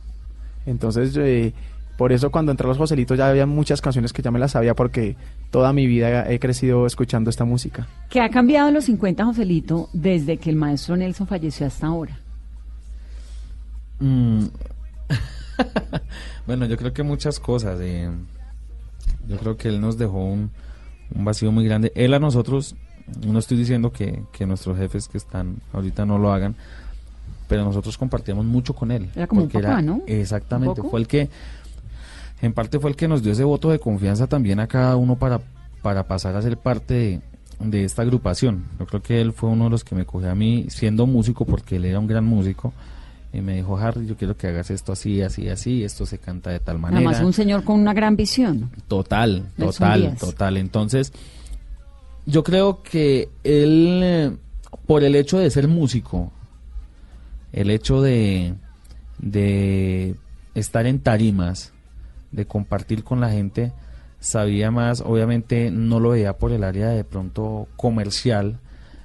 Entonces, 0.65 1.13
yo, 1.13 1.23
eh, 1.23 1.53
Por 1.99 2.13
eso 2.13 2.31
cuando 2.31 2.53
entré 2.53 2.63
a 2.63 2.69
los 2.69 2.77
Joselitos 2.77 3.17
ya 3.17 3.27
había 3.27 3.45
muchas 3.45 3.81
canciones 3.81 4.13
que 4.13 4.21
ya 4.21 4.31
me 4.31 4.39
las 4.39 4.51
sabía 4.51 4.73
porque 4.73 5.17
toda 5.51 5.73
mi 5.73 5.85
vida 5.85 6.31
he 6.31 6.39
crecido 6.39 6.85
escuchando 6.85 7.29
esta 7.29 7.43
música. 7.43 7.89
¿Qué 8.09 8.21
ha 8.21 8.29
cambiado 8.29 8.69
en 8.69 8.75
los 8.75 8.85
50, 8.85 9.25
Joselito, 9.25 9.89
desde 9.91 10.37
que 10.37 10.49
el 10.49 10.55
maestro 10.55 10.95
Nelson 10.95 11.27
falleció 11.27 11.67
hasta 11.67 11.87
ahora? 11.87 12.17
Mm. 13.99 14.45
bueno, 16.47 16.67
yo 16.67 16.77
creo 16.77 16.93
que 16.93 17.03
muchas 17.03 17.37
cosas. 17.37 17.77
eh, 17.81 18.09
yo 19.27 19.35
creo 19.35 19.57
que 19.57 19.67
él 19.67 19.81
nos 19.81 19.97
dejó 19.97 20.23
un, 20.23 20.51
un 21.13 21.25
vacío 21.25 21.51
muy 21.51 21.65
grande. 21.65 21.91
Él 21.95 22.13
a 22.13 22.19
nosotros, 22.19 22.77
no 23.27 23.39
estoy 23.39 23.57
diciendo 23.57 23.91
que, 23.91 24.23
que 24.31 24.45
nuestros 24.45 24.77
jefes 24.77 25.09
que 25.09 25.17
están 25.17 25.57
ahorita 25.73 26.05
no 26.05 26.17
lo 26.17 26.31
hagan, 26.31 26.55
pero 27.49 27.65
nosotros 27.65 27.97
compartíamos 27.97 28.45
mucho 28.45 28.73
con 28.73 28.91
él. 28.91 29.09
Era 29.15 29.27
como 29.27 29.41
un 29.41 29.49
papá, 29.49 29.81
¿no? 29.81 30.01
Exactamente, 30.07 30.81
fue 30.83 31.01
el 31.01 31.07
que, 31.07 31.29
en 32.41 32.53
parte 32.53 32.79
fue 32.79 32.89
el 32.89 32.95
que 32.95 33.07
nos 33.07 33.23
dio 33.23 33.31
ese 33.31 33.43
voto 33.43 33.69
de 33.69 33.79
confianza 33.79 34.27
también 34.27 34.59
a 34.59 34.67
cada 34.67 34.95
uno 34.95 35.17
para, 35.17 35.41
para 35.81 36.07
pasar 36.07 36.35
a 36.35 36.41
ser 36.41 36.57
parte 36.57 36.93
de, 36.93 37.21
de 37.59 37.83
esta 37.83 38.01
agrupación. 38.01 38.65
Yo 38.79 38.85
creo 38.85 39.01
que 39.01 39.21
él 39.21 39.33
fue 39.33 39.49
uno 39.49 39.65
de 39.65 39.69
los 39.71 39.83
que 39.83 39.95
me 39.95 40.05
cogió 40.05 40.31
a 40.31 40.35
mí 40.35 40.65
siendo 40.69 41.05
músico, 41.05 41.45
porque 41.45 41.75
él 41.75 41.85
era 41.85 41.99
un 41.99 42.07
gran 42.07 42.25
músico, 42.25 42.73
y 43.31 43.41
me 43.41 43.57
dijo, 43.57 43.77
Harry, 43.77 44.07
yo 44.07 44.17
quiero 44.17 44.35
que 44.35 44.47
hagas 44.47 44.71
esto 44.71 44.91
así, 44.91 45.21
así, 45.21 45.49
así, 45.49 45.83
esto 45.83 46.05
se 46.05 46.17
canta 46.17 46.49
de 46.49 46.59
tal 46.59 46.79
manera. 46.79 46.97
Además, 46.97 47.21
un 47.23 47.33
señor 47.33 47.63
con 47.63 47.79
una 47.79 47.93
gran 47.93 48.15
visión. 48.15 48.71
Total, 48.87 49.45
total, 49.57 50.15
total. 50.17 50.57
Entonces, 50.57 51.13
yo 52.25 52.43
creo 52.43 52.81
que 52.81 53.29
él, 53.43 54.37
por 54.87 55.03
el 55.03 55.15
hecho 55.15 55.37
de 55.37 55.51
ser 55.51 55.67
músico, 55.67 56.31
el 57.51 57.69
hecho 57.69 58.01
de, 58.01 58.55
de 59.19 60.15
estar 60.55 60.87
en 60.87 60.99
tarimas, 60.99 61.73
de 62.31 62.45
compartir 62.45 63.03
con 63.03 63.19
la 63.19 63.29
gente, 63.29 63.71
sabía 64.19 64.69
más, 64.71 65.01
obviamente 65.01 65.71
no 65.71 65.99
lo 65.99 66.09
veía 66.09 66.33
por 66.37 66.51
el 66.51 66.63
área 66.63 66.89
de 66.89 67.03
pronto 67.03 67.67
comercial, 67.77 68.59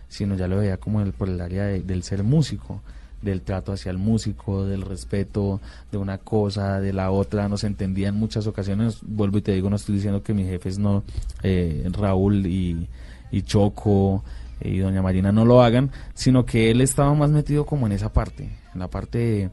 sino 0.08 0.34
ya 0.36 0.48
lo 0.48 0.58
veía 0.58 0.76
como 0.76 1.00
el- 1.00 1.12
por 1.12 1.28
el 1.28 1.40
área 1.40 1.64
de- 1.64 1.82
del 1.82 2.02
ser 2.02 2.22
músico, 2.24 2.80
del 3.22 3.40
trato 3.40 3.72
hacia 3.72 3.90
el 3.90 3.96
músico, 3.98 4.66
del 4.66 4.82
respeto 4.82 5.60
de 5.90 5.96
una 5.98 6.18
cosa, 6.18 6.80
de 6.80 6.92
la 6.92 7.10
otra, 7.10 7.48
nos 7.48 7.64
entendía 7.64 8.08
en 8.08 8.16
muchas 8.16 8.46
ocasiones, 8.46 8.98
vuelvo 9.02 9.38
y 9.38 9.42
te 9.42 9.52
digo, 9.52 9.70
no 9.70 9.76
estoy 9.76 9.94
diciendo 9.94 10.22
que 10.22 10.34
mis 10.34 10.46
jefes 10.46 10.78
no, 10.78 11.04
eh, 11.42 11.88
Raúl 11.92 12.44
y, 12.46 12.86
y 13.30 13.42
Choco 13.42 14.22
y 14.60 14.78
Doña 14.78 15.00
Marina 15.00 15.32
no 15.32 15.44
lo 15.46 15.62
hagan, 15.62 15.90
sino 16.12 16.44
que 16.44 16.70
él 16.70 16.80
estaba 16.82 17.14
más 17.14 17.30
metido 17.30 17.64
como 17.64 17.86
en 17.86 17.92
esa 17.92 18.12
parte, 18.12 18.50
en 18.74 18.80
la 18.80 18.88
parte 18.88 19.18
de, 19.18 19.50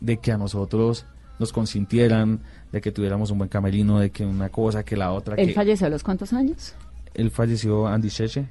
de 0.00 0.16
que 0.18 0.30
a 0.32 0.36
nosotros 0.38 1.06
nos 1.38 1.52
consintieran, 1.52 2.40
de 2.72 2.80
que 2.80 2.92
tuviéramos 2.92 3.30
un 3.30 3.38
buen 3.38 3.48
camerino, 3.48 3.98
de 3.98 4.10
que 4.10 4.24
una 4.26 4.48
cosa, 4.50 4.82
que 4.84 4.96
la 4.96 5.12
otra, 5.12 5.34
¿Él 5.36 5.48
que 5.48 5.54
falleció 5.54 5.86
a 5.86 5.90
los 5.90 6.02
cuántos 6.02 6.32
años? 6.32 6.74
él 7.14 7.30
falleció 7.30 7.86
Andy 7.88 8.08
Cheche, 8.10 8.46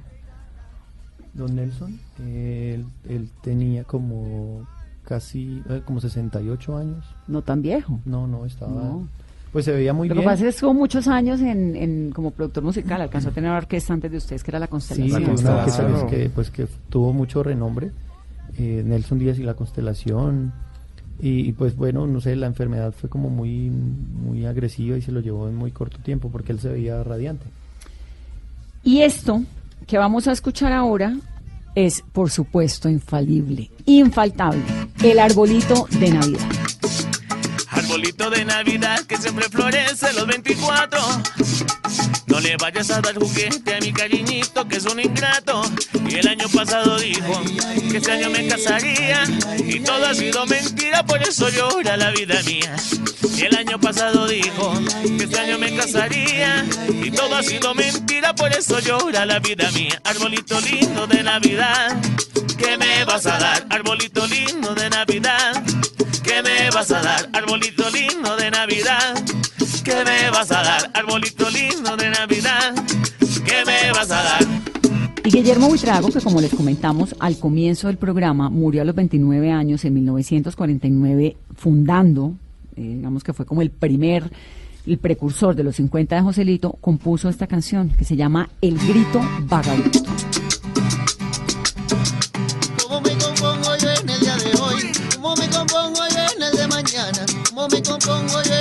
Don 1.34 1.54
Nelson, 1.54 1.98
él, 2.20 2.84
él 3.08 3.30
tenía 3.42 3.84
como 3.84 4.66
casi, 5.04 5.62
eh, 5.68 5.82
como 5.84 6.00
68 6.00 6.76
años. 6.76 7.04
No 7.28 7.42
tan 7.42 7.62
viejo. 7.62 8.00
No, 8.04 8.26
no, 8.26 8.44
estaba... 8.44 8.72
No. 8.72 9.06
Pues 9.52 9.64
se 9.64 9.72
veía 9.72 9.94
muy 9.94 10.08
Lo 10.08 10.14
que 10.14 10.20
bien. 10.20 10.26
pasa 10.30 10.40
es 10.40 10.42
que 10.42 10.48
estuvo 10.50 10.74
muchos 10.74 11.08
años 11.08 11.40
en, 11.40 11.74
en- 11.76 12.10
como 12.12 12.32
productor 12.32 12.62
musical. 12.64 13.00
Alcanzó 13.00 13.30
a 13.30 13.32
tener 13.32 13.48
una 13.48 13.56
orquesta 13.58 13.94
antes 13.94 14.10
de 14.10 14.18
ustedes, 14.18 14.42
que 14.44 14.50
era 14.50 14.58
la 14.58 14.66
Sí, 14.66 14.70
Constelación. 14.70 15.22
una 15.22 15.30
orquesta, 15.30 15.62
Constelación. 15.64 16.00
pues, 16.00 16.10
que, 16.10 16.30
pues 16.30 16.50
que 16.50 16.66
tuvo 16.90 17.12
mucho 17.14 17.42
renombre. 17.42 17.90
eh, 18.58 18.82
Nelson 18.84 19.18
Díaz 19.18 19.38
y 19.38 19.44
la 19.44 19.54
Constelación. 19.54 20.52
Y, 21.20 21.48
y, 21.48 21.52
pues 21.52 21.74
bueno, 21.76 22.06
no 22.06 22.20
sé, 22.20 22.36
la 22.36 22.46
enfermedad 22.46 22.92
fue 22.92 23.10
como 23.10 23.28
muy, 23.28 23.70
muy 23.70 24.46
agresiva 24.46 24.96
y 24.96 25.02
se 25.02 25.10
lo 25.10 25.20
llevó 25.20 25.48
en 25.48 25.56
muy 25.56 25.72
corto 25.72 25.98
tiempo 25.98 26.30
porque 26.30 26.52
él 26.52 26.60
se 26.60 26.68
veía 26.68 27.02
radiante. 27.02 27.46
Y 28.84 29.02
esto 29.02 29.42
que 29.86 29.98
vamos 29.98 30.28
a 30.28 30.32
escuchar 30.32 30.72
ahora 30.72 31.16
es, 31.74 32.02
por 32.12 32.30
supuesto, 32.30 32.88
infalible, 32.88 33.70
infaltable. 33.84 34.62
El 35.02 35.18
arbolito 35.18 35.86
de 36.00 36.10
Navidad. 36.10 36.48
Arbolito 37.70 38.30
de 38.30 38.44
Navidad 38.44 39.00
que 39.06 39.16
siempre 39.16 39.44
florece 39.48 40.12
los 40.14 40.26
24. 40.26 40.98
No 42.38 42.44
le 42.44 42.56
vayas 42.56 42.88
a 42.90 43.00
dar 43.00 43.16
juguete 43.16 43.74
a 43.74 43.80
mi 43.80 43.92
cariñito 43.92 44.68
que 44.68 44.76
es 44.76 44.84
un 44.84 45.00
ingrato. 45.00 45.60
Y 46.08 46.14
el 46.14 46.28
año 46.28 46.48
pasado 46.48 46.96
dijo 46.96 47.42
que 47.90 47.96
este 47.96 48.12
año 48.12 48.30
me 48.30 48.46
casaría. 48.46 49.24
Y 49.66 49.80
todo 49.80 50.06
ha 50.06 50.14
sido 50.14 50.46
mentira, 50.46 51.04
por 51.04 51.20
eso 51.20 51.48
llora 51.48 51.96
la 51.96 52.12
vida 52.12 52.40
mía. 52.44 52.76
Y 53.36 53.42
el 53.42 53.56
año 53.56 53.80
pasado 53.80 54.28
dijo 54.28 54.72
que 55.02 55.24
este 55.24 55.36
año 55.36 55.58
me 55.58 55.74
casaría. 55.74 56.64
Y 57.02 57.10
todo 57.10 57.34
ha 57.34 57.42
sido 57.42 57.74
mentira, 57.74 58.32
por 58.36 58.52
eso 58.52 58.78
llora 58.78 59.26
la 59.26 59.40
vida 59.40 59.68
mía. 59.72 60.00
Arbolito 60.04 60.60
lindo 60.60 61.08
de 61.08 61.24
Navidad, 61.24 62.00
¿qué 62.56 62.78
me 62.78 63.04
vas 63.04 63.26
a 63.26 63.36
dar? 63.36 63.66
Arbolito 63.68 64.24
lindo 64.28 64.76
de 64.76 64.88
Navidad. 64.90 65.64
¿Qué 66.22 66.40
me 66.42 66.70
vas 66.70 66.90
a 66.92 67.00
dar, 67.00 67.28
arbolito 67.32 67.88
lindo 67.90 68.36
de 68.36 68.50
Navidad? 68.50 69.14
¿Qué 69.88 70.04
me 70.04 70.30
vas 70.30 70.50
a 70.52 70.62
dar, 70.62 70.90
arbolito 70.92 71.48
lindo 71.48 71.96
de 71.96 72.10
Navidad? 72.10 72.74
¿Qué 73.42 73.64
me 73.64 73.90
vas 73.90 74.10
a 74.10 74.22
dar? 74.22 74.42
Y 75.24 75.30
Guillermo 75.30 75.68
Buitrago, 75.68 76.10
que 76.10 76.20
como 76.20 76.42
les 76.42 76.52
comentamos 76.52 77.16
al 77.18 77.38
comienzo 77.38 77.86
del 77.86 77.96
programa, 77.96 78.50
murió 78.50 78.82
a 78.82 78.84
los 78.84 78.94
29 78.94 79.50
años 79.50 79.82
en 79.86 79.94
1949, 79.94 81.38
fundando, 81.56 82.34
eh, 82.76 82.82
digamos 82.82 83.24
que 83.24 83.32
fue 83.32 83.46
como 83.46 83.62
el 83.62 83.70
primer, 83.70 84.30
el 84.86 84.98
precursor 84.98 85.54
de 85.54 85.64
los 85.64 85.76
50 85.76 86.16
de 86.16 86.20
Joselito, 86.20 86.72
compuso 86.82 87.30
esta 87.30 87.46
canción 87.46 87.88
que 87.88 88.04
se 88.04 88.14
llama 88.14 88.50
El 88.60 88.76
Grito 88.76 89.22
Vagabundo. 89.44 90.00
¿Cómo 92.82 93.00
me 93.00 93.16
compongo 93.16 93.76
yo 93.78 93.90
en 93.90 94.10
el 94.10 94.20
día 94.20 94.36
de 94.36 94.60
hoy? 94.60 94.92
¿Cómo 95.14 95.34
me 95.34 95.48
compongo 95.48 96.00
yo 96.10 96.36
en 96.36 96.42
el 96.42 96.56
de 96.58 96.68
mañana? 96.68 97.26
¿Cómo 97.48 97.68
me 97.68 97.82
compongo 97.82 98.42
yo 98.42 98.57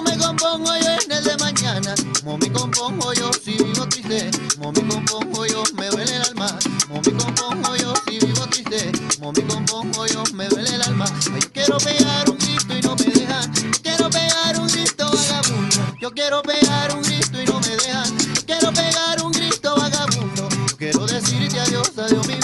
¿Cómo 0.00 0.12
me 0.12 0.18
compongo 0.18 0.70
yo 0.78 0.90
en 0.92 1.12
el 1.12 1.24
de 1.24 1.36
mañana? 1.36 1.94
¿Cómo 2.24 2.38
me 2.38 2.50
compongo 2.50 3.12
yo 3.12 3.30
si 3.34 3.52
vivo 3.52 3.86
triste? 3.86 4.30
¿Cómo 4.56 4.72
me 4.72 4.88
compongo 4.88 5.44
yo? 5.44 5.62
Me 5.76 5.90
duele 5.90 6.16
el 6.16 6.22
alma. 6.22 6.58
¿Cómo 6.88 7.02
me 7.04 7.12
compongo 7.22 7.76
yo 7.76 7.92
si 8.06 8.18
vivo 8.18 8.46
triste? 8.46 8.92
¿Cómo 9.18 9.32
me 9.32 9.42
compongo 9.42 10.06
yo? 10.06 10.24
Me 10.32 10.48
duele 10.48 10.74
el 10.74 10.82
alma. 10.84 11.04
Quiero 11.52 11.76
pegar 11.76 12.30
un 12.30 12.38
grito 12.38 12.78
y 12.78 12.80
no 12.80 12.96
me 12.96 13.04
dejan. 13.04 13.52
Quiero 13.82 14.08
pegar 14.08 14.58
un 14.58 14.68
grito 14.68 15.04
vagabundo. 15.04 15.76
Yo 16.00 16.10
quiero 16.12 16.42
pegar 16.44 16.94
un 16.96 17.02
grito 17.02 17.42
y 17.42 17.44
no 17.44 17.60
me 17.60 17.76
dejan. 17.76 18.16
Quiero 18.46 18.72
pegar 18.72 19.22
un 19.22 19.32
grito 19.32 19.76
vagabundo. 19.76 20.48
Yo 20.48 20.76
quiero 20.78 21.06
decirte 21.06 21.60
adiós, 21.60 21.92
adiós. 21.98 22.26
Quiero 22.26 22.39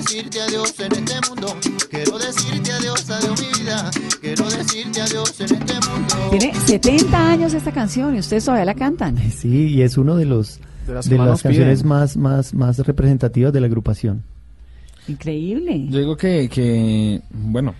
decirte 0.00 0.40
adiós 0.40 0.74
en 0.80 0.92
este 0.92 1.28
mundo. 1.28 1.46
Quiero 1.90 2.18
decirte 2.18 2.72
adiós, 2.72 3.10
adiós 3.10 3.40
mi 3.40 3.58
vida. 3.60 3.90
Quiero 4.20 4.44
decirte 4.50 5.00
adiós 5.02 5.40
en 5.40 5.44
este 5.56 5.74
mundo. 5.88 6.14
Tiene 6.30 6.54
70 6.54 7.30
años 7.30 7.54
esta 7.54 7.72
canción 7.72 8.14
y 8.16 8.18
ustedes 8.20 8.44
todavía 8.44 8.64
la 8.64 8.74
cantan. 8.74 9.16
Sí, 9.30 9.68
y 9.68 9.82
es 9.82 9.98
uno 9.98 10.16
de 10.16 10.24
los 10.24 10.58
De 10.86 10.94
las 10.94 11.08
de 11.08 11.18
las 11.18 11.42
canciones 11.42 11.80
piden. 11.80 11.88
más, 11.88 12.16
más, 12.16 12.54
más 12.54 12.78
representativas 12.78 13.52
de 13.52 13.60
la 13.60 13.66
agrupación. 13.66 14.22
Increíble. 15.08 15.86
Yo 15.88 15.98
digo 15.98 16.16
que, 16.16 16.48
que, 16.48 17.20
bueno, 17.30 17.74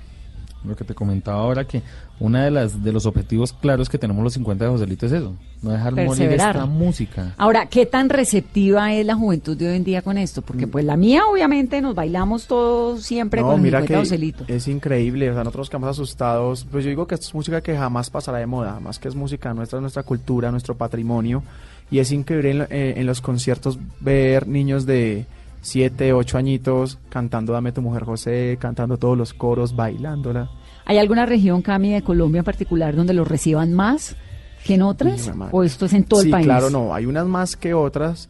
lo 0.64 0.76
que 0.76 0.84
te 0.84 0.94
comentaba 0.94 1.40
ahora, 1.40 1.64
que 1.64 1.82
una 2.18 2.44
de 2.44 2.50
las 2.50 2.84
de 2.84 2.92
los 2.92 3.06
objetivos 3.06 3.52
claros 3.52 3.88
que 3.88 3.96
tenemos 3.96 4.22
los 4.22 4.34
50 4.34 4.64
de 4.64 4.70
Joselito 4.70 5.06
es 5.06 5.12
eso, 5.12 5.34
no 5.62 5.70
dejar 5.70 5.94
morir 5.94 6.32
esta 6.32 6.66
música. 6.66 7.34
Ahora, 7.38 7.66
¿qué 7.66 7.86
tan 7.86 8.08
receptiva 8.11 8.92
es 8.92 9.06
la 9.06 9.14
juventud 9.14 9.56
de 9.56 9.68
hoy 9.70 9.76
en 9.76 9.84
día 9.84 10.02
con 10.02 10.18
esto? 10.18 10.42
Porque 10.42 10.66
pues 10.66 10.84
la 10.84 10.96
mía, 10.96 11.22
obviamente, 11.30 11.80
nos 11.80 11.94
bailamos 11.94 12.46
todos 12.46 13.02
siempre 13.02 13.40
No, 13.40 13.48
con 13.48 13.56
el 13.56 13.62
mira 13.62 13.78
50 13.80 13.94
que 13.94 13.98
Joselito. 13.98 14.44
es 14.48 14.68
increíble, 14.68 15.30
o 15.30 15.34
sea, 15.34 15.44
nosotros 15.44 15.70
quedamos 15.70 15.88
asustados, 15.88 16.66
pues 16.70 16.84
yo 16.84 16.90
digo 16.90 17.06
que 17.06 17.14
esto 17.14 17.26
es 17.26 17.34
música 17.34 17.61
que 17.62 17.76
jamás 17.76 18.11
pasará 18.11 18.38
de 18.38 18.46
moda, 18.46 18.80
más 18.80 18.98
que 18.98 19.08
es 19.08 19.14
música 19.14 19.54
nuestra, 19.54 19.80
nuestra 19.80 20.02
cultura, 20.02 20.50
nuestro 20.50 20.74
patrimonio, 20.76 21.42
y 21.90 21.98
es 21.98 22.12
increíble 22.12 22.50
en, 22.50 22.61
eh, 22.70 22.94
en 22.98 23.06
los 23.06 23.20
conciertos 23.20 23.78
ver 24.00 24.46
niños 24.46 24.86
de 24.86 25.26
7, 25.61 26.12
8 26.12 26.38
añitos 26.38 26.98
cantando 27.08 27.52
Dame 27.52 27.72
tu 27.72 27.82
mujer 27.82 28.04
José, 28.04 28.56
cantando 28.61 28.96
todos 28.96 29.16
los 29.16 29.34
coros, 29.34 29.76
bailándola. 29.76 30.50
¿Hay 30.86 30.98
alguna 30.98 31.26
región, 31.26 31.62
Cami, 31.62 31.92
de 31.92 32.02
Colombia 32.02 32.40
en 32.40 32.44
particular 32.44 32.94
donde 32.96 33.14
los 33.14 33.28
reciban 33.28 33.72
más 33.72 34.16
que 34.64 34.74
en 34.74 34.82
otras? 34.82 35.30
¿O 35.52 35.62
esto 35.62 35.86
es 35.86 35.92
en 35.92 36.04
todo 36.04 36.20
sí, 36.20 36.28
el 36.28 36.32
país? 36.32 36.46
claro, 36.46 36.70
no, 36.70 36.94
hay 36.94 37.06
unas 37.06 37.26
más 37.26 37.56
que 37.56 37.74
otras, 37.74 38.28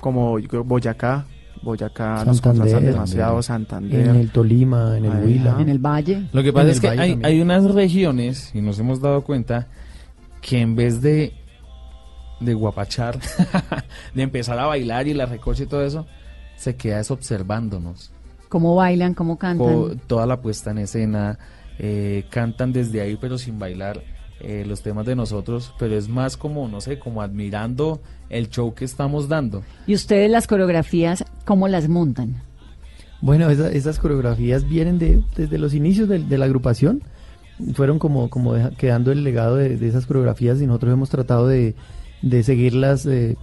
como 0.00 0.38
yo 0.38 0.48
creo, 0.48 0.64
Boyacá, 0.64 1.26
Boyacá 1.62 2.24
nos 2.24 2.38
Santander, 2.38 2.60
contratan 2.60 2.84
demasiado, 2.84 3.42
Santander. 3.42 4.08
En 4.08 4.16
el 4.16 4.30
Tolima, 4.30 4.96
en 4.96 5.04
el 5.04 5.24
Huila. 5.24 5.56
En 5.60 5.68
el 5.68 5.78
Valle. 5.78 6.28
Lo 6.32 6.42
que 6.42 6.52
pasa 6.52 6.70
es 6.70 6.80
que 6.80 6.88
hay 6.88 7.40
unas 7.40 7.64
regiones, 7.64 8.50
y 8.54 8.62
nos 8.62 8.78
hemos 8.78 9.00
dado 9.00 9.22
cuenta, 9.22 9.68
que 10.40 10.60
en 10.60 10.74
vez 10.74 11.00
de, 11.02 11.34
de 12.40 12.54
guapachar, 12.54 13.18
de 14.14 14.22
empezar 14.22 14.58
a 14.58 14.66
bailar 14.66 15.06
y 15.06 15.14
la 15.14 15.26
recocha 15.26 15.62
y 15.64 15.66
todo 15.66 15.84
eso, 15.84 16.06
se 16.60 16.76
queda 16.76 17.00
es 17.00 17.10
observándonos. 17.10 18.10
¿Cómo 18.50 18.74
bailan? 18.74 19.14
¿Cómo 19.14 19.38
cantan? 19.38 19.98
Toda 20.06 20.26
la 20.26 20.40
puesta 20.42 20.72
en 20.72 20.78
escena, 20.78 21.38
eh, 21.78 22.24
cantan 22.30 22.72
desde 22.72 23.00
ahí 23.00 23.16
pero 23.18 23.38
sin 23.38 23.58
bailar 23.58 24.02
eh, 24.40 24.64
los 24.66 24.82
temas 24.82 25.06
de 25.06 25.16
nosotros, 25.16 25.72
pero 25.78 25.96
es 25.96 26.08
más 26.08 26.36
como, 26.36 26.68
no 26.68 26.80
sé, 26.80 26.98
como 26.98 27.22
admirando 27.22 28.00
el 28.28 28.50
show 28.50 28.74
que 28.74 28.84
estamos 28.84 29.28
dando. 29.28 29.62
¿Y 29.86 29.94
ustedes 29.94 30.30
las 30.30 30.46
coreografías 30.46 31.24
cómo 31.46 31.66
las 31.68 31.88
montan? 31.88 32.42
Bueno, 33.22 33.48
esa- 33.50 33.70
esas 33.72 33.98
coreografías 33.98 34.68
vienen 34.68 34.98
de, 34.98 35.22
desde 35.36 35.58
los 35.58 35.72
inicios 35.74 36.08
de, 36.08 36.18
de 36.18 36.38
la 36.38 36.44
agrupación. 36.46 37.02
Fueron 37.74 37.98
como, 37.98 38.28
como 38.30 38.54
deja- 38.54 38.70
quedando 38.70 39.12
el 39.12 39.24
legado 39.24 39.56
de, 39.56 39.76
de 39.76 39.88
esas 39.88 40.06
coreografías 40.06 40.60
y 40.60 40.66
nosotros 40.66 40.92
hemos 40.92 41.10
tratado 41.10 41.46
de, 41.46 41.74
de 42.22 42.42
seguirlas 42.42 43.04
eh, 43.06 43.36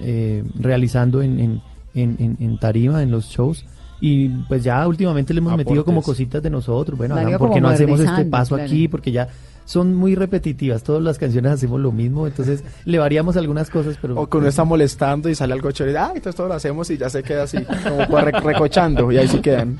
eh, 0.00 0.42
realizando 0.58 1.22
en, 1.22 1.38
en, 1.40 1.62
en- 1.94 2.16
en- 2.18 2.36
en 2.40 2.58
tarima, 2.58 3.02
en 3.02 3.10
los 3.10 3.26
shows. 3.26 3.64
Y 4.02 4.28
pues 4.48 4.64
ya 4.64 4.86
últimamente 4.88 5.34
le 5.34 5.38
hemos 5.38 5.56
metido 5.56 5.84
como 5.84 6.00
cositas 6.02 6.42
de 6.42 6.48
nosotros. 6.48 6.96
Bueno, 6.96 7.16
hagan, 7.16 7.38
¿por 7.38 7.52
qué 7.52 7.60
no 7.60 7.68
hacemos 7.68 8.00
este 8.00 8.24
paso 8.24 8.54
claro. 8.54 8.68
aquí? 8.70 8.88
Porque 8.88 9.12
ya 9.12 9.28
son 9.66 9.94
muy 9.94 10.14
repetitivas. 10.14 10.82
Todas 10.82 11.02
las 11.02 11.18
canciones 11.18 11.52
hacemos 11.52 11.78
lo 11.80 11.92
mismo. 11.92 12.26
Entonces 12.26 12.64
le 12.86 12.98
variamos 12.98 13.36
algunas 13.36 13.68
cosas, 13.68 13.98
pero... 14.00 14.18
O 14.18 14.26
que 14.28 14.38
uno 14.38 14.48
está 14.48 14.64
molestando 14.64 15.28
y 15.28 15.34
sale 15.34 15.52
algo 15.52 15.70
chévere. 15.70 15.98
Ah, 15.98 16.12
entonces 16.14 16.34
todo 16.34 16.48
lo 16.48 16.54
hacemos 16.54 16.88
y 16.90 16.96
ya 16.96 17.10
se 17.10 17.22
queda 17.22 17.42
así, 17.42 17.58
como 17.62 18.06
pues 18.08 18.24
re- 18.24 18.40
recochando. 18.40 19.12
Y 19.12 19.18
ahí 19.18 19.28
sí 19.28 19.40
quedan. 19.40 19.76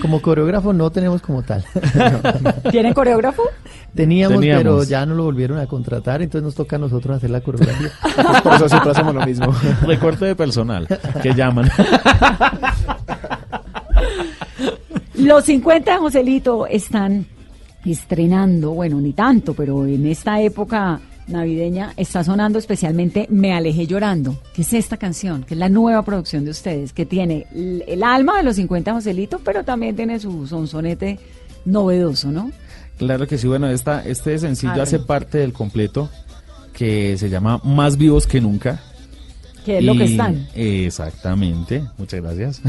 Como 0.00 0.20
coreógrafo 0.20 0.72
no 0.72 0.90
tenemos 0.90 1.22
como 1.22 1.42
tal. 1.42 1.64
¿Tienen 2.70 2.92
coreógrafo? 2.94 3.42
Teníamos, 3.94 4.40
Teníamos. 4.40 4.62
pero 4.62 4.84
ya 4.84 5.06
no 5.06 5.14
lo 5.14 5.24
volvieron 5.24 5.58
a 5.58 5.66
contratar, 5.66 6.20
entonces 6.22 6.44
nos 6.44 6.54
toca 6.54 6.76
a 6.76 6.78
nosotros 6.78 7.16
hacer 7.16 7.30
la 7.30 7.40
coreografía. 7.40 7.90
Entonces, 8.16 8.42
por 8.42 8.54
eso 8.54 8.68
siempre 8.68 8.90
hacemos 8.90 9.14
lo 9.14 9.24
mismo. 9.26 9.54
Recorte 9.86 10.24
de 10.26 10.36
personal 10.36 10.86
que 11.22 11.32
llaman. 11.34 11.70
Los 15.14 15.44
50 15.44 15.92
de 15.92 15.98
Joselito 15.98 16.66
están 16.66 17.26
estrenando, 17.84 18.72
bueno, 18.72 19.00
ni 19.00 19.12
tanto, 19.12 19.54
pero 19.54 19.86
en 19.86 20.06
esta 20.06 20.40
época 20.40 21.00
navideña 21.26 21.92
está 21.96 22.24
sonando 22.24 22.58
especialmente 22.58 23.26
Me 23.30 23.52
alejé 23.52 23.86
llorando, 23.86 24.38
que 24.54 24.62
es 24.62 24.72
esta 24.72 24.96
canción, 24.96 25.44
que 25.44 25.54
es 25.54 25.58
la 25.58 25.68
nueva 25.68 26.02
producción 26.02 26.44
de 26.44 26.50
ustedes, 26.50 26.92
que 26.92 27.06
tiene 27.06 27.46
el, 27.54 28.02
alma 28.02 28.36
de 28.38 28.42
los 28.42 28.56
50 28.56 28.90
de 28.90 28.94
Joselito, 28.94 29.40
pero 29.44 29.64
también 29.64 29.96
tiene 29.96 30.18
su 30.20 30.46
sonsonete 30.46 31.18
novedoso, 31.64 32.30
¿no? 32.30 32.50
Claro 32.98 33.26
que 33.26 33.38
sí, 33.38 33.48
bueno, 33.48 33.68
esta, 33.68 34.04
este 34.04 34.38
sencillo 34.38 34.72
Arre. 34.72 34.82
hace 34.82 34.98
parte 35.00 35.38
del 35.38 35.52
completo 35.52 36.10
que 36.72 37.16
se 37.18 37.30
llama 37.30 37.60
Más 37.64 37.96
vivos 37.96 38.26
que 38.26 38.40
nunca. 38.40 38.80
Que 39.64 39.78
es 39.78 39.84
lo 39.84 39.94
que 39.94 40.04
están. 40.04 40.46
Exactamente, 40.54 41.82
muchas 41.96 42.20
gracias. 42.20 42.60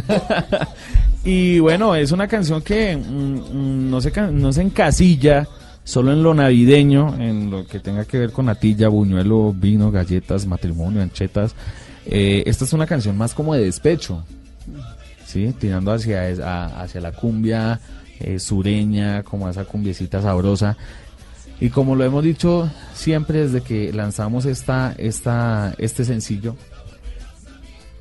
y 1.26 1.60
bueno, 1.60 1.94
es 1.94 2.12
una 2.12 2.28
canción 2.28 2.62
que 2.62 2.96
mm, 2.96 3.02
mm, 3.02 3.90
no, 3.90 4.00
se, 4.00 4.12
no 4.32 4.54
se 4.54 4.62
encasilla 4.62 5.48
solo 5.86 6.12
en 6.12 6.24
lo 6.24 6.34
navideño, 6.34 7.16
en 7.22 7.50
lo 7.52 7.66
que 7.66 7.80
tenga 7.80 8.04
que 8.04 8.18
ver 8.18 8.32
con 8.32 8.48
natilla, 8.48 8.90
buñuelo, 8.90 9.54
vino, 9.54 9.92
galletas, 9.92 10.46
matrimonio, 10.46 11.02
anchetas. 11.02 11.56
Eh, 12.08 12.44
esta 12.48 12.66
es 12.66 12.74
una 12.74 12.88
canción 12.88 13.18
más 13.18 13.34
como 13.34 13.54
de 13.54 13.64
despecho, 13.64 14.26
¿sí? 15.26 15.54
tirando 15.58 15.94
hacia, 15.94 16.82
hacia 16.82 17.02
la 17.02 17.12
cumbia 17.12 17.80
eh, 18.20 18.40
sureña, 18.40 19.24
como 19.24 19.48
esa 19.48 19.64
cumbiecita 19.64 20.22
sabrosa. 20.22 20.76
Y 21.62 21.70
como 21.70 21.96
lo 21.96 22.04
hemos 22.04 22.24
dicho 22.24 22.70
siempre 22.94 23.42
desde 23.48 23.62
que 23.62 23.94
lanzamos 23.94 24.46
esta, 24.46 24.94
esta, 24.98 25.74
este 25.78 26.04
sencillo, 26.04 26.56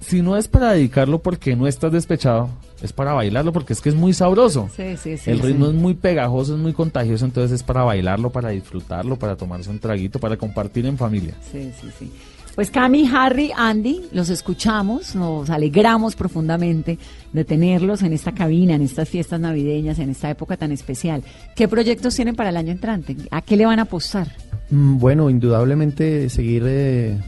si 0.01 0.23
no 0.23 0.37
es 0.37 0.49
para 0.49 0.73
dedicarlo 0.73 1.21
porque 1.21 1.55
no 1.55 1.67
estás 1.67 1.93
despechado, 1.93 2.49
es 2.83 2.93
para 2.93 3.13
bailarlo 3.13 3.53
porque 3.53 3.73
es 3.73 3.81
que 3.81 3.89
es 3.89 3.95
muy 3.95 4.13
sabroso. 4.13 4.69
Sí, 4.77 4.97
sí, 4.97 5.17
sí. 5.17 5.31
El 5.31 5.41
ritmo 5.41 5.67
sí. 5.67 5.73
es 5.73 5.81
muy 5.81 5.95
pegajoso, 5.95 6.55
es 6.55 6.61
muy 6.61 6.73
contagioso, 6.73 7.25
entonces 7.25 7.53
es 7.53 7.63
para 7.63 7.83
bailarlo, 7.83 8.31
para 8.31 8.51
disfrutarlo, 8.51 9.17
para 9.17 9.37
tomarse 9.37 9.71
un 9.71 9.79
traguito, 9.79 10.19
para 10.19 10.37
compartir 10.37 10.87
en 10.87 10.99
familia. 10.99 11.35
Sí, 11.51 11.71
sí, 11.81 11.89
sí. 11.99 12.13
Pues 12.55 12.71
Cami, 12.71 13.11
Harry, 13.13 13.51
Andy, 13.57 14.03
los 14.13 14.29
escuchamos, 14.29 15.17
nos 15.17 15.51
alegramos 15.51 16.15
profundamente 16.15 16.99
de 17.33 17.45
tenerlos 17.45 18.03
en 18.03 18.13
esta 18.13 18.33
cabina, 18.33 18.77
en 18.77 18.83
estas 18.83 19.09
fiestas 19.09 19.41
navideñas, 19.41 19.99
en 19.99 20.11
esta 20.11 20.31
época 20.31 20.57
tan 20.57 20.71
especial. 20.71 21.25
¿Qué 21.57 21.67
proyectos 21.67 22.15
tienen 22.15 22.37
para 22.37 22.51
el 22.51 22.57
año 22.57 22.71
entrante? 22.71 23.17
¿A 23.33 23.43
qué 23.43 23.57
le 23.57 23.67
van 23.67 23.81
a 23.81 23.83
apostar? 23.83 24.29
Mm, 24.71 24.99
Bueno, 24.99 25.31
indudablemente 25.31 26.29
seguir 26.31 26.63
eh, 26.67 27.19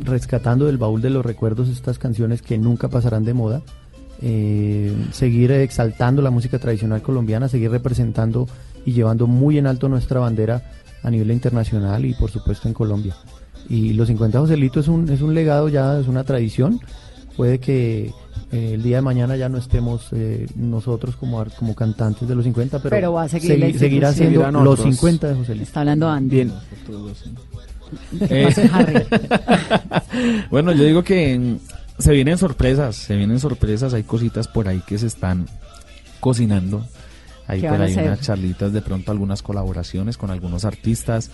rescatando 0.00 0.66
del 0.66 0.78
baúl 0.78 1.02
de 1.02 1.10
los 1.10 1.26
recuerdos 1.26 1.68
estas 1.68 1.98
canciones 1.98 2.40
que 2.40 2.56
nunca 2.56 2.88
pasarán 2.88 3.24
de 3.24 3.34
moda. 3.34 3.62
Eh, 4.24 4.94
seguir 5.12 5.50
exaltando 5.52 6.22
la 6.22 6.30
música 6.30 6.58
tradicional 6.58 7.02
colombiana, 7.02 7.48
seguir 7.48 7.70
representando 7.70 8.46
y 8.86 8.92
llevando 8.92 9.26
muy 9.26 9.58
en 9.58 9.66
alto 9.66 9.88
nuestra 9.88 10.20
bandera 10.20 10.62
a 11.02 11.10
nivel 11.10 11.32
internacional 11.32 12.04
y 12.04 12.14
por 12.14 12.30
supuesto 12.30 12.68
en 12.68 12.74
Colombia. 12.74 13.16
Y 13.68 13.92
los 13.94 14.08
50 14.08 14.38
Joselito 14.40 14.80
es 14.80 14.88
un, 14.88 15.08
es 15.08 15.22
un 15.22 15.34
legado 15.34 15.68
ya, 15.68 15.98
es 15.98 16.06
una 16.08 16.22
tradición. 16.24 16.80
Puede 17.36 17.58
que 17.58 18.12
eh, 18.52 18.72
el 18.74 18.82
día 18.82 18.96
de 18.96 19.02
mañana 19.02 19.36
ya 19.36 19.48
no 19.48 19.58
estemos 19.58 20.08
eh, 20.12 20.46
nosotros 20.54 21.16
como, 21.16 21.40
ar- 21.40 21.50
como 21.58 21.74
cantantes 21.74 22.28
de 22.28 22.34
los 22.34 22.44
50, 22.44 22.78
pero, 22.80 22.90
Pero 22.94 23.12
va 23.14 23.22
a 23.24 23.28
seguir 23.28 23.58
la 23.58 23.66
segui- 23.68 23.78
seguirá 23.78 24.12
siendo 24.12 24.48
los 24.52 24.78
otros. 24.80 24.94
50 24.94 25.28
de 25.28 25.34
Joselito. 25.34 25.64
Está 25.64 25.80
hablando 25.80 26.08
Andy. 26.08 26.34
Bien. 26.36 26.52
¿Qué 28.28 28.44
pasa, 28.44 28.62
Harry? 28.72 29.02
Bueno, 30.50 30.72
yo 30.72 30.84
digo 30.84 31.02
que 31.02 31.56
se 32.02 32.12
vienen 32.12 32.38
sorpresas, 32.38 32.96
se 32.96 33.16
vienen 33.16 33.38
sorpresas, 33.40 33.94
hay 33.94 34.02
cositas 34.02 34.48
por 34.48 34.68
ahí 34.68 34.82
que 34.86 34.98
se 34.98 35.06
están 35.06 35.46
cocinando. 36.20 36.86
Hay 37.46 37.60
¿Qué 37.60 37.68
por 37.68 37.80
ahí 37.80 37.94
unas 37.94 38.20
charlitas, 38.20 38.72
de 38.72 38.82
pronto 38.82 39.10
algunas 39.12 39.42
colaboraciones 39.42 40.16
con 40.16 40.30
algunos 40.30 40.64
artistas. 40.64 41.30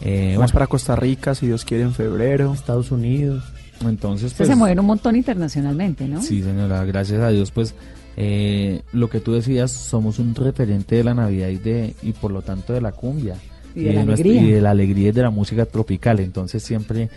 Eh, 0.00 0.34
Vamos 0.36 0.36
bueno, 0.36 0.52
para 0.52 0.66
Costa 0.68 0.96
Rica, 0.96 1.34
si 1.34 1.46
Dios 1.46 1.64
quiere, 1.64 1.84
en 1.84 1.92
febrero. 1.92 2.54
Estados 2.54 2.90
Unidos. 2.90 3.44
entonces 3.82 4.32
pues, 4.34 4.48
se 4.48 4.54
mueven 4.56 4.78
un 4.80 4.86
montón 4.86 5.16
internacionalmente, 5.16 6.06
¿no? 6.06 6.22
Sí, 6.22 6.42
señora, 6.42 6.84
gracias 6.84 7.20
a 7.20 7.28
Dios, 7.30 7.50
pues 7.50 7.74
eh, 8.16 8.82
lo 8.92 9.10
que 9.10 9.20
tú 9.20 9.32
decías, 9.32 9.70
somos 9.70 10.18
un 10.18 10.34
referente 10.34 10.96
de 10.96 11.04
la 11.04 11.14
Navidad 11.14 11.48
y, 11.48 11.56
de, 11.58 11.94
y 12.02 12.12
por 12.12 12.30
lo 12.30 12.42
tanto 12.42 12.72
de 12.72 12.80
la 12.80 12.92
cumbia. 12.92 13.34
Y 13.74 13.84
de 13.84 13.92
la 13.92 14.04
nuestra- 14.04 14.24
alegría. 14.30 14.48
y 14.48 14.52
de 14.52 14.60
la 14.60 14.70
alegría 14.70 15.08
y 15.08 15.12
de 15.12 15.22
la 15.22 15.30
música 15.30 15.64
tropical. 15.66 16.20
Entonces 16.20 16.62
siempre 16.62 17.08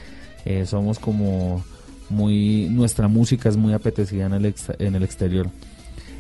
eh, 0.46 0.66
somos 0.66 1.00
como 1.00 1.64
muy, 2.10 2.68
nuestra 2.70 3.08
música 3.08 3.50
es 3.50 3.58
muy 3.58 3.74
apetecida 3.74 4.26
en 4.26 4.34
el, 4.34 4.56
en 4.80 4.96
el 4.96 5.04
exterior. 5.04 5.50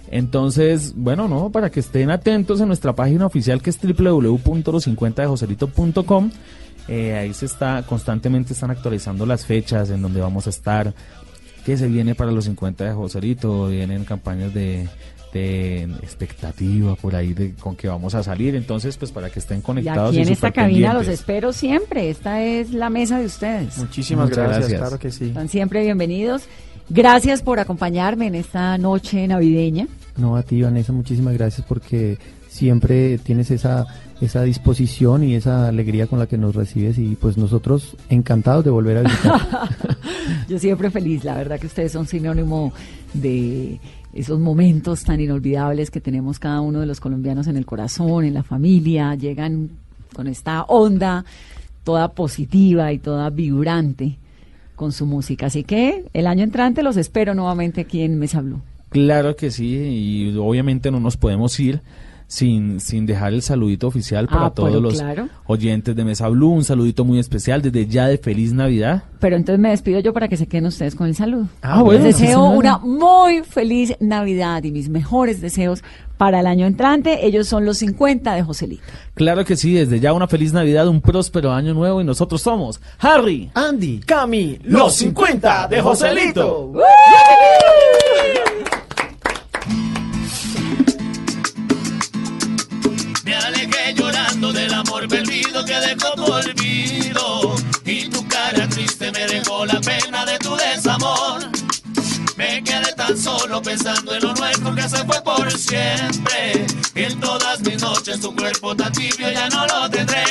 Entonces, 0.09 0.93
bueno, 0.95 1.27
no, 1.27 1.51
para 1.51 1.71
que 1.71 1.79
estén 1.79 2.11
atentos 2.11 2.61
en 2.61 2.67
nuestra 2.67 2.93
página 2.93 3.25
oficial 3.25 3.59
que 3.61 3.71
es 3.71 3.79
www.los50dejoselito.com. 3.81 6.29
Eh, 6.87 7.15
ahí 7.15 7.33
se 7.33 7.45
está, 7.45 7.83
constantemente 7.83 8.53
están 8.53 8.69
actualizando 8.69 9.25
las 9.25 9.45
fechas 9.45 9.89
en 9.89 10.01
donde 10.01 10.21
vamos 10.21 10.47
a 10.47 10.49
estar, 10.49 10.93
qué 11.65 11.77
se 11.77 11.87
viene 11.87 12.13
para 12.13 12.31
los 12.31 12.43
50 12.45 12.83
de 12.83 12.91
Joselito, 12.91 13.67
vienen 13.67 14.03
campañas 14.03 14.53
de, 14.53 14.89
expectativa 15.35 16.95
por 16.95 17.15
ahí 17.15 17.33
de 17.33 17.53
con 17.53 17.75
que 17.75 17.87
vamos 17.87 18.15
a 18.15 18.23
salir, 18.23 18.55
entonces 18.55 18.97
pues 18.97 19.11
para 19.11 19.29
que 19.29 19.39
estén 19.39 19.59
Y 19.59 19.61
conectados 19.61 20.15
y 20.15 20.19
en 20.21 20.29
esta 20.29 20.51
cabina 20.51 20.93
los 20.93 21.07
espero 21.07 21.53
siempre. 21.53 22.09
Esta 22.09 22.43
es 22.43 22.71
la 22.71 22.89
mesa 22.89 23.19
de 23.19 23.25
ustedes. 23.25 23.77
Muchísimas 23.77 24.29
gracias. 24.29 24.79
claro 24.79 24.99
que 24.99 25.11
sí. 25.11 25.25
Están 25.25 25.49
siempre 25.49 25.81
bienvenidos. 25.83 26.43
Gracias 26.89 27.41
por 27.41 27.59
acompañarme 27.59 28.27
en 28.27 28.35
esta 28.35 28.77
noche 28.77 29.27
navideña. 29.27 29.87
No, 30.17 30.35
a 30.35 30.43
ti, 30.43 30.61
Vanessa, 30.61 30.93
muchísimas 30.93 31.33
gracias 31.33 31.65
porque 31.67 32.17
siempre 32.47 33.17
tienes 33.17 33.49
esa, 33.49 33.87
esa 34.21 34.43
disposición 34.43 35.23
y 35.23 35.35
esa 35.35 35.67
alegría 35.67 36.05
con 36.07 36.19
la 36.19 36.27
que 36.27 36.37
nos 36.37 36.55
recibes 36.55 36.99
y 36.99 37.15
pues 37.15 37.37
nosotros 37.37 37.97
encantados 38.09 38.63
de 38.63 38.69
volver 38.69 38.97
a 38.97 39.01
visitar. 39.01 39.41
Yo 40.47 40.59
siempre 40.59 40.91
feliz, 40.91 41.23
la 41.23 41.35
verdad 41.35 41.59
que 41.59 41.67
ustedes 41.67 41.91
son 41.91 42.05
sinónimo 42.05 42.73
de 43.13 43.79
esos 44.13 44.39
momentos 44.39 45.03
tan 45.03 45.19
inolvidables 45.19 45.89
que 45.89 46.01
tenemos 46.01 46.39
cada 46.39 46.61
uno 46.61 46.79
de 46.79 46.85
los 46.85 46.99
colombianos 46.99 47.47
en 47.47 47.57
el 47.57 47.65
corazón, 47.65 48.25
en 48.25 48.33
la 48.33 48.43
familia, 48.43 49.15
llegan 49.15 49.71
con 50.13 50.27
esta 50.27 50.63
onda 50.63 51.25
toda 51.83 52.13
positiva 52.13 52.93
y 52.93 52.99
toda 52.99 53.29
vibrante 53.29 54.17
con 54.75 54.91
su 54.91 55.05
música. 55.05 55.47
Así 55.47 55.63
que 55.63 56.05
el 56.13 56.27
año 56.27 56.43
entrante 56.43 56.83
los 56.83 56.97
espero 56.97 57.33
nuevamente 57.33 57.81
aquí 57.81 58.01
en 58.01 58.19
Mesa 58.19 58.41
Blue. 58.41 58.61
Claro 58.89 59.35
que 59.35 59.49
sí, 59.49 59.75
y 59.75 60.37
obviamente 60.37 60.91
no 60.91 60.99
nos 60.99 61.17
podemos 61.17 61.59
ir 61.59 61.81
sin, 62.27 62.79
sin 62.79 63.05
dejar 63.05 63.33
el 63.33 63.41
saludito 63.41 63.87
oficial 63.87 64.27
para 64.27 64.47
Ah, 64.47 64.51
todos 64.53 64.81
los 64.81 64.95
claro. 64.95 65.29
oyentes 65.45 65.95
de 65.95 66.03
Mesa 66.03 66.27
Blue, 66.29 66.49
un 66.49 66.63
saludito 66.63 67.05
muy 67.05 67.19
especial 67.19 67.61
desde 67.61 67.85
ya 67.87 68.07
de 68.07 68.17
Feliz 68.17 68.53
Navidad. 68.53 69.03
Pero 69.19 69.35
entonces 69.35 69.59
me 69.59 69.69
despido 69.69 69.99
yo 69.99 70.13
para 70.13 70.27
que 70.27 70.37
se 70.37 70.47
queden 70.47 70.65
ustedes 70.65 70.95
con 70.95 71.07
el 71.07 71.15
saludo. 71.15 71.47
Ah, 71.61 71.81
bueno, 71.81 72.03
Les 72.03 72.17
deseo 72.19 72.43
una 72.45 72.77
muy 72.79 73.43
feliz 73.43 73.95
Navidad 73.99 74.63
y 74.63 74.71
mis 74.71 74.89
mejores 74.89 75.39
deseos 75.41 75.83
para 76.17 76.39
el 76.41 76.47
año 76.47 76.65
entrante. 76.65 77.25
Ellos 77.25 77.47
son 77.47 77.65
los 77.65 77.77
50 77.77 78.33
de 78.33 78.43
Joselito. 78.43 78.83
Claro 79.13 79.45
que 79.45 79.55
sí, 79.55 79.73
desde 79.73 79.99
ya 79.99 80.13
una 80.13 80.27
feliz 80.27 80.53
Navidad, 80.53 80.87
un 80.87 81.01
próspero 81.01 81.51
año 81.51 81.73
nuevo 81.73 82.01
y 82.01 82.03
nosotros 82.03 82.41
somos 82.41 82.81
Harry, 82.99 83.49
Andy, 83.53 83.99
Cami, 83.99 84.59
los 84.63 84.95
50 84.95 85.67
de 85.69 85.81
Joselito. 85.81 86.73
Amor 95.03 95.07
perdido 95.07 95.65
que 95.65 95.79
dejó 95.79 96.11
tu 96.15 96.25
olvido. 96.25 97.55
Y 97.85 98.09
tu 98.09 98.27
cara 98.27 98.67
triste 98.69 99.11
me 99.11 99.25
dejó 99.27 99.65
la 99.65 99.79
pena 99.81 100.25
de 100.25 100.37
tu 100.39 100.55
desamor. 100.55 101.41
Me 102.37 102.63
quedé 102.63 102.93
tan 102.93 103.17
solo 103.17 103.61
pensando 103.61 104.15
en 104.15 104.23
lo 104.23 104.33
nuestro 104.33 104.73
que 104.73 104.83
se 104.83 105.03
fue 105.05 105.21
por 105.21 105.51
siempre. 105.51 106.65
En 106.95 107.19
todas 107.19 107.61
mis 107.61 107.81
noches 107.81 108.19
tu 108.19 108.35
cuerpo 108.35 108.75
tan 108.75 108.91
tibio 108.91 109.29
ya 109.31 109.49
no 109.49 109.65
lo 109.67 109.89
tendré. 109.89 110.23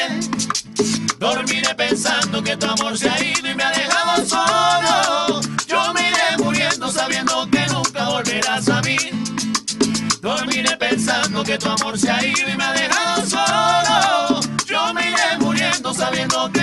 Dormiré 1.18 1.75
pensando 1.75 2.43
que 2.43 2.57
tu 2.57 2.66
amor 2.66 2.99
se 2.99 3.09
ha 3.09 3.23
ido 3.23 3.51
y 3.51 3.55
me 3.55 3.62
ha 3.62 3.70
dejado 3.70 4.27
solo. 4.27 5.41
Yo 5.68 5.93
me 5.95 6.09
iré 6.09 6.37
muriendo 6.39 6.91
sabiendo 6.91 7.49
que 7.51 7.66
nunca 7.66 8.09
volverás 8.09 8.68
a 8.68 8.81
mí. 8.83 8.97
Dormiré 10.20 10.77
pensando 10.77 11.45
que 11.45 11.59
tu 11.59 11.68
amor 11.68 11.99
se 11.99 12.11
ha 12.11 12.25
ido 12.25 12.49
y 12.49 12.57
me 12.57 12.64
ha 12.64 12.73
dejado 12.73 12.91
sabiendo 16.03 16.50
que 16.50 16.61